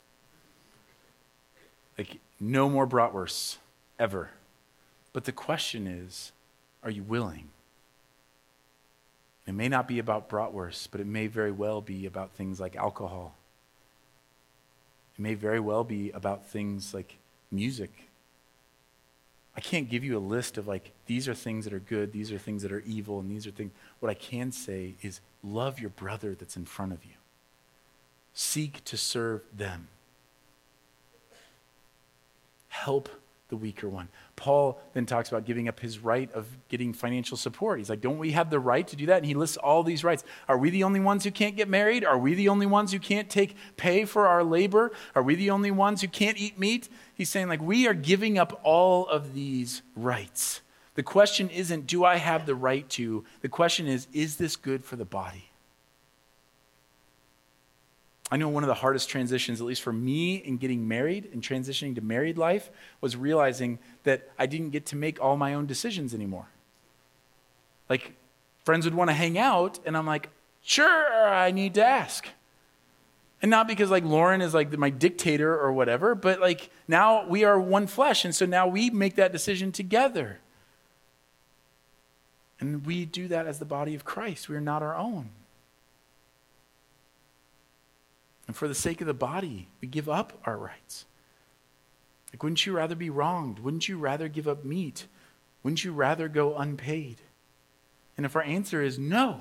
Like, 1.97 2.19
no 2.39 2.69
more 2.69 2.87
bratwursts, 2.87 3.57
ever. 3.99 4.29
But 5.13 5.25
the 5.25 5.31
question 5.31 5.87
is, 5.87 6.31
are 6.83 6.91
you 6.91 7.03
willing? 7.03 7.49
It 9.47 9.53
may 9.53 9.67
not 9.67 9.87
be 9.87 9.99
about 9.99 10.29
bratwursts, 10.29 10.87
but 10.89 11.01
it 11.01 11.07
may 11.07 11.27
very 11.27 11.51
well 11.51 11.81
be 11.81 12.05
about 12.05 12.31
things 12.31 12.59
like 12.59 12.75
alcohol. 12.75 13.35
It 15.17 15.21
may 15.21 15.33
very 15.33 15.59
well 15.59 15.83
be 15.83 16.11
about 16.11 16.45
things 16.45 16.93
like 16.93 17.17
music. 17.51 18.10
I 19.55 19.59
can't 19.59 19.89
give 19.89 20.03
you 20.03 20.17
a 20.17 20.19
list 20.19 20.57
of 20.57 20.67
like, 20.67 20.91
these 21.07 21.27
are 21.27 21.33
things 21.33 21.65
that 21.65 21.73
are 21.73 21.79
good, 21.79 22.13
these 22.13 22.31
are 22.31 22.37
things 22.37 22.63
that 22.63 22.71
are 22.71 22.83
evil, 22.85 23.19
and 23.19 23.29
these 23.29 23.45
are 23.45 23.51
things. 23.51 23.71
What 23.99 24.09
I 24.09 24.13
can 24.13 24.51
say 24.51 24.95
is 25.01 25.19
love 25.43 25.79
your 25.79 25.89
brother 25.89 26.35
that's 26.35 26.55
in 26.55 26.65
front 26.65 26.93
of 26.93 27.03
you, 27.03 27.15
seek 28.33 28.83
to 28.85 28.95
serve 28.95 29.41
them, 29.55 29.89
help 32.69 33.09
the 33.51 33.57
weaker 33.57 33.89
one. 33.89 34.07
Paul 34.37 34.81
then 34.93 35.05
talks 35.05 35.29
about 35.29 35.45
giving 35.45 35.67
up 35.67 35.81
his 35.81 35.99
right 35.99 36.31
of 36.31 36.47
getting 36.69 36.93
financial 36.93 37.35
support. 37.35 37.79
He's 37.79 37.89
like, 37.89 38.01
Don't 38.01 38.17
we 38.17 38.31
have 38.31 38.49
the 38.49 38.59
right 38.59 38.87
to 38.87 38.95
do 38.95 39.05
that? 39.07 39.17
And 39.17 39.25
he 39.25 39.35
lists 39.35 39.57
all 39.57 39.83
these 39.83 40.03
rights. 40.03 40.23
Are 40.47 40.57
we 40.57 40.69
the 40.69 40.83
only 40.83 41.01
ones 41.01 41.25
who 41.25 41.31
can't 41.31 41.55
get 41.55 41.67
married? 41.67 42.03
Are 42.03 42.17
we 42.17 42.33
the 42.33 42.49
only 42.49 42.65
ones 42.65 42.93
who 42.93 42.99
can't 42.99 43.29
take 43.29 43.55
pay 43.75 44.05
for 44.05 44.25
our 44.25 44.43
labor? 44.43 44.91
Are 45.13 45.21
we 45.21 45.35
the 45.35 45.51
only 45.51 45.69
ones 45.69 46.01
who 46.01 46.07
can't 46.07 46.39
eat 46.39 46.57
meat? 46.57 46.89
He's 47.13 47.29
saying, 47.29 47.49
like, 47.49 47.61
we 47.61 47.87
are 47.87 47.93
giving 47.93 48.39
up 48.39 48.59
all 48.63 49.05
of 49.07 49.33
these 49.33 49.81
rights. 49.95 50.61
The 50.95 51.03
question 51.03 51.49
isn't, 51.49 51.85
do 51.85 52.05
I 52.05 52.15
have 52.15 52.45
the 52.45 52.55
right 52.55 52.89
to? 52.91 53.25
The 53.41 53.49
question 53.49 53.85
is, 53.85 54.07
is 54.13 54.37
this 54.37 54.55
good 54.55 54.83
for 54.85 54.95
the 54.95 55.05
body? 55.05 55.50
I 58.31 58.37
know 58.37 58.47
one 58.47 58.63
of 58.63 58.69
the 58.69 58.75
hardest 58.75 59.09
transitions, 59.09 59.59
at 59.59 59.67
least 59.67 59.81
for 59.81 59.91
me 59.91 60.35
in 60.35 60.55
getting 60.55 60.87
married 60.87 61.29
and 61.33 61.43
transitioning 61.43 61.95
to 61.95 62.01
married 62.01 62.37
life, 62.37 62.71
was 63.01 63.17
realizing 63.17 63.77
that 64.03 64.29
I 64.39 64.45
didn't 64.45 64.69
get 64.69 64.85
to 64.87 64.95
make 64.95 65.21
all 65.21 65.35
my 65.35 65.53
own 65.53 65.65
decisions 65.65 66.13
anymore. 66.13 66.47
Like, 67.89 68.13
friends 68.63 68.85
would 68.85 68.95
want 68.95 69.09
to 69.09 69.13
hang 69.13 69.37
out, 69.37 69.79
and 69.85 69.97
I'm 69.97 70.07
like, 70.07 70.29
sure, 70.63 71.27
I 71.27 71.51
need 71.51 71.73
to 71.73 71.83
ask. 71.83 72.25
And 73.41 73.51
not 73.51 73.67
because 73.67 73.91
like 73.91 74.05
Lauren 74.05 74.39
is 74.39 74.53
like 74.53 74.71
my 74.77 74.91
dictator 74.91 75.59
or 75.59 75.73
whatever, 75.73 76.15
but 76.15 76.39
like 76.39 76.69
now 76.87 77.27
we 77.27 77.43
are 77.43 77.59
one 77.59 77.85
flesh, 77.85 78.23
and 78.23 78.33
so 78.33 78.45
now 78.45 78.65
we 78.65 78.89
make 78.89 79.15
that 79.15 79.33
decision 79.33 79.73
together. 79.73 80.39
And 82.61 82.85
we 82.85 83.05
do 83.05 83.27
that 83.27 83.47
as 83.47 83.59
the 83.59 83.65
body 83.65 83.95
of 83.95 84.05
Christ. 84.05 84.47
We 84.47 84.55
are 84.55 84.61
not 84.61 84.83
our 84.83 84.95
own. 84.95 85.31
And 88.51 88.55
for 88.57 88.67
the 88.67 88.75
sake 88.75 88.99
of 88.99 89.07
the 89.07 89.13
body, 89.13 89.69
we 89.79 89.87
give 89.87 90.09
up 90.09 90.33
our 90.43 90.57
rights. 90.57 91.05
Like, 92.33 92.43
wouldn't 92.43 92.65
you 92.65 92.73
rather 92.73 92.95
be 92.95 93.09
wronged? 93.09 93.59
Wouldn't 93.59 93.87
you 93.87 93.97
rather 93.97 94.27
give 94.27 94.45
up 94.45 94.65
meat? 94.65 95.07
Wouldn't 95.63 95.85
you 95.85 95.93
rather 95.93 96.27
go 96.27 96.57
unpaid? 96.57 97.21
And 98.17 98.25
if 98.25 98.35
our 98.35 98.41
answer 98.41 98.81
is 98.81 98.99
no, 98.99 99.39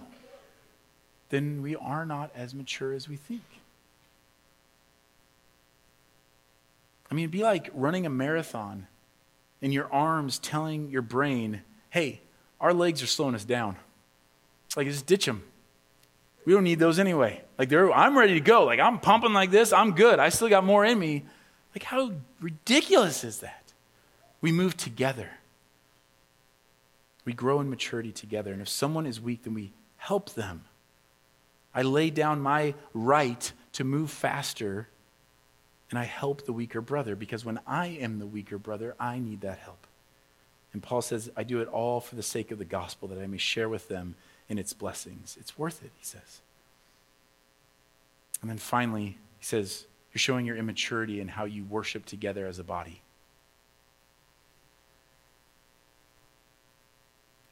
then 1.30 1.60
we 1.60 1.74
are 1.74 2.06
not 2.06 2.30
as 2.36 2.54
mature 2.54 2.92
as 2.92 3.08
we 3.08 3.16
think. 3.16 3.42
I 7.10 7.14
mean, 7.16 7.24
it'd 7.24 7.32
be 7.32 7.42
like 7.42 7.68
running 7.74 8.06
a 8.06 8.10
marathon 8.10 8.86
and 9.60 9.74
your 9.74 9.92
arms 9.92 10.38
telling 10.38 10.88
your 10.88 11.02
brain, 11.02 11.62
hey, 11.88 12.20
our 12.60 12.72
legs 12.72 13.02
are 13.02 13.08
slowing 13.08 13.34
us 13.34 13.44
down. 13.44 13.74
Like, 14.76 14.86
just 14.86 15.06
ditch 15.06 15.26
them. 15.26 15.42
We 16.44 16.52
don't 16.52 16.64
need 16.64 16.78
those 16.78 16.98
anyway. 16.98 17.42
Like, 17.58 17.72
I'm 17.72 18.16
ready 18.16 18.34
to 18.34 18.40
go. 18.40 18.64
Like, 18.64 18.80
I'm 18.80 18.98
pumping 18.98 19.32
like 19.32 19.50
this. 19.50 19.72
I'm 19.72 19.92
good. 19.92 20.18
I 20.18 20.30
still 20.30 20.48
got 20.48 20.64
more 20.64 20.84
in 20.84 20.98
me. 20.98 21.24
Like, 21.74 21.84
how 21.84 22.12
ridiculous 22.40 23.24
is 23.24 23.40
that? 23.40 23.72
We 24.40 24.50
move 24.50 24.76
together. 24.76 25.30
We 27.24 27.32
grow 27.32 27.60
in 27.60 27.68
maturity 27.68 28.12
together. 28.12 28.52
And 28.52 28.62
if 28.62 28.68
someone 28.68 29.06
is 29.06 29.20
weak, 29.20 29.44
then 29.44 29.54
we 29.54 29.72
help 29.98 30.34
them. 30.34 30.64
I 31.74 31.82
lay 31.82 32.10
down 32.10 32.40
my 32.40 32.74
right 32.94 33.52
to 33.74 33.84
move 33.84 34.10
faster 34.10 34.88
and 35.90 35.98
I 35.98 36.04
help 36.04 36.46
the 36.46 36.52
weaker 36.52 36.80
brother 36.80 37.16
because 37.16 37.44
when 37.44 37.60
I 37.66 37.88
am 37.88 38.18
the 38.18 38.26
weaker 38.26 38.58
brother, 38.58 38.94
I 38.98 39.18
need 39.18 39.42
that 39.42 39.58
help. 39.58 39.86
And 40.72 40.82
Paul 40.82 41.02
says, 41.02 41.30
I 41.36 41.42
do 41.42 41.60
it 41.60 41.68
all 41.68 42.00
for 42.00 42.14
the 42.14 42.22
sake 42.22 42.50
of 42.50 42.58
the 42.58 42.64
gospel 42.64 43.08
that 43.08 43.18
I 43.18 43.26
may 43.26 43.38
share 43.38 43.68
with 43.68 43.88
them 43.88 44.14
in 44.50 44.58
its 44.58 44.74
blessings. 44.74 45.38
It's 45.40 45.56
worth 45.56 45.82
it, 45.82 45.92
he 45.96 46.04
says. 46.04 46.40
And 48.42 48.50
then 48.50 48.58
finally, 48.58 49.16
he 49.38 49.44
says, 49.44 49.86
You're 50.12 50.18
showing 50.18 50.44
your 50.44 50.56
immaturity 50.56 51.20
in 51.20 51.28
how 51.28 51.44
you 51.46 51.64
worship 51.64 52.04
together 52.04 52.46
as 52.46 52.58
a 52.58 52.64
body. 52.64 53.00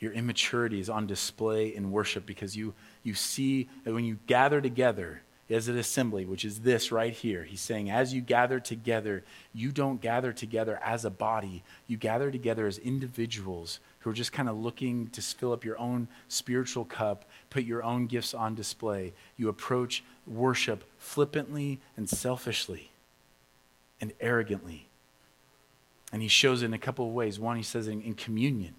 Your 0.01 0.13
immaturity 0.13 0.81
is 0.81 0.91
on 0.91 1.07
display 1.07 1.75
in 1.75 1.91
worship 1.91 2.27
because 2.27 2.57
you, 2.57 2.75
you 3.03 3.15
see 3.15 3.69
that 3.85 3.95
when 3.95 4.05
you 4.05 4.19
gather 4.27 4.61
together, 4.61 5.23
as 5.51 5.69
an 5.69 5.79
assembly, 5.79 6.27
which 6.27 6.45
is 6.45 6.61
this 6.61 6.93
right 6.93 7.13
here. 7.13 7.45
He's 7.45 7.61
saying, 7.61 7.91
as 7.91 8.13
you 8.13 8.21
gather 8.21 8.61
together, 8.61 9.25
you 9.55 9.73
don't 9.73 10.01
gather 10.01 10.33
together 10.33 10.79
as 10.85 11.05
a 11.05 11.11
body. 11.11 11.63
You 11.87 11.97
gather 11.97 12.31
together 12.31 12.67
as 12.67 12.77
individuals 12.77 13.81
who 14.01 14.11
are 14.11 14.15
just 14.15 14.33
kind 14.33 14.49
of 14.49 14.57
looking 14.57 15.09
to 15.09 15.21
fill 15.21 15.53
up 15.53 15.65
your 15.65 15.79
own 15.79 16.09
spiritual 16.29 16.85
cup, 16.85 17.25
put 17.51 17.65
your 17.65 17.83
own 17.83 18.07
gifts 18.07 18.35
on 18.35 18.55
display. 18.55 19.13
You 19.37 19.49
approach 19.49 20.05
worship 20.27 20.85
flippantly 20.99 21.81
and 21.97 22.09
selfishly 22.09 22.91
and 24.01 24.13
arrogantly. 24.21 24.89
And 26.13 26.23
he 26.23 26.29
shows 26.29 26.63
it 26.63 26.67
in 26.67 26.75
a 26.75 26.79
couple 26.79 27.07
of 27.07 27.13
ways. 27.13 27.39
One, 27.39 27.57
he 27.57 27.63
says 27.63 27.89
in, 27.89 28.01
in 28.01 28.15
communion. 28.15 28.75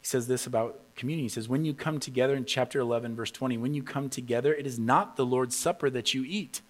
He 0.00 0.06
says 0.06 0.26
this 0.26 0.46
about 0.46 0.80
communion. 0.96 1.24
He 1.26 1.28
says, 1.28 1.48
When 1.48 1.64
you 1.64 1.74
come 1.74 2.00
together 2.00 2.34
in 2.34 2.46
chapter 2.46 2.80
11, 2.80 3.14
verse 3.14 3.30
20, 3.30 3.58
when 3.58 3.74
you 3.74 3.82
come 3.82 4.08
together, 4.08 4.54
it 4.54 4.66
is 4.66 4.78
not 4.78 5.16
the 5.16 5.26
Lord's 5.26 5.54
Supper 5.54 5.90
that 5.90 6.14
you 6.14 6.24
eat. 6.26 6.62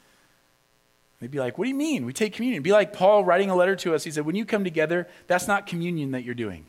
They'd 1.21 1.31
be 1.31 1.39
like, 1.39 1.59
What 1.59 1.65
do 1.65 1.69
you 1.69 1.77
mean? 1.77 2.07
We 2.07 2.13
take 2.13 2.33
communion. 2.33 2.63
Be 2.63 2.73
like 2.73 2.93
Paul 2.93 3.25
writing 3.25 3.51
a 3.51 3.55
letter 3.55 3.77
to 3.77 3.95
us. 3.95 4.05
He 4.05 4.11
said, 4.11 4.25
When 4.25 4.37
you 4.37 4.45
come 4.45 4.65
together, 4.65 5.07
that's 5.27 5.47
not 5.47 5.67
communion 5.67 6.13
that 6.13 6.25
you're 6.25 6.35
doing. 6.35 6.65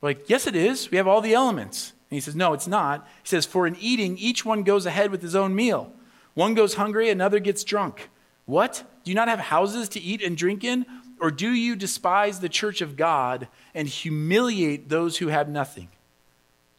We're 0.00 0.10
like, 0.10 0.28
Yes, 0.30 0.46
it 0.46 0.56
is. 0.56 0.90
We 0.90 0.96
have 0.96 1.08
all 1.08 1.20
the 1.20 1.34
elements. 1.34 1.92
And 2.10 2.16
he 2.16 2.20
says, 2.20 2.36
No, 2.36 2.52
it's 2.52 2.68
not. 2.68 3.06
He 3.22 3.28
says, 3.28 3.44
For 3.44 3.66
in 3.66 3.76
eating, 3.76 4.16
each 4.18 4.44
one 4.44 4.62
goes 4.62 4.86
ahead 4.86 5.10
with 5.10 5.20
his 5.20 5.34
own 5.34 5.54
meal. 5.54 5.92
One 6.34 6.54
goes 6.54 6.74
hungry, 6.74 7.10
another 7.10 7.38
gets 7.38 7.64
drunk. 7.64 8.08
What? 8.46 8.84
Do 9.04 9.10
you 9.10 9.14
not 9.14 9.28
have 9.28 9.38
houses 9.38 9.88
to 9.90 10.00
eat 10.00 10.22
and 10.22 10.36
drink 10.36 10.64
in? 10.64 10.86
Or 11.20 11.30
do 11.30 11.50
you 11.50 11.76
despise 11.76 12.40
the 12.40 12.48
church 12.48 12.80
of 12.80 12.96
God 12.96 13.48
and 13.74 13.88
humiliate 13.88 14.88
those 14.88 15.18
who 15.18 15.28
have 15.28 15.48
nothing? 15.48 15.88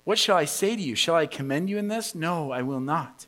What 0.04 0.20
shall 0.20 0.38
I 0.38 0.46
say 0.46 0.76
to 0.76 0.82
you? 0.82 0.96
Shall 0.96 1.16
I 1.16 1.26
commend 1.26 1.70
you 1.70 1.78
in 1.78 1.88
this? 1.88 2.14
No, 2.14 2.52
I 2.52 2.62
will 2.62 2.80
not. 2.80 3.26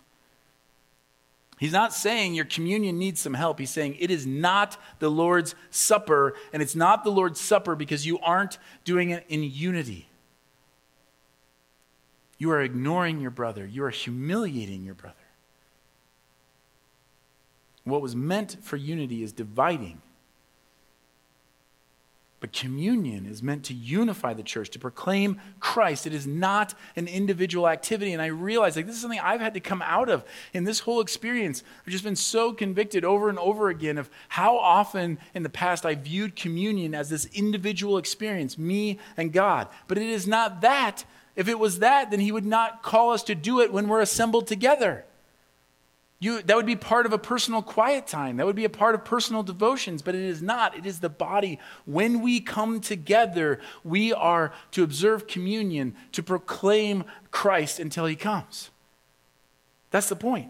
He's 1.57 1.71
not 1.71 1.93
saying 1.93 2.35
your 2.35 2.45
communion 2.45 2.99
needs 2.99 3.19
some 3.19 3.33
help. 3.33 3.59
He's 3.59 3.71
saying 3.71 3.97
it 3.99 4.11
is 4.11 4.27
not 4.27 4.77
the 4.99 5.09
Lord's 5.09 5.55
Supper, 5.71 6.35
and 6.53 6.61
it's 6.61 6.75
not 6.75 7.03
the 7.03 7.09
Lord's 7.09 7.41
Supper 7.41 7.75
because 7.75 8.05
you 8.05 8.19
aren't 8.19 8.59
doing 8.83 9.09
it 9.09 9.25
in 9.27 9.43
unity. 9.43 10.07
You 12.37 12.51
are 12.51 12.61
ignoring 12.61 13.19
your 13.19 13.31
brother, 13.31 13.65
you 13.65 13.83
are 13.83 13.89
humiliating 13.89 14.83
your 14.83 14.93
brother. 14.93 15.15
What 17.83 18.01
was 18.01 18.15
meant 18.15 18.57
for 18.61 18.75
unity 18.75 19.23
is 19.23 19.31
dividing. 19.31 20.01
But 22.39 22.53
communion 22.53 23.25
is 23.25 23.41
meant 23.41 23.63
to 23.65 23.73
unify 23.73 24.33
the 24.33 24.43
church, 24.43 24.69
to 24.71 24.79
proclaim 24.79 25.41
Christ. 25.59 26.05
It 26.05 26.13
is 26.13 26.27
not 26.27 26.75
an 26.95 27.07
individual 27.07 27.67
activity. 27.67 28.13
And 28.13 28.21
I 28.21 28.27
realize 28.27 28.75
like 28.75 28.85
this 28.85 28.95
is 28.95 29.01
something 29.01 29.19
I've 29.19 29.41
had 29.41 29.55
to 29.55 29.59
come 29.59 29.81
out 29.81 30.07
of 30.07 30.23
in 30.53 30.63
this 30.63 30.81
whole 30.81 31.01
experience. 31.01 31.63
I've 31.81 31.91
just 31.91 32.03
been 32.03 32.15
so 32.15 32.53
convicted 32.53 33.03
over 33.03 33.29
and 33.29 33.39
over 33.39 33.69
again 33.69 33.97
of 33.97 34.11
how 34.29 34.55
often 34.57 35.17
in 35.33 35.41
the 35.41 35.49
past 35.49 35.83
I 35.83 35.95
viewed 35.95 36.35
communion 36.35 36.93
as 36.93 37.09
this 37.09 37.25
individual 37.33 37.97
experience, 37.97 38.55
me 38.55 38.99
and 39.15 39.33
God. 39.33 39.67
But 39.87 39.97
it 39.97 40.07
is 40.07 40.27
not 40.27 40.61
that. 40.61 41.05
If 41.35 41.47
it 41.47 41.57
was 41.57 41.79
that, 41.79 42.11
then 42.11 42.19
he 42.19 42.31
would 42.31 42.45
not 42.45 42.83
call 42.83 43.11
us 43.11 43.23
to 43.23 43.35
do 43.35 43.61
it 43.61 43.73
when 43.73 43.87
we're 43.87 44.01
assembled 44.01 44.45
together. 44.45 45.05
You, 46.19 46.41
that 46.41 46.55
would 46.55 46.65
be 46.65 46.75
part 46.75 47.05
of 47.05 47.13
a 47.13 47.19
personal 47.19 47.61
quiet 47.61 48.07
time. 48.07 48.37
That 48.37 48.47
would 48.47 48.55
be 48.55 48.65
a 48.65 48.69
part 48.69 48.95
of 48.95 49.05
personal 49.05 49.43
devotions, 49.43 50.01
but 50.01 50.15
it 50.15 50.23
is 50.23 50.41
not. 50.41 50.75
It 50.75 50.85
is 50.85 50.99
the 50.99 51.09
body. 51.09 51.59
When 51.85 52.21
we 52.21 52.39
come 52.39 52.81
together, 52.81 53.59
we 53.83 54.13
are 54.13 54.51
to 54.71 54.83
observe 54.83 55.27
communion, 55.27 55.95
to 56.13 56.23
proclaim 56.23 57.03
Christ 57.29 57.79
until 57.79 58.07
he 58.07 58.15
comes. 58.15 58.71
That's 59.91 60.09
the 60.09 60.15
point. 60.15 60.49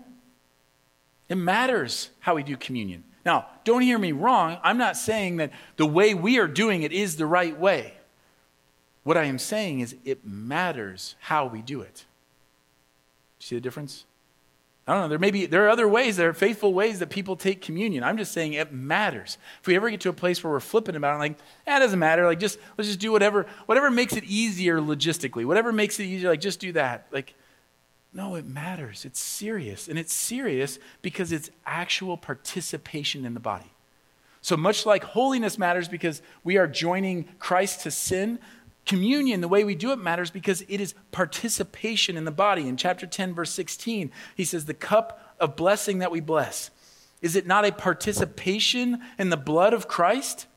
It 1.27 1.35
matters 1.35 2.11
how 2.21 2.35
we 2.35 2.43
do 2.43 2.55
communion. 2.55 3.03
Now, 3.25 3.47
don't 3.65 3.81
hear 3.81 3.99
me 3.99 4.13
wrong. 4.13 4.57
I'm 4.63 4.77
not 4.77 4.95
saying 4.95 5.35
that 5.37 5.51
the 5.75 5.85
way 5.85 6.13
we 6.13 6.39
are 6.39 6.47
doing 6.47 6.83
it 6.83 6.93
is 6.93 7.17
the 7.17 7.25
right 7.25 7.57
way. 7.59 7.93
What 9.03 9.17
I 9.17 9.25
am 9.25 9.37
saying 9.37 9.81
is 9.81 9.97
it 10.05 10.25
matters 10.25 11.15
how 11.19 11.45
we 11.45 11.61
do 11.61 11.81
it. 11.81 12.05
See 13.39 13.55
the 13.55 13.61
difference? 13.61 14.05
I 14.87 14.93
don't 14.93 15.01
know. 15.01 15.07
There 15.09 15.19
may 15.19 15.31
be 15.31 15.45
there 15.45 15.65
are 15.65 15.69
other 15.69 15.87
ways. 15.87 16.15
There 16.15 16.29
are 16.29 16.33
faithful 16.33 16.73
ways 16.73 16.99
that 16.99 17.09
people 17.09 17.35
take 17.35 17.61
communion. 17.61 18.05
I'm 18.05 18.17
just 18.17 18.31
saying 18.31 18.53
it 18.53 18.71
matters. 18.71 19.37
If 19.59 19.67
we 19.67 19.75
ever 19.75 19.89
get 19.89 19.99
to 20.01 20.09
a 20.09 20.13
place 20.13 20.41
where 20.41 20.53
we're 20.53 20.61
flipping 20.61 20.95
about 20.95 21.15
it, 21.15 21.19
like, 21.19 21.37
eh, 21.67 21.77
doesn't 21.77 21.99
matter. 21.99 22.25
Like, 22.25 22.39
just 22.39 22.57
let's 22.77 22.87
just 22.87 22.99
do 22.99 23.11
whatever 23.11 23.47
whatever 23.65 23.91
makes 23.91 24.13
it 24.13 24.23
easier 24.23 24.79
logistically. 24.79 25.43
Whatever 25.43 25.73
makes 25.73 25.99
it 25.99 26.05
easier, 26.05 26.29
like 26.29 26.39
just 26.39 26.61
do 26.61 26.71
that. 26.71 27.07
Like, 27.11 27.35
no, 28.13 28.35
it 28.35 28.45
matters. 28.45 29.03
It's 29.03 29.19
serious, 29.19 29.89
and 29.89 29.99
it's 29.99 30.13
serious 30.13 30.79
because 31.01 31.33
it's 31.33 31.49
actual 31.65 32.15
participation 32.15 33.25
in 33.25 33.33
the 33.33 33.41
body. 33.41 33.73
So 34.41 34.55
much 34.55 34.85
like 34.85 35.03
holiness 35.03 35.57
matters 35.57 35.89
because 35.89 36.21
we 36.45 36.55
are 36.55 36.67
joining 36.67 37.25
Christ 37.39 37.81
to 37.81 37.91
sin, 37.91 38.39
Communion, 38.87 39.41
the 39.41 39.49
way 39.49 39.65
we 39.65 39.75
do 39.75 39.91
it 39.91 39.99
matters 39.99 40.31
because 40.31 40.63
it 40.69 40.79
is 40.79 40.95
participation 41.11 42.15
in 42.15 42.23
the 42.23 42.31
body. 42.31 42.67
In 42.67 42.77
chapter 42.77 43.05
10, 43.05 43.35
verse 43.35 43.51
16, 43.51 44.11
he 44.33 44.45
says, 44.45 44.65
The 44.65 44.73
cup 44.73 45.35
of 45.39 45.57
blessing 45.57 45.99
that 45.99 46.09
we 46.09 46.21
bless, 46.21 46.71
is 47.21 47.35
it 47.35 47.45
not 47.45 47.65
a 47.65 47.71
participation 47.71 49.01
in 49.19 49.29
the 49.29 49.37
blood 49.37 49.73
of 49.73 49.87
Christ? 49.87 50.47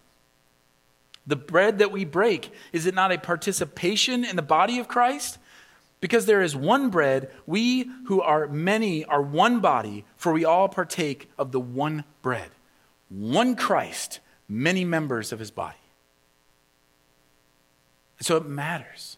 The 1.26 1.36
bread 1.36 1.78
that 1.80 1.90
we 1.90 2.04
break, 2.04 2.52
is 2.72 2.86
it 2.86 2.94
not 2.94 3.12
a 3.12 3.18
participation 3.18 4.24
in 4.24 4.36
the 4.36 4.42
body 4.42 4.78
of 4.78 4.88
Christ? 4.88 5.38
Because 6.00 6.26
there 6.26 6.40
is 6.40 6.56
one 6.56 6.88
bread, 6.88 7.30
we 7.46 7.90
who 8.06 8.22
are 8.22 8.46
many 8.46 9.04
are 9.04 9.20
one 9.20 9.60
body, 9.60 10.04
for 10.16 10.32
we 10.32 10.44
all 10.44 10.68
partake 10.68 11.30
of 11.36 11.52
the 11.52 11.60
one 11.60 12.04
bread. 12.22 12.50
One 13.08 13.56
Christ, 13.56 14.20
many 14.48 14.84
members 14.84 15.32
of 15.32 15.40
his 15.40 15.50
body. 15.50 15.76
And 18.20 18.26
so 18.26 18.36
it 18.36 18.46
matters. 18.46 19.16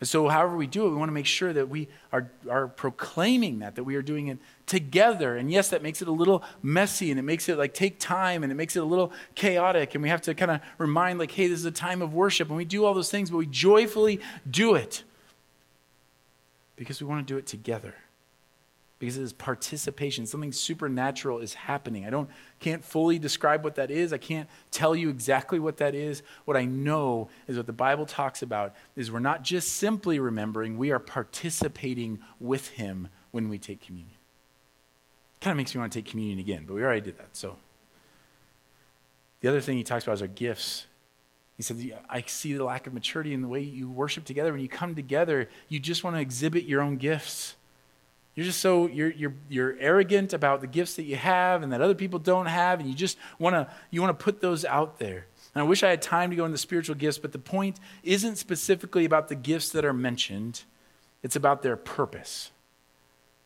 And 0.00 0.08
so, 0.08 0.28
however 0.28 0.56
we 0.56 0.66
do 0.66 0.86
it, 0.86 0.90
we 0.90 0.96
want 0.96 1.08
to 1.08 1.14
make 1.14 1.26
sure 1.26 1.52
that 1.52 1.68
we 1.68 1.88
are, 2.12 2.30
are 2.48 2.68
proclaiming 2.68 3.58
that, 3.58 3.74
that 3.74 3.84
we 3.84 3.96
are 3.96 4.02
doing 4.02 4.28
it 4.28 4.38
together. 4.66 5.36
And 5.36 5.50
yes, 5.50 5.70
that 5.70 5.82
makes 5.82 6.00
it 6.00 6.08
a 6.08 6.12
little 6.12 6.44
messy 6.62 7.10
and 7.10 7.18
it 7.18 7.22
makes 7.22 7.48
it 7.48 7.58
like 7.58 7.74
take 7.74 7.98
time 7.98 8.44
and 8.44 8.52
it 8.52 8.54
makes 8.54 8.76
it 8.76 8.80
a 8.80 8.84
little 8.84 9.12
chaotic. 9.34 9.94
And 9.94 10.02
we 10.02 10.08
have 10.08 10.22
to 10.22 10.34
kind 10.34 10.52
of 10.52 10.60
remind, 10.78 11.18
like, 11.18 11.32
hey, 11.32 11.48
this 11.48 11.58
is 11.58 11.64
a 11.64 11.72
time 11.72 12.02
of 12.02 12.14
worship. 12.14 12.48
And 12.48 12.56
we 12.56 12.64
do 12.64 12.84
all 12.84 12.94
those 12.94 13.10
things, 13.10 13.30
but 13.30 13.36
we 13.38 13.46
joyfully 13.46 14.20
do 14.48 14.76
it 14.76 15.02
because 16.76 17.00
we 17.00 17.06
want 17.08 17.26
to 17.26 17.32
do 17.34 17.36
it 17.36 17.46
together 17.46 17.94
because 19.04 19.18
it 19.18 19.22
is 19.22 19.32
participation. 19.32 20.26
Something 20.26 20.52
supernatural 20.52 21.38
is 21.38 21.54
happening. 21.54 22.06
I 22.06 22.10
don't 22.10 22.30
can't 22.60 22.84
fully 22.84 23.18
describe 23.18 23.62
what 23.62 23.74
that 23.74 23.90
is. 23.90 24.12
I 24.12 24.18
can't 24.18 24.48
tell 24.70 24.96
you 24.96 25.10
exactly 25.10 25.58
what 25.58 25.76
that 25.76 25.94
is. 25.94 26.22
What 26.46 26.56
I 26.56 26.64
know 26.64 27.28
is 27.46 27.56
what 27.56 27.66
the 27.66 27.72
Bible 27.72 28.06
talks 28.06 28.42
about 28.42 28.74
is 28.96 29.12
we're 29.12 29.18
not 29.20 29.42
just 29.42 29.74
simply 29.74 30.18
remembering, 30.18 30.78
we 30.78 30.90
are 30.90 30.98
participating 30.98 32.20
with 32.40 32.68
him 32.68 33.08
when 33.30 33.48
we 33.48 33.58
take 33.58 33.80
communion. 33.82 34.16
Kind 35.40 35.52
of 35.52 35.56
makes 35.58 35.74
me 35.74 35.80
want 35.80 35.92
to 35.92 35.98
take 35.98 36.10
communion 36.10 36.38
again, 36.38 36.64
but 36.66 36.74
we 36.74 36.82
already 36.82 37.02
did 37.02 37.18
that. 37.18 37.36
So 37.36 37.56
the 39.40 39.48
other 39.48 39.60
thing 39.60 39.76
he 39.76 39.84
talks 39.84 40.04
about 40.04 40.14
is 40.14 40.22
our 40.22 40.28
gifts. 40.28 40.86
He 41.58 41.62
said, 41.62 41.98
I 42.08 42.22
see 42.22 42.54
the 42.54 42.64
lack 42.64 42.86
of 42.86 42.94
maturity 42.94 43.34
in 43.34 43.42
the 43.42 43.48
way 43.48 43.60
you 43.60 43.90
worship 43.90 44.24
together. 44.24 44.52
When 44.52 44.62
you 44.62 44.68
come 44.68 44.94
together, 44.94 45.48
you 45.68 45.78
just 45.78 46.02
want 46.02 46.16
to 46.16 46.20
exhibit 46.20 46.64
your 46.64 46.80
own 46.80 46.96
gifts. 46.96 47.56
You're 48.34 48.46
just 48.46 48.60
so 48.60 48.88
you're 48.88 49.12
you're 49.12 49.34
you're 49.48 49.76
arrogant 49.78 50.32
about 50.32 50.60
the 50.60 50.66
gifts 50.66 50.96
that 50.96 51.04
you 51.04 51.16
have 51.16 51.62
and 51.62 51.72
that 51.72 51.80
other 51.80 51.94
people 51.94 52.18
don't 52.18 52.46
have, 52.46 52.80
and 52.80 52.88
you 52.88 52.94
just 52.94 53.16
want 53.38 53.54
to 53.54 53.72
you 53.90 54.02
want 54.02 54.18
to 54.18 54.22
put 54.22 54.40
those 54.40 54.64
out 54.64 54.98
there. 54.98 55.26
And 55.54 55.62
I 55.62 55.64
wish 55.64 55.84
I 55.84 55.90
had 55.90 56.02
time 56.02 56.30
to 56.30 56.36
go 56.36 56.44
into 56.44 56.58
spiritual 56.58 56.96
gifts, 56.96 57.18
but 57.18 57.30
the 57.30 57.38
point 57.38 57.78
isn't 58.02 58.36
specifically 58.36 59.04
about 59.04 59.28
the 59.28 59.36
gifts 59.36 59.68
that 59.70 59.84
are 59.84 59.92
mentioned. 59.92 60.64
It's 61.22 61.36
about 61.36 61.62
their 61.62 61.76
purpose. 61.76 62.50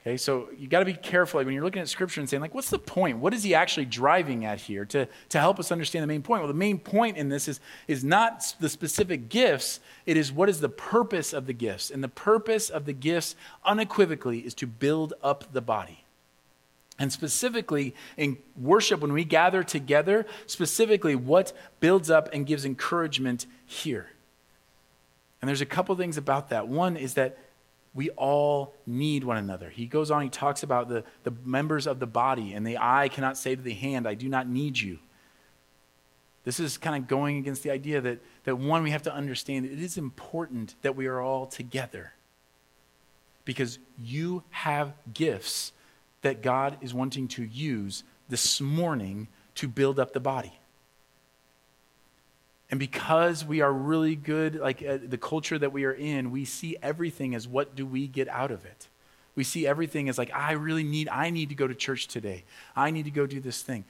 Okay, 0.09 0.17
so 0.17 0.49
you 0.57 0.69
got 0.69 0.79
to 0.79 0.87
be 0.87 0.95
careful 0.95 1.39
like, 1.39 1.45
when 1.45 1.55
you're 1.55 1.63
looking 1.63 1.83
at 1.83 1.89
scripture 1.89 2.19
and 2.19 2.31
saying, 2.31 2.41
like, 2.41 2.55
what's 2.55 2.71
the 2.71 2.79
point? 2.79 3.19
What 3.19 3.35
is 3.35 3.43
he 3.43 3.55
actually 3.55 3.85
driving 3.85 4.47
at 4.47 4.59
here 4.59 4.87
to, 4.87 5.07
to 5.29 5.39
help 5.39 5.59
us 5.59 5.71
understand 5.71 6.03
the 6.03 6.07
main 6.07 6.23
point? 6.23 6.41
Well, 6.41 6.49
the 6.49 6.55
main 6.55 6.79
point 6.79 7.19
in 7.19 7.29
this 7.29 7.47
is, 7.47 7.61
is 7.87 8.03
not 8.03 8.55
the 8.59 8.71
specific 8.71 9.29
gifts, 9.29 9.81
it 10.07 10.17
is 10.17 10.33
what 10.33 10.49
is 10.49 10.63
the 10.63 10.71
purpose 10.71 11.35
of 11.35 11.45
the 11.45 11.53
gifts. 11.53 11.91
And 11.91 12.03
the 12.03 12.09
purpose 12.09 12.71
of 12.71 12.87
the 12.87 12.95
gifts, 12.95 13.37
unequivocally, 13.67 14.39
is 14.39 14.55
to 14.55 14.67
build 14.67 15.13
up 15.23 15.53
the 15.53 15.61
body. 15.61 16.05
And 16.99 17.13
specifically 17.13 17.95
in 18.17 18.39
worship, 18.59 19.01
when 19.01 19.13
we 19.13 19.25
gather 19.25 19.63
together, 19.63 20.25
specifically 20.47 21.17
what 21.17 21.53
builds 21.81 22.09
up 22.09 22.31
and 22.33 22.47
gives 22.47 22.65
encouragement 22.65 23.45
here. 23.67 24.09
And 25.43 25.51
there's 25.51 25.61
a 25.61 25.67
couple 25.67 25.95
things 25.97 26.17
about 26.17 26.49
that. 26.49 26.67
One 26.67 26.97
is 26.97 27.13
that 27.13 27.37
we 27.95 28.11
all 28.11 28.75
need 28.87 29.25
one 29.25 29.37
another. 29.37 29.71
He 29.71 29.87
goes 29.87 30.11
on, 30.11 30.23
he 30.23 30.29
talks 30.29 30.63
about 30.63 30.89
the, 30.89 31.05
the 31.25 31.33
members 31.45 31.87
of 31.87 31.99
the 31.99 32.07
body, 32.07 32.53
and 32.53 32.67
the 32.67 32.79
eye 32.79 33.09
cannot 33.09 33.37
say 33.37 33.57
to 33.57 33.63
the 33.63 33.75
hand, 33.75 34.07
I 34.07 34.15
do 34.15 34.29
not 34.29 34.49
need 34.49 34.79
you. 34.79 34.99
This 36.45 36.61
is 36.61 36.79
kind 36.79 37.03
of 37.03 37.09
going 37.09 37.39
against 37.39 37.63
the 37.63 37.71
idea 37.71 38.01
that, 38.01 38.21
that 38.45 38.57
one, 38.57 38.83
we 38.83 38.91
have 38.91 39.03
to 39.03 39.13
understand 39.13 39.67
it 39.67 39.81
is 39.81 39.99
important 39.99 40.77
that 40.83 40.97
we 40.97 41.07
are 41.07 41.21
all 41.21 41.47
together. 41.47 42.13
because 43.49 43.79
you 43.99 44.43
have 44.51 44.93
gifts 45.15 45.73
that 46.21 46.43
God 46.43 46.77
is 46.83 46.93
wanting 46.93 47.29
to 47.29 47.45
use 47.45 48.05
this 48.29 48.61
morning 48.61 49.27
to 49.55 49.67
build 49.67 49.99
up 49.99 50.13
the 50.13 50.21
body. 50.21 50.53
And 52.71 52.79
because 52.79 53.45
we 53.45 53.61
are 53.63 53.73
really 53.73 54.15
good, 54.15 54.57
like 54.57 54.83
uh, 54.83 54.99
the 55.03 55.17
culture 55.17 55.59
that 55.59 55.73
we 55.73 55.85
are 55.85 55.93
in, 55.93 56.31
we 56.31 56.45
see 56.45 56.77
everything 56.83 57.35
as 57.35 57.49
what 57.49 57.75
do 57.75 57.87
we 57.87 58.07
get 58.07 58.29
out 58.29 58.51
of 58.51 58.65
it? 58.67 58.89
We 59.35 59.45
see 59.45 59.67
everything 59.67 60.09
as 60.09 60.19
like, 60.19 60.35
I 60.35 60.53
really 60.53 60.83
need, 60.83 61.09
I 61.09 61.31
need 61.31 61.49
to 61.49 61.55
go 61.55 61.67
to 61.67 61.75
church 61.75 62.09
today. 62.09 62.45
I 62.77 62.91
need 62.91 63.05
to 63.05 63.11
go 63.11 63.27
do 63.27 63.41
this 63.41 63.63
thing. 63.63 63.85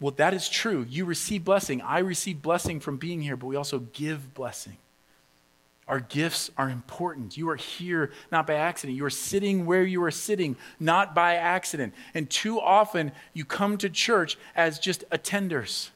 Well, 0.00 0.12
that 0.16 0.34
is 0.34 0.48
true. 0.48 0.86
You 0.88 1.04
receive 1.04 1.44
blessing. 1.44 1.80
I 1.80 2.00
receive 2.00 2.42
blessing 2.42 2.80
from 2.80 2.98
being 2.98 3.22
here, 3.22 3.36
but 3.36 3.46
we 3.46 3.56
also 3.56 3.80
give 3.92 4.34
blessing. 4.34 4.76
Our 5.88 6.00
gifts 6.00 6.50
are 6.58 6.68
important. 6.68 7.36
You 7.36 7.48
are 7.48 7.56
here 7.56 8.12
not 8.30 8.46
by 8.46 8.54
accident. 8.54 8.96
You 8.96 9.06
are 9.06 9.10
sitting 9.10 9.64
where 9.64 9.84
you 9.84 10.02
are 10.04 10.10
sitting, 10.10 10.56
not 10.78 11.14
by 11.14 11.36
accident. 11.36 11.94
And 12.12 12.28
too 12.28 12.60
often 12.60 13.12
you 13.32 13.46
come 13.46 13.78
to 13.78 13.88
church 13.88 14.36
as 14.54 14.78
just 14.78 15.08
attenders. 15.08 15.88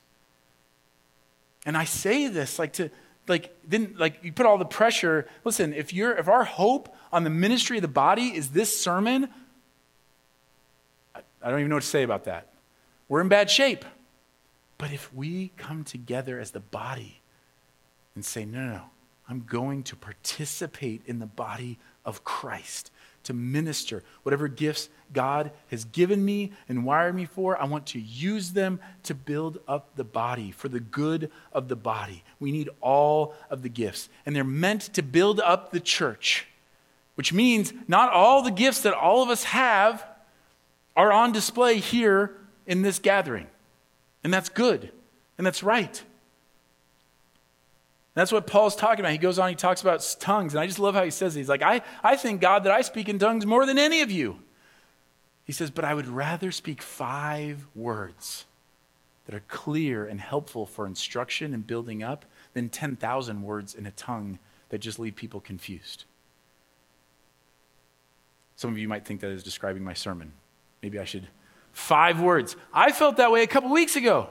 And 1.64 1.76
I 1.76 1.84
say 1.84 2.28
this 2.28 2.58
like 2.58 2.72
to 2.74 2.90
like 3.28 3.54
then 3.66 3.94
like 3.98 4.18
you 4.22 4.32
put 4.32 4.46
all 4.46 4.58
the 4.58 4.64
pressure. 4.64 5.28
Listen, 5.44 5.72
if 5.72 5.92
you're 5.92 6.12
if 6.12 6.28
our 6.28 6.44
hope 6.44 6.94
on 7.12 7.24
the 7.24 7.30
ministry 7.30 7.78
of 7.78 7.82
the 7.82 7.88
body 7.88 8.34
is 8.34 8.50
this 8.50 8.76
sermon, 8.78 9.28
I, 11.14 11.20
I 11.42 11.50
don't 11.50 11.60
even 11.60 11.70
know 11.70 11.76
what 11.76 11.82
to 11.82 11.88
say 11.88 12.02
about 12.02 12.24
that. 12.24 12.48
We're 13.08 13.20
in 13.20 13.28
bad 13.28 13.50
shape. 13.50 13.84
But 14.78 14.92
if 14.92 15.14
we 15.14 15.52
come 15.56 15.84
together 15.84 16.40
as 16.40 16.50
the 16.50 16.60
body 16.60 17.20
and 18.16 18.24
say, 18.24 18.44
no, 18.44 18.58
no, 18.58 18.72
no, 18.72 18.82
I'm 19.28 19.44
going 19.46 19.84
to 19.84 19.94
participate 19.96 21.02
in 21.06 21.20
the 21.20 21.26
body 21.26 21.78
of 22.04 22.24
Christ 22.24 22.90
to 23.22 23.32
minister 23.32 24.02
whatever 24.24 24.48
gifts 24.48 24.88
God 25.12 25.50
has 25.70 25.84
given 25.84 26.24
me 26.24 26.52
and 26.68 26.84
wired 26.84 27.14
me 27.14 27.24
for. 27.24 27.60
I 27.60 27.64
want 27.64 27.86
to 27.86 28.00
use 28.00 28.50
them 28.50 28.80
to 29.04 29.14
build 29.14 29.58
up 29.68 29.94
the 29.96 30.04
body 30.04 30.50
for 30.50 30.68
the 30.68 30.80
good 30.80 31.30
of 31.52 31.68
the 31.68 31.76
body. 31.76 32.22
We 32.40 32.52
need 32.52 32.68
all 32.80 33.34
of 33.50 33.62
the 33.62 33.68
gifts, 33.68 34.08
and 34.24 34.34
they're 34.34 34.44
meant 34.44 34.82
to 34.94 35.02
build 35.02 35.40
up 35.40 35.70
the 35.70 35.80
church, 35.80 36.46
which 37.14 37.32
means 37.32 37.72
not 37.88 38.12
all 38.12 38.42
the 38.42 38.50
gifts 38.50 38.80
that 38.82 38.94
all 38.94 39.22
of 39.22 39.28
us 39.28 39.44
have 39.44 40.04
are 40.96 41.12
on 41.12 41.32
display 41.32 41.78
here 41.78 42.36
in 42.66 42.82
this 42.82 42.98
gathering. 42.98 43.46
And 44.24 44.32
that's 44.32 44.48
good, 44.48 44.92
and 45.38 45.46
that's 45.46 45.62
right. 45.62 46.02
That's 48.14 48.30
what 48.30 48.46
Paul's 48.46 48.76
talking 48.76 49.00
about. 49.00 49.12
He 49.12 49.18
goes 49.18 49.38
on, 49.38 49.48
he 49.48 49.54
talks 49.54 49.80
about 49.80 50.16
tongues, 50.20 50.52
and 50.52 50.60
I 50.60 50.66
just 50.66 50.78
love 50.78 50.94
how 50.94 51.02
he 51.04 51.10
says 51.10 51.34
it. 51.34 51.40
He's 51.40 51.48
like, 51.48 51.62
I, 51.62 51.80
I 52.02 52.16
thank 52.16 52.40
God 52.40 52.64
that 52.64 52.72
I 52.72 52.82
speak 52.82 53.08
in 53.08 53.18
tongues 53.18 53.46
more 53.46 53.64
than 53.64 53.78
any 53.78 54.02
of 54.02 54.10
you. 54.10 54.38
He 55.44 55.52
says, 55.52 55.70
But 55.70 55.84
I 55.84 55.94
would 55.94 56.06
rather 56.06 56.50
speak 56.50 56.82
five 56.82 57.66
words 57.74 58.46
that 59.26 59.34
are 59.34 59.42
clear 59.48 60.06
and 60.06 60.20
helpful 60.20 60.66
for 60.66 60.86
instruction 60.86 61.54
and 61.54 61.66
building 61.66 62.02
up 62.02 62.24
than 62.54 62.68
10,000 62.68 63.42
words 63.42 63.74
in 63.74 63.86
a 63.86 63.90
tongue 63.92 64.38
that 64.70 64.78
just 64.78 64.98
leave 64.98 65.14
people 65.14 65.40
confused. 65.40 66.04
Some 68.56 68.70
of 68.70 68.78
you 68.78 68.88
might 68.88 69.04
think 69.04 69.20
that 69.20 69.30
is 69.30 69.42
describing 69.42 69.84
my 69.84 69.94
sermon. 69.94 70.32
Maybe 70.82 70.98
I 70.98 71.04
should. 71.04 71.28
Five 71.72 72.20
words. 72.20 72.56
I 72.72 72.92
felt 72.92 73.16
that 73.16 73.30
way 73.30 73.42
a 73.42 73.46
couple 73.46 73.70
weeks 73.70 73.96
ago. 73.96 74.30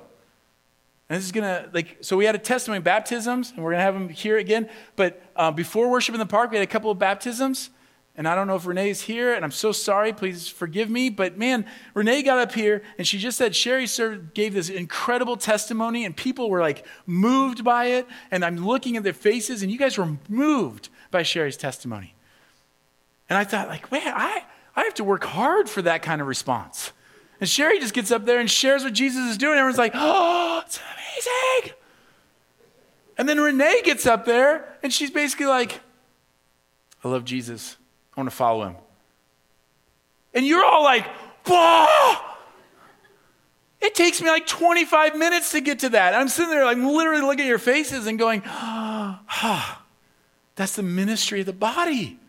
And 1.10 1.18
this 1.18 1.26
is 1.26 1.32
going 1.32 1.44
to, 1.44 1.70
like, 1.74 1.98
so 2.02 2.16
we 2.16 2.26
had 2.26 2.36
a 2.36 2.40
testimony 2.40 2.82
baptisms, 2.82 3.52
and 3.52 3.64
we're 3.64 3.72
going 3.72 3.80
to 3.80 3.84
have 3.84 3.94
them 3.94 4.10
here 4.10 4.38
again. 4.38 4.70
But 4.96 5.22
uh, 5.36 5.52
before 5.52 5.90
worship 5.90 6.16
in 6.16 6.20
the 6.20 6.26
park, 6.26 6.52
we 6.52 6.58
had 6.58 6.64
a 6.64 6.72
couple 6.72 6.90
of 6.90 7.00
baptisms. 7.00 7.70
And 8.18 8.28
I 8.28 8.36
don't 8.36 8.46
know 8.46 8.56
if 8.56 8.68
Renee's 8.68 9.02
here, 9.02 9.34
and 9.34 9.46
I'm 9.46 9.52
so 9.52 9.72
sorry. 9.72 10.12
Please 10.12 10.48
forgive 10.48 10.90
me. 10.90 11.10
But 11.10 11.38
man, 11.38 11.66
Renee 11.94 12.24
got 12.24 12.40
up 12.40 12.54
here, 12.54 12.84
and 12.98 13.08
she 13.08 13.18
just 13.18 13.38
said 13.38 13.56
Sherry 13.56 13.88
gave 14.34 14.54
this 14.54 14.70
incredible 14.70 15.38
testimony, 15.38 16.04
and 16.04 16.16
people 16.16 16.50
were 16.50 16.60
like 16.60 16.86
moved 17.06 17.64
by 17.64 17.86
it. 17.86 18.08
And 18.30 18.44
I'm 18.44 18.58
looking 18.58 18.98
at 18.98 19.04
their 19.04 19.14
faces, 19.14 19.64
and 19.64 19.72
you 19.72 19.78
guys 19.78 19.98
were 19.98 20.18
moved 20.28 20.90
by 21.10 21.24
Sherry's 21.24 21.58
testimony. 21.58 22.14
And 23.30 23.38
I 23.38 23.46
thought, 23.46 23.70
like, 23.70 23.90
man, 23.92 24.14
I, 24.14 24.44
I 24.76 24.84
have 24.84 24.94
to 24.96 25.06
work 25.06 25.24
hard 25.24 25.70
for 25.70 25.82
that 25.84 26.02
kind 26.02 26.20
of 26.20 26.28
response. 26.28 26.92
And 27.40 27.50
Sherry 27.50 27.80
just 27.80 27.94
gets 27.94 28.12
up 28.12 28.26
there 28.26 28.40
and 28.40 28.52
shares 28.52 28.84
what 28.84 28.94
Jesus 28.94 29.32
is 29.32 29.38
doing. 29.38 29.58
Everyone's 29.58 29.78
like, 29.78 29.94
oh, 29.96 30.62
it's 30.66 30.80
amazing. 30.80 31.74
And 33.18 33.28
then 33.28 33.40
Renee 33.40 33.82
gets 33.84 34.06
up 34.06 34.26
there 34.26 34.78
and 34.84 34.94
she's 34.94 35.12
basically 35.12 35.48
like, 35.48 35.80
I 37.04 37.08
love 37.08 37.26
Jesus. 37.26 37.78
I 38.16 38.20
want 38.20 38.30
to 38.30 38.36
follow 38.36 38.68
him. 38.68 38.76
And 40.34 40.46
you're 40.46 40.64
all 40.64 40.84
like, 40.84 41.06
whoa! 41.46 42.16
It 43.82 43.96
takes 43.96 44.22
me 44.22 44.30
like 44.30 44.46
25 44.46 45.18
minutes 45.18 45.52
to 45.52 45.62
get 45.62 45.80
to 45.80 45.90
that. 45.90 46.14
I'm 46.14 46.28
sitting 46.28 46.52
there, 46.52 46.66
like, 46.66 46.78
literally 46.78 47.22
looking 47.22 47.42
at 47.42 47.48
your 47.48 47.58
faces 47.58 48.06
and 48.06 48.20
going, 48.20 48.44
ah, 48.46 49.82
that's 50.56 50.76
the 50.76 50.84
ministry 50.84 51.40
of 51.40 51.48
the 51.48 51.54
body. 51.54 52.20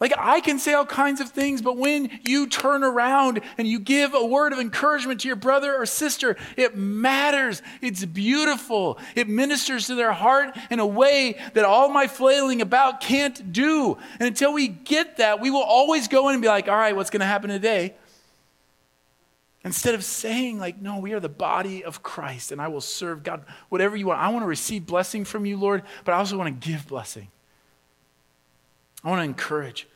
Like, 0.00 0.14
I 0.16 0.40
can 0.40 0.58
say 0.58 0.72
all 0.72 0.86
kinds 0.86 1.20
of 1.20 1.28
things, 1.28 1.60
but 1.60 1.76
when 1.76 2.20
you 2.22 2.46
turn 2.46 2.82
around 2.82 3.42
and 3.58 3.68
you 3.68 3.78
give 3.78 4.14
a 4.14 4.24
word 4.24 4.54
of 4.54 4.58
encouragement 4.58 5.20
to 5.20 5.28
your 5.28 5.36
brother 5.36 5.76
or 5.76 5.84
sister, 5.84 6.38
it 6.56 6.74
matters. 6.74 7.60
It's 7.82 8.02
beautiful. 8.06 8.98
It 9.14 9.28
ministers 9.28 9.88
to 9.88 9.94
their 9.94 10.12
heart 10.12 10.56
in 10.70 10.80
a 10.80 10.86
way 10.86 11.38
that 11.52 11.66
all 11.66 11.90
my 11.90 12.06
flailing 12.06 12.62
about 12.62 13.02
can't 13.02 13.52
do. 13.52 13.98
And 14.18 14.26
until 14.26 14.54
we 14.54 14.68
get 14.68 15.18
that, 15.18 15.38
we 15.38 15.50
will 15.50 15.62
always 15.62 16.08
go 16.08 16.30
in 16.30 16.34
and 16.34 16.40
be 16.40 16.48
like, 16.48 16.66
all 16.66 16.76
right, 16.76 16.96
what's 16.96 17.10
going 17.10 17.20
to 17.20 17.26
happen 17.26 17.50
today? 17.50 17.94
Instead 19.62 19.94
of 19.94 20.02
saying, 20.02 20.58
like, 20.58 20.80
no, 20.80 20.98
we 20.98 21.12
are 21.12 21.20
the 21.20 21.28
body 21.28 21.84
of 21.84 22.02
Christ 22.02 22.52
and 22.52 22.62
I 22.62 22.68
will 22.68 22.80
serve 22.80 23.22
God, 23.22 23.44
whatever 23.68 23.94
you 23.94 24.06
want. 24.06 24.18
I 24.18 24.30
want 24.30 24.44
to 24.44 24.48
receive 24.48 24.86
blessing 24.86 25.26
from 25.26 25.44
you, 25.44 25.58
Lord, 25.58 25.82
but 26.06 26.14
I 26.14 26.16
also 26.16 26.38
want 26.38 26.58
to 26.58 26.66
give 26.66 26.88
blessing. 26.88 27.28
I 29.04 29.10
want 29.10 29.20
to 29.20 29.24
encourage. 29.24 29.86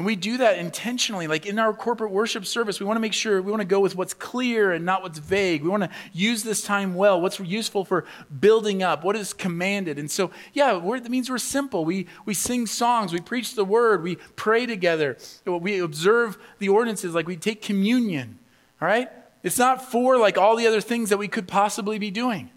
And 0.00 0.06
we 0.06 0.16
do 0.16 0.38
that 0.38 0.56
intentionally. 0.56 1.26
Like 1.26 1.44
in 1.44 1.58
our 1.58 1.74
corporate 1.74 2.10
worship 2.10 2.46
service, 2.46 2.80
we 2.80 2.86
want 2.86 2.96
to 2.96 3.02
make 3.02 3.12
sure 3.12 3.42
we 3.42 3.50
want 3.50 3.60
to 3.60 3.66
go 3.66 3.80
with 3.80 3.96
what's 3.96 4.14
clear 4.14 4.72
and 4.72 4.82
not 4.82 5.02
what's 5.02 5.18
vague. 5.18 5.62
We 5.62 5.68
want 5.68 5.82
to 5.82 5.90
use 6.14 6.42
this 6.42 6.62
time 6.62 6.94
well. 6.94 7.20
What's 7.20 7.38
useful 7.38 7.84
for 7.84 8.06
building 8.40 8.82
up? 8.82 9.04
What 9.04 9.14
is 9.14 9.34
commanded? 9.34 9.98
And 9.98 10.10
so, 10.10 10.30
yeah, 10.54 10.72
that 10.72 11.10
means 11.10 11.28
we're 11.28 11.36
simple. 11.36 11.84
We, 11.84 12.06
we 12.24 12.32
sing 12.32 12.66
songs, 12.66 13.12
we 13.12 13.20
preach 13.20 13.54
the 13.56 13.64
word, 13.66 14.02
we 14.02 14.16
pray 14.36 14.64
together, 14.64 15.18
we 15.44 15.80
observe 15.80 16.38
the 16.60 16.70
ordinances, 16.70 17.14
like 17.14 17.26
we 17.26 17.36
take 17.36 17.60
communion. 17.60 18.38
All 18.80 18.88
right? 18.88 19.10
It's 19.42 19.58
not 19.58 19.84
for 19.84 20.16
like 20.16 20.38
all 20.38 20.56
the 20.56 20.66
other 20.66 20.80
things 20.80 21.10
that 21.10 21.18
we 21.18 21.28
could 21.28 21.46
possibly 21.46 21.98
be 21.98 22.10
doing. 22.10 22.48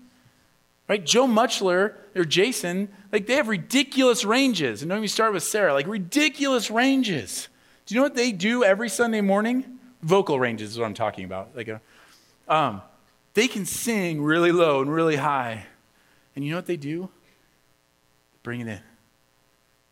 Right? 0.93 1.03
Joe 1.03 1.25
Muchler 1.25 1.95
or 2.15 2.23
Jason, 2.23 2.87
like 3.11 3.25
they 3.25 3.33
have 3.33 3.47
ridiculous 3.47 4.23
ranges. 4.23 4.83
And 4.83 4.89
don't 4.89 4.99
even 4.99 5.07
start 5.07 5.33
with 5.33 5.41
Sarah, 5.41 5.73
like 5.73 5.87
ridiculous 5.87 6.69
ranges. 6.69 7.47
Do 7.87 7.95
you 7.95 7.99
know 7.99 8.03
what 8.03 8.13
they 8.13 8.31
do 8.31 8.63
every 8.63 8.89
Sunday 8.89 9.21
morning? 9.21 9.79
Vocal 10.03 10.39
ranges 10.39 10.69
is 10.69 10.77
what 10.77 10.85
I'm 10.85 10.93
talking 10.93 11.25
about. 11.25 11.49
Like, 11.55 11.67
a, 11.67 11.81
uh, 12.47 12.53
um, 12.53 12.81
they 13.33 13.47
can 13.47 13.65
sing 13.65 14.21
really 14.21 14.51
low 14.51 14.81
and 14.81 14.93
really 14.93 15.15
high. 15.15 15.65
And 16.35 16.45
you 16.45 16.51
know 16.51 16.57
what 16.57 16.67
they 16.67 16.77
do? 16.77 17.09
Bring 18.43 18.59
it 18.59 18.67
in. 18.67 18.79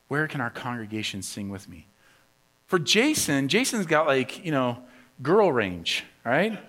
Where 0.07 0.27
can 0.27 0.39
our 0.39 0.51
congregation 0.51 1.23
sing 1.23 1.49
with 1.49 1.67
me? 1.67 1.87
For 2.67 2.77
Jason, 2.77 3.47
Jason's 3.47 3.87
got 3.87 4.05
like, 4.05 4.45
you 4.45 4.51
know, 4.51 4.77
girl 5.23 5.51
range, 5.51 6.03
right? 6.23 6.59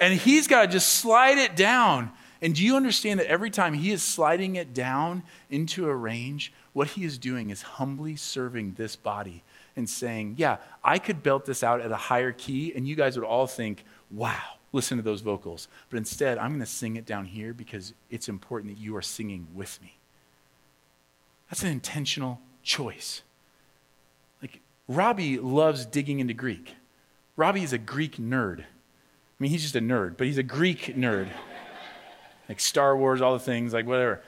and 0.00 0.14
he's 0.14 0.46
got 0.46 0.62
to 0.62 0.68
just 0.68 0.90
slide 0.90 1.38
it 1.38 1.56
down 1.56 2.12
and 2.46 2.54
do 2.54 2.64
you 2.64 2.76
understand 2.76 3.18
that 3.18 3.26
every 3.26 3.50
time 3.50 3.74
he 3.74 3.90
is 3.90 4.04
sliding 4.04 4.54
it 4.54 4.72
down 4.72 5.24
into 5.50 5.88
a 5.88 5.94
range, 5.96 6.52
what 6.74 6.86
he 6.90 7.02
is 7.02 7.18
doing 7.18 7.50
is 7.50 7.60
humbly 7.60 8.14
serving 8.14 8.74
this 8.74 8.94
body 8.94 9.42
and 9.74 9.90
saying, 9.90 10.36
Yeah, 10.38 10.58
I 10.84 11.00
could 11.00 11.24
belt 11.24 11.44
this 11.44 11.64
out 11.64 11.80
at 11.80 11.90
a 11.90 11.96
higher 11.96 12.30
key, 12.30 12.72
and 12.72 12.86
you 12.86 12.94
guys 12.94 13.18
would 13.18 13.26
all 13.26 13.48
think, 13.48 13.84
Wow, 14.12 14.58
listen 14.70 14.96
to 14.96 15.02
those 15.02 15.22
vocals. 15.22 15.66
But 15.90 15.96
instead, 15.96 16.38
I'm 16.38 16.50
going 16.50 16.60
to 16.60 16.66
sing 16.66 16.94
it 16.94 17.04
down 17.04 17.24
here 17.24 17.52
because 17.52 17.94
it's 18.10 18.28
important 18.28 18.72
that 18.72 18.80
you 18.80 18.94
are 18.94 19.02
singing 19.02 19.48
with 19.52 19.82
me. 19.82 19.98
That's 21.50 21.64
an 21.64 21.70
intentional 21.70 22.40
choice. 22.62 23.22
Like, 24.40 24.60
Robbie 24.86 25.40
loves 25.40 25.84
digging 25.84 26.20
into 26.20 26.32
Greek. 26.32 26.76
Robbie 27.34 27.64
is 27.64 27.72
a 27.72 27.78
Greek 27.78 28.18
nerd. 28.18 28.60
I 28.60 28.64
mean, 29.40 29.50
he's 29.50 29.62
just 29.62 29.74
a 29.74 29.80
nerd, 29.80 30.16
but 30.16 30.28
he's 30.28 30.38
a 30.38 30.44
Greek 30.44 30.94
nerd 30.96 31.30
like 32.48 32.60
Star 32.60 32.96
Wars, 32.96 33.20
all 33.20 33.32
the 33.32 33.38
things, 33.40 33.72
like 33.72 33.86
whatever. 33.86 34.22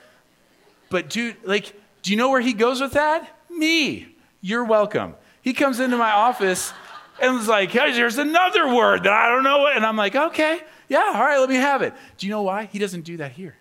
But 0.89 1.09
dude, 1.09 1.35
like, 1.43 1.73
do 2.01 2.11
you 2.11 2.17
know 2.17 2.29
where 2.29 2.41
he 2.41 2.53
goes 2.53 2.81
with 2.81 2.93
that? 2.93 3.29
Me. 3.49 4.15
You're 4.41 4.63
welcome. 4.63 5.15
He 5.41 5.53
comes 5.53 5.79
into 5.79 5.97
my 5.97 6.11
office 6.11 6.73
and 7.21 7.35
was 7.35 7.47
like, 7.47 7.71
hey, 7.71 7.91
there's 7.91 8.17
another 8.17 8.73
word 8.73 9.03
that 9.03 9.13
I 9.13 9.29
don't 9.29 9.43
know. 9.43 9.67
And 9.67 9.85
I'm 9.85 9.95
like, 9.97 10.15
okay, 10.15 10.61
yeah, 10.87 11.11
all 11.13 11.21
right, 11.21 11.37
let 11.37 11.49
me 11.49 11.55
have 11.55 11.81
it. 11.81 11.93
Do 12.17 12.27
you 12.27 12.31
know 12.31 12.41
why? 12.41 12.65
He 12.65 12.79
doesn't 12.79 13.01
do 13.01 13.17
that 13.17 13.33
here. 13.33 13.55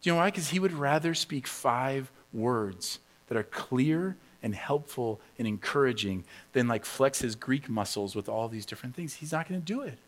Do 0.00 0.10
you 0.10 0.14
know 0.14 0.18
why? 0.18 0.26
Because 0.26 0.48
he 0.48 0.58
would 0.58 0.72
rather 0.72 1.14
speak 1.14 1.46
five 1.46 2.10
words 2.32 2.98
that 3.28 3.36
are 3.36 3.44
clear 3.44 4.16
and 4.42 4.54
helpful 4.54 5.20
and 5.38 5.48
encouraging 5.48 6.24
than 6.52 6.68
like 6.68 6.84
flex 6.84 7.20
his 7.20 7.34
Greek 7.34 7.68
muscles 7.68 8.14
with 8.14 8.28
all 8.28 8.48
these 8.48 8.66
different 8.66 8.94
things. 8.94 9.14
He's 9.14 9.32
not 9.32 9.48
going 9.48 9.60
to 9.60 9.64
do 9.64 9.82
it. 9.82 9.98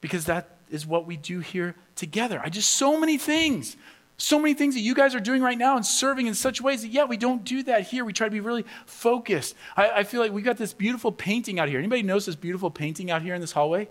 Because 0.00 0.26
that 0.26 0.57
is 0.70 0.86
what 0.86 1.06
we 1.06 1.16
do 1.16 1.40
here 1.40 1.74
together. 1.96 2.40
I 2.42 2.48
just, 2.48 2.70
so 2.70 2.98
many 2.98 3.18
things. 3.18 3.76
So 4.20 4.40
many 4.40 4.54
things 4.54 4.74
that 4.74 4.80
you 4.80 4.94
guys 4.94 5.14
are 5.14 5.20
doing 5.20 5.42
right 5.42 5.56
now 5.56 5.76
and 5.76 5.86
serving 5.86 6.26
in 6.26 6.34
such 6.34 6.60
ways 6.60 6.82
that, 6.82 6.88
yeah, 6.88 7.04
we 7.04 7.16
don't 7.16 7.44
do 7.44 7.62
that 7.64 7.82
here. 7.82 8.04
We 8.04 8.12
try 8.12 8.26
to 8.26 8.32
be 8.32 8.40
really 8.40 8.64
focused. 8.84 9.54
I, 9.76 9.90
I 9.90 10.02
feel 10.02 10.20
like 10.20 10.32
we 10.32 10.42
got 10.42 10.56
this 10.56 10.72
beautiful 10.72 11.12
painting 11.12 11.60
out 11.60 11.68
here. 11.68 11.78
Anybody 11.78 12.02
knows 12.02 12.26
this 12.26 12.34
beautiful 12.34 12.68
painting 12.68 13.12
out 13.12 13.22
here 13.22 13.34
in 13.34 13.40
this 13.40 13.52
hallway? 13.52 13.88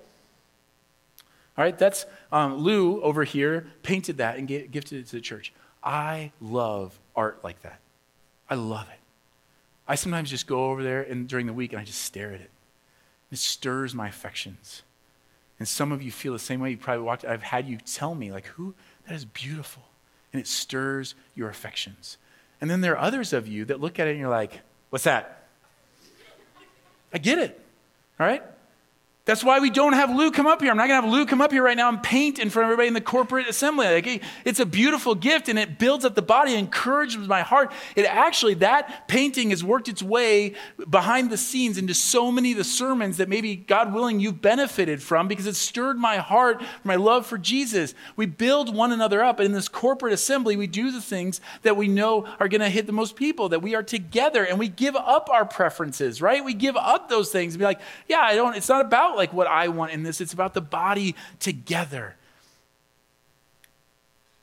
All 1.57 1.63
right, 1.63 1.77
that's 1.77 2.05
um, 2.31 2.57
Lou 2.57 3.01
over 3.01 3.23
here 3.23 3.67
painted 3.83 4.17
that 4.17 4.37
and 4.37 4.47
gifted 4.47 4.99
it 4.99 5.07
to 5.07 5.15
the 5.15 5.21
church. 5.21 5.53
I 5.81 6.33
love 6.41 6.99
art 7.15 7.39
like 7.41 7.61
that. 7.61 7.79
I 8.49 8.55
love 8.55 8.87
it. 8.89 8.99
I 9.87 9.95
sometimes 9.95 10.29
just 10.29 10.45
go 10.45 10.71
over 10.71 10.83
there 10.83 11.01
and 11.01 11.27
during 11.27 11.45
the 11.45 11.53
week 11.53 11.71
and 11.71 11.81
I 11.81 11.85
just 11.85 12.01
stare 12.01 12.33
at 12.33 12.41
it. 12.41 12.51
It 13.31 13.37
stirs 13.37 13.95
my 13.95 14.09
affections. 14.09 14.83
And 15.59 15.67
some 15.67 15.91
of 15.91 16.01
you 16.01 16.11
feel 16.11 16.33
the 16.33 16.39
same 16.39 16.59
way. 16.59 16.71
You 16.71 16.77
probably 16.77 17.03
walked. 17.03 17.25
I've 17.25 17.43
had 17.43 17.67
you 17.67 17.77
tell 17.77 18.13
me, 18.13 18.31
like, 18.31 18.45
who? 18.47 18.75
That 19.07 19.15
is 19.15 19.25
beautiful. 19.25 19.83
And 20.31 20.39
it 20.39 20.47
stirs 20.47 21.15
your 21.35 21.49
affections. 21.49 22.17
And 22.61 22.69
then 22.69 22.81
there 22.81 22.93
are 22.93 22.99
others 22.99 23.33
of 23.33 23.47
you 23.47 23.65
that 23.65 23.79
look 23.79 23.99
at 23.99 24.07
it 24.07 24.11
and 24.11 24.19
you're 24.19 24.29
like, 24.29 24.61
what's 24.89 25.05
that? 25.05 25.47
I 27.13 27.17
get 27.17 27.39
it. 27.39 27.59
All 28.19 28.27
right? 28.27 28.43
That's 29.27 29.43
why 29.43 29.59
we 29.59 29.69
don't 29.69 29.91
have 29.91 30.09
Lou 30.09 30.31
come 30.31 30.47
up 30.47 30.61
here. 30.61 30.71
I'm 30.71 30.77
not 30.77 30.87
going 30.87 31.01
to 31.01 31.05
have 31.05 31.13
Lou 31.13 31.25
come 31.25 31.41
up 31.41 31.51
here 31.51 31.61
right 31.61 31.75
now 31.75 31.89
and 31.89 32.01
paint 32.01 32.39
in 32.39 32.49
front 32.49 32.63
of 32.63 32.71
everybody 32.71 32.87
in 32.87 32.93
the 32.93 33.01
corporate 33.01 33.45
assembly. 33.45 33.85
Like, 33.85 34.23
it's 34.45 34.61
a 34.61 34.65
beautiful 34.65 35.15
gift 35.15 35.49
and 35.49 35.59
it 35.59 35.77
builds 35.77 36.05
up 36.05 36.15
the 36.15 36.21
body, 36.21 36.55
encourages 36.55 37.27
my 37.27 37.41
heart. 37.41 37.73
It 37.97 38.05
actually, 38.05 38.53
that 38.55 39.09
painting 39.09 39.49
has 39.49 39.65
worked 39.65 39.89
its 39.89 40.01
way 40.01 40.55
behind 40.89 41.29
the 41.29 41.35
scenes 41.35 41.77
into 41.77 41.93
so 41.93 42.31
many 42.31 42.53
of 42.53 42.57
the 42.57 42.63
sermons 42.63 43.17
that 43.17 43.27
maybe, 43.27 43.57
God 43.57 43.93
willing, 43.93 44.21
you've 44.21 44.41
benefited 44.41 45.03
from 45.03 45.27
because 45.27 45.45
it 45.45 45.57
stirred 45.57 45.97
my 45.97 46.17
heart, 46.17 46.63
my 46.85 46.95
love 46.95 47.25
for 47.25 47.37
Jesus. 47.37 47.93
We 48.15 48.27
build 48.27 48.73
one 48.73 48.93
another 48.93 49.21
up. 49.21 49.39
And 49.39 49.47
in 49.47 49.51
this 49.51 49.67
corporate 49.67 50.13
assembly, 50.13 50.55
we 50.55 50.67
do 50.67 50.89
the 50.89 51.01
things 51.01 51.41
that 51.63 51.75
we 51.75 51.89
know 51.89 52.25
are 52.39 52.47
going 52.47 52.61
to 52.61 52.69
hit 52.69 52.85
the 52.85 52.93
most 52.93 53.17
people, 53.17 53.49
that 53.49 53.61
we 53.61 53.75
are 53.75 53.83
together 53.83 54.45
and 54.45 54.57
we 54.57 54.69
give 54.69 54.95
up 54.95 55.29
our 55.29 55.43
preferences, 55.43 56.21
right? 56.21 56.45
We 56.45 56.53
give 56.53 56.77
up 56.77 57.09
those 57.09 57.29
things 57.29 57.55
and 57.55 57.59
be 57.59 57.65
like, 57.65 57.81
yeah, 58.07 58.21
I 58.21 58.33
don't, 58.35 58.55
it's 58.55 58.69
not 58.69 58.85
about 58.85 59.16
like 59.17 59.33
what 59.33 59.47
I 59.47 59.67
want 59.67 59.91
in 59.91 60.03
this. 60.03 60.21
It's 60.21 60.33
about 60.33 60.53
the 60.53 60.61
body 60.61 61.15
together. 61.39 62.15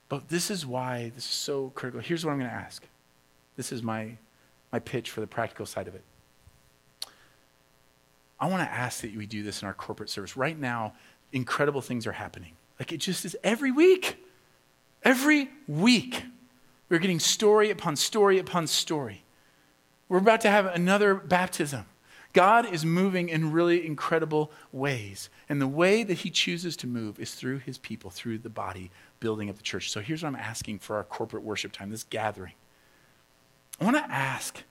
But 0.09 0.29
this 0.29 0.51
is 0.51 0.67
why 0.67 1.13
this 1.15 1.25
is 1.25 1.31
so 1.31 1.73
critical. 1.75 2.01
Here's 2.01 2.25
what 2.25 2.33
I'm 2.33 2.39
going 2.39 2.51
to 2.51 2.57
ask. 2.57 2.85
This 3.57 3.73
is 3.73 3.83
my, 3.83 4.17
my 4.73 4.79
pitch 4.79 5.11
for 5.11 5.21
the 5.21 5.27
practical 5.27 5.67
side 5.67 5.89
of 5.89 5.95
it. 5.95 6.03
I 8.39 8.49
want 8.49 8.69
to 8.69 8.73
ask 8.73 9.01
that 9.01 9.17
we 9.17 9.27
do 9.27 9.43
this 9.43 9.63
in 9.63 9.69
our 9.69 9.75
corporate 9.75 10.11
service. 10.11 10.37
Right 10.37 10.59
now, 10.59 10.95
incredible 11.33 11.81
things 11.81 12.07
are 12.07 12.13
happening. 12.13 12.53
Like 12.79 12.93
it 12.93 12.99
just 12.99 13.25
is 13.25 13.37
every 13.43 13.71
week. 13.71 14.17
Every 15.03 15.51
week, 15.69 16.25
we're 16.89 16.99
getting 16.99 17.21
story 17.21 17.71
upon 17.71 17.97
story 17.97 18.39
upon 18.39 18.67
story. 18.67 19.23
We're 20.09 20.19
about 20.19 20.41
to 20.43 20.51
have 20.51 20.67
another 20.67 21.15
baptism. 21.15 21.87
God 22.35 22.71
is 22.71 22.85
moving 22.85 23.31
in 23.31 23.53
really 23.53 23.87
incredible 23.87 24.51
ways. 24.73 25.31
And 25.49 25.63
the 25.63 25.69
way 25.69 26.03
that 26.03 26.19
he 26.19 26.31
chooses 26.31 26.77
to 26.79 26.87
move 26.87 27.19
is 27.19 27.35
through 27.35 27.59
his 27.59 27.79
people, 27.79 28.11
through 28.11 28.39
the 28.39 28.51
body 28.51 28.91
building 29.21 29.49
of 29.49 29.57
the 29.57 29.63
church. 29.63 29.91
So 29.91 30.01
here's 30.01 30.23
what 30.23 30.29
I'm 30.29 30.37
asking 30.37 30.81
for 30.81 30.97
our 30.97 31.05
corporate 31.05 31.45
worship 31.45 31.73
time, 31.73 31.91
this 31.91 32.05
gathering. 32.05 32.53
I 33.81 33.85
want 33.85 33.97
to 33.97 34.13
ask 34.13 34.63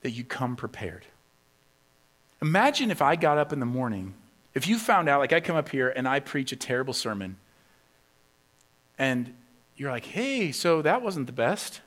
that 0.00 0.10
you 0.10 0.24
come 0.24 0.56
prepared. 0.56 1.06
Imagine 2.42 2.90
if 2.90 3.00
I 3.00 3.14
got 3.16 3.38
up 3.38 3.52
in 3.52 3.60
the 3.60 3.66
morning, 3.66 4.14
if 4.54 4.66
you 4.66 4.78
found 4.78 5.08
out, 5.08 5.20
like 5.20 5.32
I 5.32 5.40
come 5.40 5.56
up 5.56 5.68
here 5.68 5.88
and 5.88 6.08
I 6.08 6.20
preach 6.20 6.50
a 6.52 6.56
terrible 6.56 6.92
sermon, 6.92 7.36
and 8.98 9.34
you're 9.76 9.90
like, 9.90 10.06
hey, 10.06 10.52
so 10.52 10.82
that 10.82 11.02
wasn't 11.02 11.26
the 11.26 11.32
best. 11.32 11.80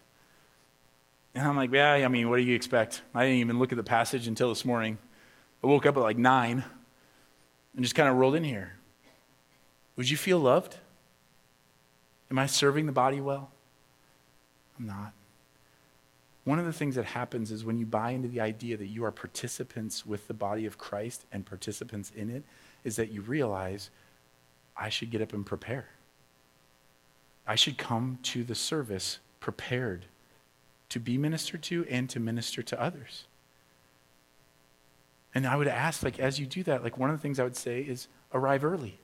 And 1.35 1.47
I'm 1.47 1.55
like, 1.55 1.71
yeah, 1.71 1.93
I 1.93 2.07
mean, 2.07 2.29
what 2.29 2.37
do 2.37 2.43
you 2.43 2.55
expect? 2.55 3.01
I 3.13 3.23
didn't 3.23 3.39
even 3.39 3.59
look 3.59 3.71
at 3.71 3.77
the 3.77 3.83
passage 3.83 4.27
until 4.27 4.49
this 4.49 4.65
morning. 4.65 4.97
I 5.63 5.67
woke 5.67 5.85
up 5.85 5.97
at 5.97 6.01
like 6.01 6.17
nine 6.17 6.63
and 7.75 7.83
just 7.83 7.95
kind 7.95 8.09
of 8.09 8.15
rolled 8.15 8.35
in 8.35 8.43
here. 8.43 8.73
Would 9.95 10.09
you 10.09 10.17
feel 10.17 10.39
loved? 10.39 10.77
Am 12.29 12.39
I 12.39 12.45
serving 12.45 12.85
the 12.85 12.91
body 12.91 13.21
well? 13.21 13.51
I'm 14.79 14.87
not. 14.87 15.13
One 16.43 16.59
of 16.59 16.65
the 16.65 16.73
things 16.73 16.95
that 16.95 17.05
happens 17.05 17.51
is 17.51 17.65
when 17.65 17.77
you 17.77 17.85
buy 17.85 18.11
into 18.11 18.29
the 18.29 18.39
idea 18.39 18.77
that 18.77 18.87
you 18.87 19.03
are 19.03 19.11
participants 19.11 20.05
with 20.05 20.27
the 20.27 20.33
body 20.33 20.65
of 20.65 20.77
Christ 20.77 21.25
and 21.31 21.45
participants 21.45 22.11
in 22.15 22.29
it, 22.29 22.43
is 22.83 22.95
that 22.95 23.11
you 23.11 23.21
realize 23.21 23.89
I 24.75 24.89
should 24.89 25.09
get 25.09 25.21
up 25.21 25.33
and 25.33 25.45
prepare. 25.45 25.89
I 27.45 27.55
should 27.55 27.77
come 27.77 28.19
to 28.23 28.43
the 28.43 28.55
service 28.55 29.19
prepared 29.39 30.05
to 30.89 30.99
be 30.99 31.17
ministered 31.17 31.63
to 31.63 31.85
and 31.89 32.09
to 32.09 32.19
minister 32.19 32.61
to 32.63 32.81
others. 32.81 33.25
And 35.35 35.45
I 35.45 35.55
would 35.55 35.67
ask, 35.67 36.03
like, 36.03 36.19
as 36.19 36.39
you 36.39 36.45
do 36.45 36.63
that, 36.63 36.83
like, 36.83 36.97
one 36.97 37.09
of 37.09 37.17
the 37.17 37.21
things 37.21 37.39
I 37.39 37.43
would 37.43 37.55
say 37.55 37.81
is 37.81 38.07
arrive 38.33 38.63
early. 38.63 38.97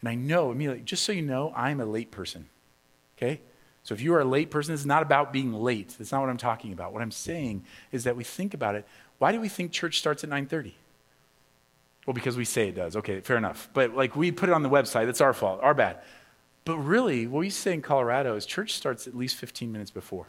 And 0.00 0.08
I 0.08 0.14
know 0.14 0.50
immediately, 0.50 0.82
just 0.82 1.04
so 1.04 1.12
you 1.12 1.22
know, 1.22 1.52
I'm 1.54 1.80
a 1.80 1.84
late 1.84 2.10
person. 2.10 2.48
Okay? 3.16 3.40
So 3.82 3.94
if 3.94 4.00
you 4.00 4.14
are 4.14 4.20
a 4.20 4.24
late 4.24 4.50
person, 4.50 4.74
it's 4.74 4.84
not 4.84 5.02
about 5.02 5.32
being 5.32 5.52
late. 5.52 5.94
That's 5.98 6.12
not 6.12 6.20
what 6.20 6.30
I'm 6.30 6.36
talking 6.36 6.72
about. 6.72 6.92
What 6.92 7.02
I'm 7.02 7.10
saying 7.10 7.64
is 7.92 8.04
that 8.04 8.16
we 8.16 8.24
think 8.24 8.54
about 8.54 8.74
it. 8.74 8.86
Why 9.18 9.32
do 9.32 9.40
we 9.40 9.48
think 9.48 9.72
church 9.72 9.98
starts 9.98 10.24
at 10.24 10.30
9:30? 10.30 10.72
Well, 12.06 12.14
because 12.14 12.36
we 12.36 12.44
say 12.44 12.68
it 12.68 12.74
does. 12.74 12.96
Okay, 12.96 13.20
fair 13.20 13.36
enough. 13.36 13.68
But 13.72 13.94
like 13.94 14.16
we 14.16 14.32
put 14.32 14.48
it 14.48 14.52
on 14.52 14.62
the 14.62 14.70
website, 14.70 15.06
that's 15.06 15.20
our 15.20 15.32
fault, 15.32 15.60
our 15.62 15.74
bad. 15.74 15.98
But 16.70 16.78
really, 16.78 17.26
what 17.26 17.40
we 17.40 17.50
say 17.50 17.72
in 17.72 17.82
Colorado 17.82 18.36
is 18.36 18.46
church 18.46 18.74
starts 18.74 19.08
at 19.08 19.16
least 19.16 19.34
15 19.34 19.72
minutes 19.72 19.90
before. 19.90 20.28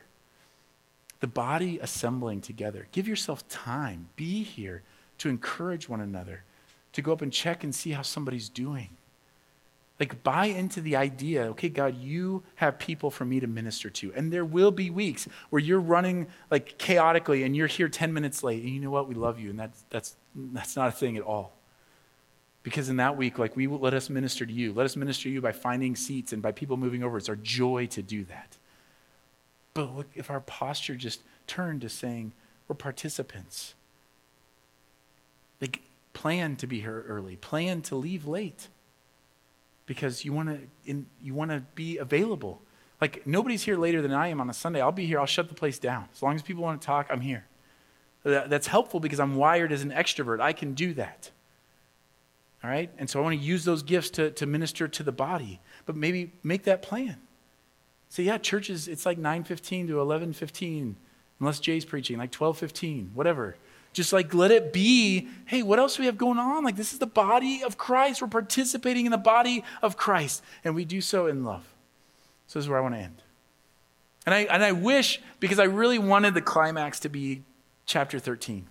The 1.19 1.27
body 1.27 1.77
assembling 1.77 2.41
together. 2.41 2.87
Give 2.91 3.07
yourself 3.07 3.47
time. 3.47 4.09
Be 4.15 4.41
here 4.41 4.81
to 5.19 5.29
encourage 5.29 5.87
one 5.87 6.01
another, 6.01 6.43
to 6.93 7.03
go 7.03 7.13
up 7.13 7.21
and 7.21 7.31
check 7.31 7.63
and 7.63 7.75
see 7.75 7.91
how 7.91 8.01
somebody's 8.01 8.49
doing. 8.49 8.89
Like, 9.99 10.23
buy 10.23 10.47
into 10.47 10.81
the 10.81 10.95
idea, 10.95 11.43
okay, 11.49 11.69
God, 11.69 12.01
you 12.01 12.41
have 12.55 12.79
people 12.79 13.11
for 13.11 13.23
me 13.23 13.39
to 13.39 13.45
minister 13.45 13.91
to. 13.91 14.11
And 14.15 14.33
there 14.33 14.43
will 14.43 14.71
be 14.71 14.89
weeks 14.89 15.27
where 15.51 15.61
you're 15.61 15.79
running 15.79 16.25
like 16.49 16.79
chaotically 16.79 17.43
and 17.43 17.55
you're 17.55 17.67
here 17.67 17.87
10 17.87 18.11
minutes 18.11 18.41
late. 18.41 18.63
And 18.63 18.73
you 18.73 18.79
know 18.79 18.89
what? 18.89 19.07
We 19.07 19.13
love 19.13 19.39
you. 19.39 19.51
And 19.51 19.59
that's, 19.59 19.85
that's, 19.91 20.15
that's 20.35 20.75
not 20.75 20.87
a 20.87 20.91
thing 20.91 21.17
at 21.17 21.23
all. 21.23 21.53
Because 22.63 22.89
in 22.89 22.97
that 22.97 23.17
week, 23.17 23.39
like 23.39 23.55
we 23.55 23.67
let 23.67 23.93
us 23.93 24.09
minister 24.09 24.45
to 24.45 24.53
you. 24.53 24.73
Let 24.73 24.85
us 24.85 24.95
minister 24.95 25.23
to 25.23 25.29
you 25.29 25.41
by 25.41 25.51
finding 25.51 25.95
seats 25.95 26.31
and 26.31 26.41
by 26.41 26.51
people 26.51 26.77
moving 26.77 27.03
over. 27.03 27.17
It's 27.17 27.29
our 27.29 27.35
joy 27.35 27.87
to 27.87 28.01
do 28.01 28.23
that. 28.25 28.57
But 29.73 29.95
look, 29.95 30.07
if 30.15 30.29
our 30.29 30.41
posture 30.41 30.95
just 30.95 31.21
turned 31.47 31.81
to 31.81 31.89
saying, 31.89 32.33
we're 32.67 32.75
participants. 32.75 33.73
Like, 35.59 35.81
plan 36.13 36.55
to 36.57 36.67
be 36.67 36.81
here 36.81 37.03
early, 37.07 37.35
plan 37.35 37.81
to 37.83 37.95
leave 37.95 38.27
late. 38.27 38.67
Because 39.85 40.23
you 40.23 40.31
want 40.31 40.49
to 40.85 41.03
you 41.21 41.33
want 41.33 41.51
to 41.51 41.63
be 41.75 41.97
available. 41.97 42.61
Like 43.01 43.25
nobody's 43.25 43.63
here 43.63 43.75
later 43.75 44.01
than 44.01 44.13
I 44.13 44.27
am 44.27 44.39
on 44.39 44.49
a 44.49 44.53
Sunday. 44.53 44.79
I'll 44.79 44.91
be 44.91 45.05
here. 45.05 45.19
I'll 45.19 45.25
shut 45.25 45.49
the 45.49 45.55
place 45.55 45.79
down. 45.79 46.07
As 46.13 46.21
long 46.21 46.35
as 46.35 46.41
people 46.43 46.63
want 46.63 46.79
to 46.79 46.85
talk, 46.85 47.07
I'm 47.09 47.21
here. 47.21 47.45
That's 48.23 48.67
helpful 48.67 48.99
because 48.99 49.19
I'm 49.19 49.35
wired 49.35 49.71
as 49.71 49.81
an 49.81 49.91
extrovert. 49.91 50.39
I 50.39 50.53
can 50.53 50.75
do 50.75 50.93
that. 50.93 51.31
All 52.63 52.69
right? 52.69 52.91
And 52.97 53.09
so 53.09 53.19
I 53.19 53.23
want 53.23 53.39
to 53.39 53.45
use 53.45 53.65
those 53.65 53.83
gifts 53.83 54.09
to, 54.11 54.31
to 54.31 54.45
minister 54.45 54.87
to 54.87 55.03
the 55.03 55.11
body. 55.11 55.59
But 55.85 55.95
maybe 55.95 56.33
make 56.43 56.63
that 56.63 56.81
plan. 56.81 57.17
Say, 58.09 58.23
yeah, 58.23 58.37
churches, 58.37 58.87
it's 58.87 59.05
like 59.05 59.17
9.15 59.17 59.87
to 59.87 59.93
11.15, 59.93 60.95
unless 61.39 61.59
Jay's 61.59 61.85
preaching, 61.85 62.17
like 62.17 62.31
12.15, 62.31 63.13
whatever. 63.13 63.55
Just 63.93 64.13
like 64.13 64.33
let 64.33 64.51
it 64.51 64.71
be, 64.71 65.27
hey, 65.45 65.63
what 65.63 65.79
else 65.79 65.95
do 65.95 66.03
we 66.03 66.05
have 66.05 66.17
going 66.17 66.37
on? 66.37 66.63
Like 66.63 66.75
this 66.75 66.93
is 66.93 66.99
the 66.99 67.07
body 67.07 67.63
of 67.63 67.77
Christ. 67.77 68.21
We're 68.21 68.27
participating 68.27 69.05
in 69.05 69.11
the 69.11 69.17
body 69.17 69.63
of 69.81 69.97
Christ. 69.97 70.43
And 70.63 70.75
we 70.75 70.85
do 70.85 71.01
so 71.01 71.27
in 71.27 71.43
love. 71.43 71.63
So 72.47 72.59
this 72.59 72.65
is 72.65 72.69
where 72.69 72.79
I 72.79 72.81
want 72.81 72.95
to 72.95 72.99
end. 72.99 73.21
And 74.25 74.35
I, 74.35 74.39
and 74.41 74.63
I 74.63 74.71
wish, 74.71 75.21
because 75.39 75.59
I 75.59 75.63
really 75.63 75.97
wanted 75.97 76.33
the 76.33 76.41
climax 76.41 76.99
to 77.01 77.09
be 77.09 77.43
chapter 77.85 78.19
13. 78.19 78.67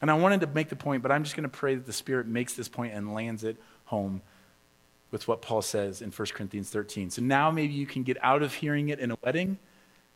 And 0.00 0.10
I 0.10 0.14
wanted 0.14 0.40
to 0.40 0.46
make 0.48 0.68
the 0.68 0.76
point, 0.76 1.02
but 1.02 1.10
I'm 1.10 1.24
just 1.24 1.36
going 1.36 1.48
to 1.48 1.48
pray 1.48 1.74
that 1.74 1.86
the 1.86 1.92
Spirit 1.92 2.26
makes 2.26 2.54
this 2.54 2.68
point 2.68 2.92
and 2.92 3.14
lands 3.14 3.44
it 3.44 3.56
home 3.86 4.22
with 5.10 5.26
what 5.26 5.40
Paul 5.40 5.62
says 5.62 6.02
in 6.02 6.10
1 6.10 6.28
Corinthians 6.34 6.70
13. 6.70 7.10
So 7.10 7.22
now 7.22 7.50
maybe 7.50 7.72
you 7.72 7.86
can 7.86 8.02
get 8.02 8.18
out 8.22 8.42
of 8.42 8.54
hearing 8.54 8.88
it 8.88 8.98
in 8.98 9.10
a 9.10 9.16
wedding 9.22 9.58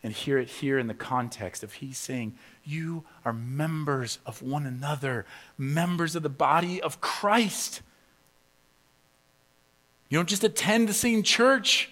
and 0.03 0.13
hear 0.13 0.39
it 0.39 0.49
here 0.49 0.79
in 0.79 0.87
the 0.87 0.95
context 0.95 1.63
of 1.63 1.75
he's 1.75 1.99
saying, 1.99 2.35
You 2.65 3.05
are 3.25 3.33
members 3.33 4.19
of 4.27 4.43
one 4.43 4.67
another, 4.67 5.27
members 5.57 6.17
of 6.17 6.23
the 6.23 6.29
body 6.29 6.81
of 6.81 7.01
Christ. 7.01 7.83
You 10.09 10.19
don't 10.19 10.29
just 10.29 10.45
attend 10.45 10.89
the 10.89 10.95
same 10.95 11.23
church, 11.23 11.91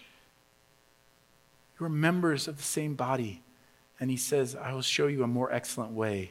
you 1.78 1.86
are 1.86 1.90
members 1.90 2.48
of 2.48 2.56
the 2.56 2.62
same 2.62 2.94
body. 2.94 3.42
And 4.00 4.10
he 4.10 4.16
says, 4.16 4.54
I 4.54 4.72
will 4.72 4.82
show 4.82 5.08
you 5.08 5.24
a 5.24 5.26
more 5.26 5.52
excellent 5.52 5.92
way. 5.92 6.30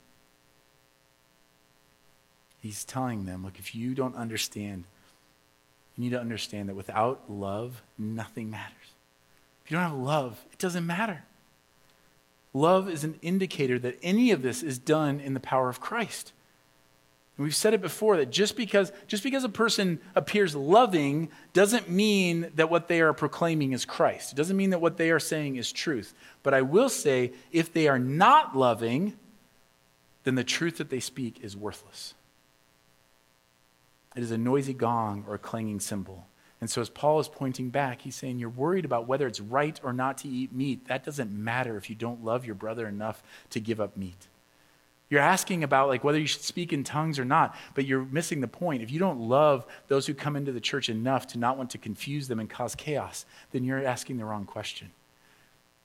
He's 2.61 2.85
telling 2.85 3.25
them, 3.25 3.43
look, 3.43 3.57
if 3.57 3.73
you 3.73 3.95
don't 3.95 4.15
understand, 4.15 4.83
you 5.97 6.03
need 6.03 6.11
to 6.11 6.19
understand 6.19 6.69
that 6.69 6.75
without 6.75 7.23
love, 7.29 7.81
nothing 7.97 8.49
matters. 8.51 8.75
If 9.65 9.71
you 9.71 9.77
don't 9.77 9.89
have 9.89 9.97
love, 9.97 10.39
it 10.51 10.59
doesn't 10.59 10.85
matter. 10.85 11.23
Love 12.53 12.89
is 12.89 13.03
an 13.03 13.17
indicator 13.21 13.79
that 13.79 13.97
any 14.03 14.31
of 14.31 14.41
this 14.41 14.61
is 14.61 14.77
done 14.77 15.19
in 15.19 15.33
the 15.33 15.39
power 15.39 15.69
of 15.69 15.79
Christ. 15.79 16.33
And 17.37 17.45
we've 17.45 17.55
said 17.55 17.73
it 17.73 17.81
before 17.81 18.17
that 18.17 18.29
just 18.29 18.55
because, 18.55 18.91
just 19.07 19.23
because 19.23 19.43
a 19.43 19.49
person 19.49 19.99
appears 20.15 20.55
loving 20.55 21.29
doesn't 21.53 21.89
mean 21.89 22.51
that 22.55 22.69
what 22.69 22.87
they 22.87 23.01
are 23.01 23.13
proclaiming 23.13 23.71
is 23.71 23.85
Christ. 23.85 24.33
It 24.33 24.35
doesn't 24.35 24.57
mean 24.57 24.71
that 24.71 24.81
what 24.81 24.97
they 24.97 25.09
are 25.11 25.19
saying 25.19 25.55
is 25.55 25.71
truth. 25.71 26.13
But 26.43 26.53
I 26.53 26.61
will 26.61 26.89
say, 26.89 27.31
if 27.51 27.73
they 27.73 27.87
are 27.87 27.97
not 27.97 28.55
loving, 28.55 29.17
then 30.23 30.35
the 30.35 30.43
truth 30.43 30.77
that 30.77 30.89
they 30.89 30.99
speak 30.99 31.39
is 31.41 31.57
worthless. 31.57 32.13
It 34.15 34.23
is 34.23 34.31
a 34.31 34.37
noisy 34.37 34.73
gong 34.73 35.23
or 35.27 35.35
a 35.35 35.39
clanging 35.39 35.79
cymbal. 35.79 36.27
And 36.59 36.69
so, 36.69 36.79
as 36.79 36.89
Paul 36.89 37.19
is 37.19 37.27
pointing 37.27 37.69
back, 37.69 38.01
he's 38.01 38.15
saying, 38.15 38.37
You're 38.37 38.49
worried 38.49 38.85
about 38.85 39.07
whether 39.07 39.25
it's 39.25 39.39
right 39.39 39.79
or 39.83 39.93
not 39.93 40.19
to 40.19 40.27
eat 40.27 40.53
meat. 40.53 40.87
That 40.87 41.03
doesn't 41.03 41.31
matter 41.31 41.75
if 41.75 41.89
you 41.89 41.95
don't 41.95 42.23
love 42.23 42.45
your 42.45 42.55
brother 42.55 42.87
enough 42.87 43.23
to 43.49 43.59
give 43.59 43.81
up 43.81 43.97
meat. 43.97 44.27
You're 45.09 45.21
asking 45.21 45.63
about 45.63 45.89
like 45.89 46.03
whether 46.03 46.19
you 46.19 46.27
should 46.27 46.43
speak 46.43 46.71
in 46.71 46.83
tongues 46.83 47.19
or 47.19 47.25
not, 47.25 47.55
but 47.73 47.85
you're 47.85 48.05
missing 48.05 48.41
the 48.41 48.47
point. 48.47 48.83
If 48.83 48.91
you 48.91 48.99
don't 48.99 49.19
love 49.19 49.65
those 49.87 50.05
who 50.05 50.13
come 50.13 50.35
into 50.35 50.53
the 50.53 50.61
church 50.61 50.87
enough 50.87 51.27
to 51.27 51.39
not 51.39 51.57
want 51.57 51.71
to 51.71 51.77
confuse 51.77 52.27
them 52.27 52.39
and 52.39 52.49
cause 52.49 52.75
chaos, 52.75 53.25
then 53.51 53.63
you're 53.63 53.85
asking 53.85 54.17
the 54.17 54.25
wrong 54.25 54.45
question 54.45 54.91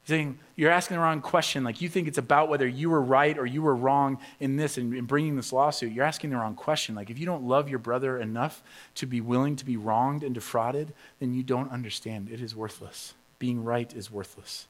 saying 0.07 0.39
you're 0.55 0.71
asking 0.71 0.97
the 0.97 1.03
wrong 1.03 1.21
question. 1.21 1.65
Like 1.65 1.81
you 1.81 1.89
think 1.89 2.07
it's 2.07 2.19
about 2.19 2.49
whether 2.49 2.67
you 2.67 2.91
were 2.91 3.03
right 3.03 3.37
or 3.37 3.45
you 3.45 3.61
were 3.61 3.75
wrong 3.75 4.19
in 4.39 4.57
this 4.57 4.79
and 4.79 4.93
in, 4.93 5.01
in 5.01 5.05
bringing 5.05 5.37
this 5.37 5.53
lawsuit. 5.53 5.93
You're 5.93 6.05
asking 6.05 6.31
the 6.31 6.37
wrong 6.37 6.55
question. 6.55 6.95
Like 6.95 7.11
if 7.11 7.19
you 7.19 7.27
don't 7.27 7.45
love 7.45 7.69
your 7.69 7.81
brother 7.81 8.19
enough 8.19 8.63
to 8.95 9.07
be 9.07 9.21
willing 9.21 9.57
to 9.57 9.65
be 9.65 9.77
wronged 9.77 10.23
and 10.23 10.33
defrauded, 10.35 10.95
then 11.19 11.35
you 11.35 11.43
don't 11.43 11.71
understand. 11.73 12.31
It 12.31 12.41
is 12.41 12.55
worthless. 12.55 13.15
Being 13.39 13.65
right 13.65 13.93
is 13.95 14.11
worthless. 14.11 14.69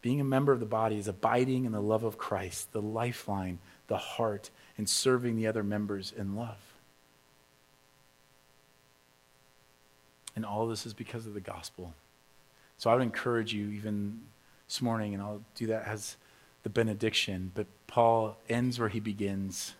Being 0.00 0.20
a 0.20 0.24
member 0.24 0.52
of 0.52 0.60
the 0.60 0.66
body 0.66 0.96
is 0.96 1.08
abiding 1.08 1.64
in 1.64 1.72
the 1.72 1.80
love 1.80 2.04
of 2.04 2.18
Christ, 2.18 2.72
the 2.72 2.82
lifeline, 2.82 3.58
the 3.88 3.98
heart, 3.98 4.50
and 4.78 4.88
serving 4.88 5.36
the 5.36 5.46
other 5.48 5.62
members 5.62 6.12
in 6.16 6.34
love. 6.36 6.58
And 10.34 10.46
all 10.46 10.66
this 10.66 10.86
is 10.86 10.94
because 10.94 11.26
of 11.26 11.34
the 11.34 11.40
gospel. 11.40 11.94
So 12.82 12.90
I 12.90 12.94
would 12.94 13.04
encourage 13.04 13.54
you, 13.54 13.68
even 13.68 14.22
this 14.66 14.82
morning, 14.82 15.14
and 15.14 15.22
I'll 15.22 15.40
do 15.54 15.68
that 15.68 15.86
as 15.86 16.16
the 16.64 16.68
benediction, 16.68 17.52
but 17.54 17.68
Paul 17.86 18.36
ends 18.48 18.80
where 18.80 18.88
he 18.88 18.98
begins, 18.98 19.74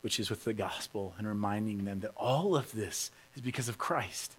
which 0.00 0.18
is 0.18 0.28
with 0.28 0.42
the 0.42 0.52
gospel 0.52 1.14
and 1.18 1.28
reminding 1.28 1.84
them 1.84 2.00
that 2.00 2.10
all 2.16 2.56
of 2.56 2.72
this 2.72 3.12
is 3.36 3.42
because 3.42 3.68
of 3.68 3.78
Christ. 3.78 4.34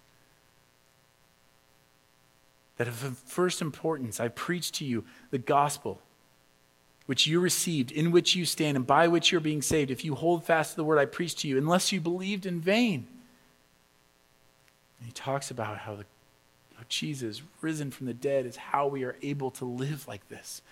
That 2.76 2.88
of 2.88 2.94
first 2.94 3.62
importance, 3.62 4.20
I 4.20 4.28
preach 4.28 4.70
to 4.72 4.84
you 4.84 5.06
the 5.30 5.38
gospel 5.38 6.02
which 7.06 7.26
you 7.26 7.40
received, 7.40 7.90
in 7.90 8.10
which 8.10 8.36
you 8.36 8.44
stand, 8.44 8.76
and 8.76 8.86
by 8.86 9.08
which 9.08 9.32
you're 9.32 9.40
being 9.40 9.62
saved, 9.62 9.90
if 9.90 10.04
you 10.04 10.14
hold 10.14 10.44
fast 10.44 10.72
to 10.72 10.76
the 10.76 10.84
word 10.84 10.98
I 10.98 11.06
preached 11.06 11.38
to 11.38 11.48
you, 11.48 11.56
unless 11.56 11.90
you 11.90 12.02
believed 12.02 12.44
in 12.44 12.60
vain. 12.60 13.06
And 14.98 15.06
he 15.06 15.12
talks 15.12 15.50
about 15.50 15.78
how 15.78 15.94
the 15.94 16.04
Jesus, 16.88 17.42
risen 17.60 17.90
from 17.90 18.06
the 18.06 18.14
dead, 18.14 18.46
is 18.46 18.56
how 18.56 18.86
we 18.86 19.04
are 19.04 19.16
able 19.22 19.50
to 19.52 19.64
live 19.64 20.06
like 20.08 20.28
this. 20.28 20.62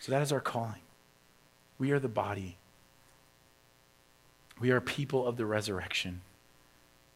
So 0.00 0.12
that 0.12 0.22
is 0.22 0.32
our 0.32 0.40
calling. 0.40 0.80
We 1.78 1.92
are 1.92 1.98
the 1.98 2.08
body. 2.08 2.56
We 4.60 4.70
are 4.70 4.80
people 4.80 5.26
of 5.26 5.36
the 5.36 5.46
resurrection, 5.46 6.20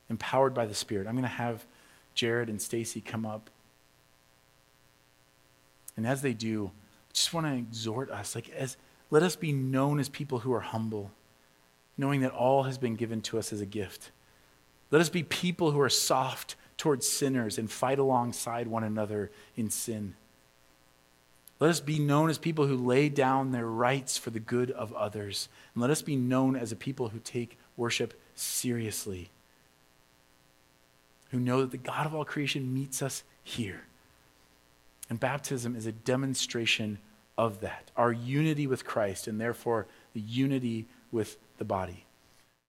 empowered 0.08 0.54
by 0.54 0.66
the 0.66 0.74
Spirit. 0.74 1.06
I'm 1.06 1.14
going 1.14 1.22
to 1.22 1.28
have 1.28 1.66
Jared 2.14 2.48
and 2.48 2.60
Stacy 2.60 3.00
come 3.00 3.26
up. 3.26 3.50
And 5.96 6.06
as 6.06 6.22
they 6.22 6.32
do, 6.32 6.70
I 7.10 7.12
just 7.12 7.32
want 7.34 7.46
to 7.46 7.54
exhort 7.54 8.10
us, 8.10 8.34
like 8.34 8.48
as 8.50 8.76
let 9.10 9.22
us 9.22 9.36
be 9.36 9.52
known 9.52 10.00
as 10.00 10.08
people 10.08 10.40
who 10.40 10.52
are 10.52 10.60
humble, 10.60 11.10
knowing 11.96 12.22
that 12.22 12.32
all 12.32 12.64
has 12.64 12.78
been 12.78 12.96
given 12.96 13.20
to 13.22 13.38
us 13.38 13.52
as 13.52 13.60
a 13.60 13.66
gift. 13.66 14.10
Let 14.94 15.00
us 15.00 15.08
be 15.08 15.24
people 15.24 15.72
who 15.72 15.80
are 15.80 15.88
soft 15.88 16.54
towards 16.76 17.08
sinners 17.08 17.58
and 17.58 17.68
fight 17.68 17.98
alongside 17.98 18.68
one 18.68 18.84
another 18.84 19.32
in 19.56 19.68
sin. 19.68 20.14
Let 21.58 21.70
us 21.70 21.80
be 21.80 21.98
known 21.98 22.30
as 22.30 22.38
people 22.38 22.68
who 22.68 22.76
lay 22.76 23.08
down 23.08 23.50
their 23.50 23.66
rights 23.66 24.16
for 24.16 24.30
the 24.30 24.38
good 24.38 24.70
of 24.70 24.92
others. 24.92 25.48
And 25.74 25.82
let 25.82 25.90
us 25.90 26.00
be 26.00 26.14
known 26.14 26.54
as 26.54 26.70
a 26.70 26.76
people 26.76 27.08
who 27.08 27.18
take 27.18 27.58
worship 27.76 28.14
seriously, 28.36 29.30
who 31.32 31.40
know 31.40 31.62
that 31.62 31.72
the 31.72 31.76
God 31.76 32.06
of 32.06 32.14
all 32.14 32.24
creation 32.24 32.72
meets 32.72 33.02
us 33.02 33.24
here. 33.42 33.86
And 35.10 35.18
baptism 35.18 35.74
is 35.74 35.86
a 35.86 35.92
demonstration 35.92 36.98
of 37.36 37.62
that 37.62 37.90
our 37.96 38.12
unity 38.12 38.68
with 38.68 38.84
Christ, 38.84 39.26
and 39.26 39.40
therefore 39.40 39.88
the 40.12 40.20
unity 40.20 40.86
with 41.10 41.36
the 41.58 41.64
body. 41.64 42.04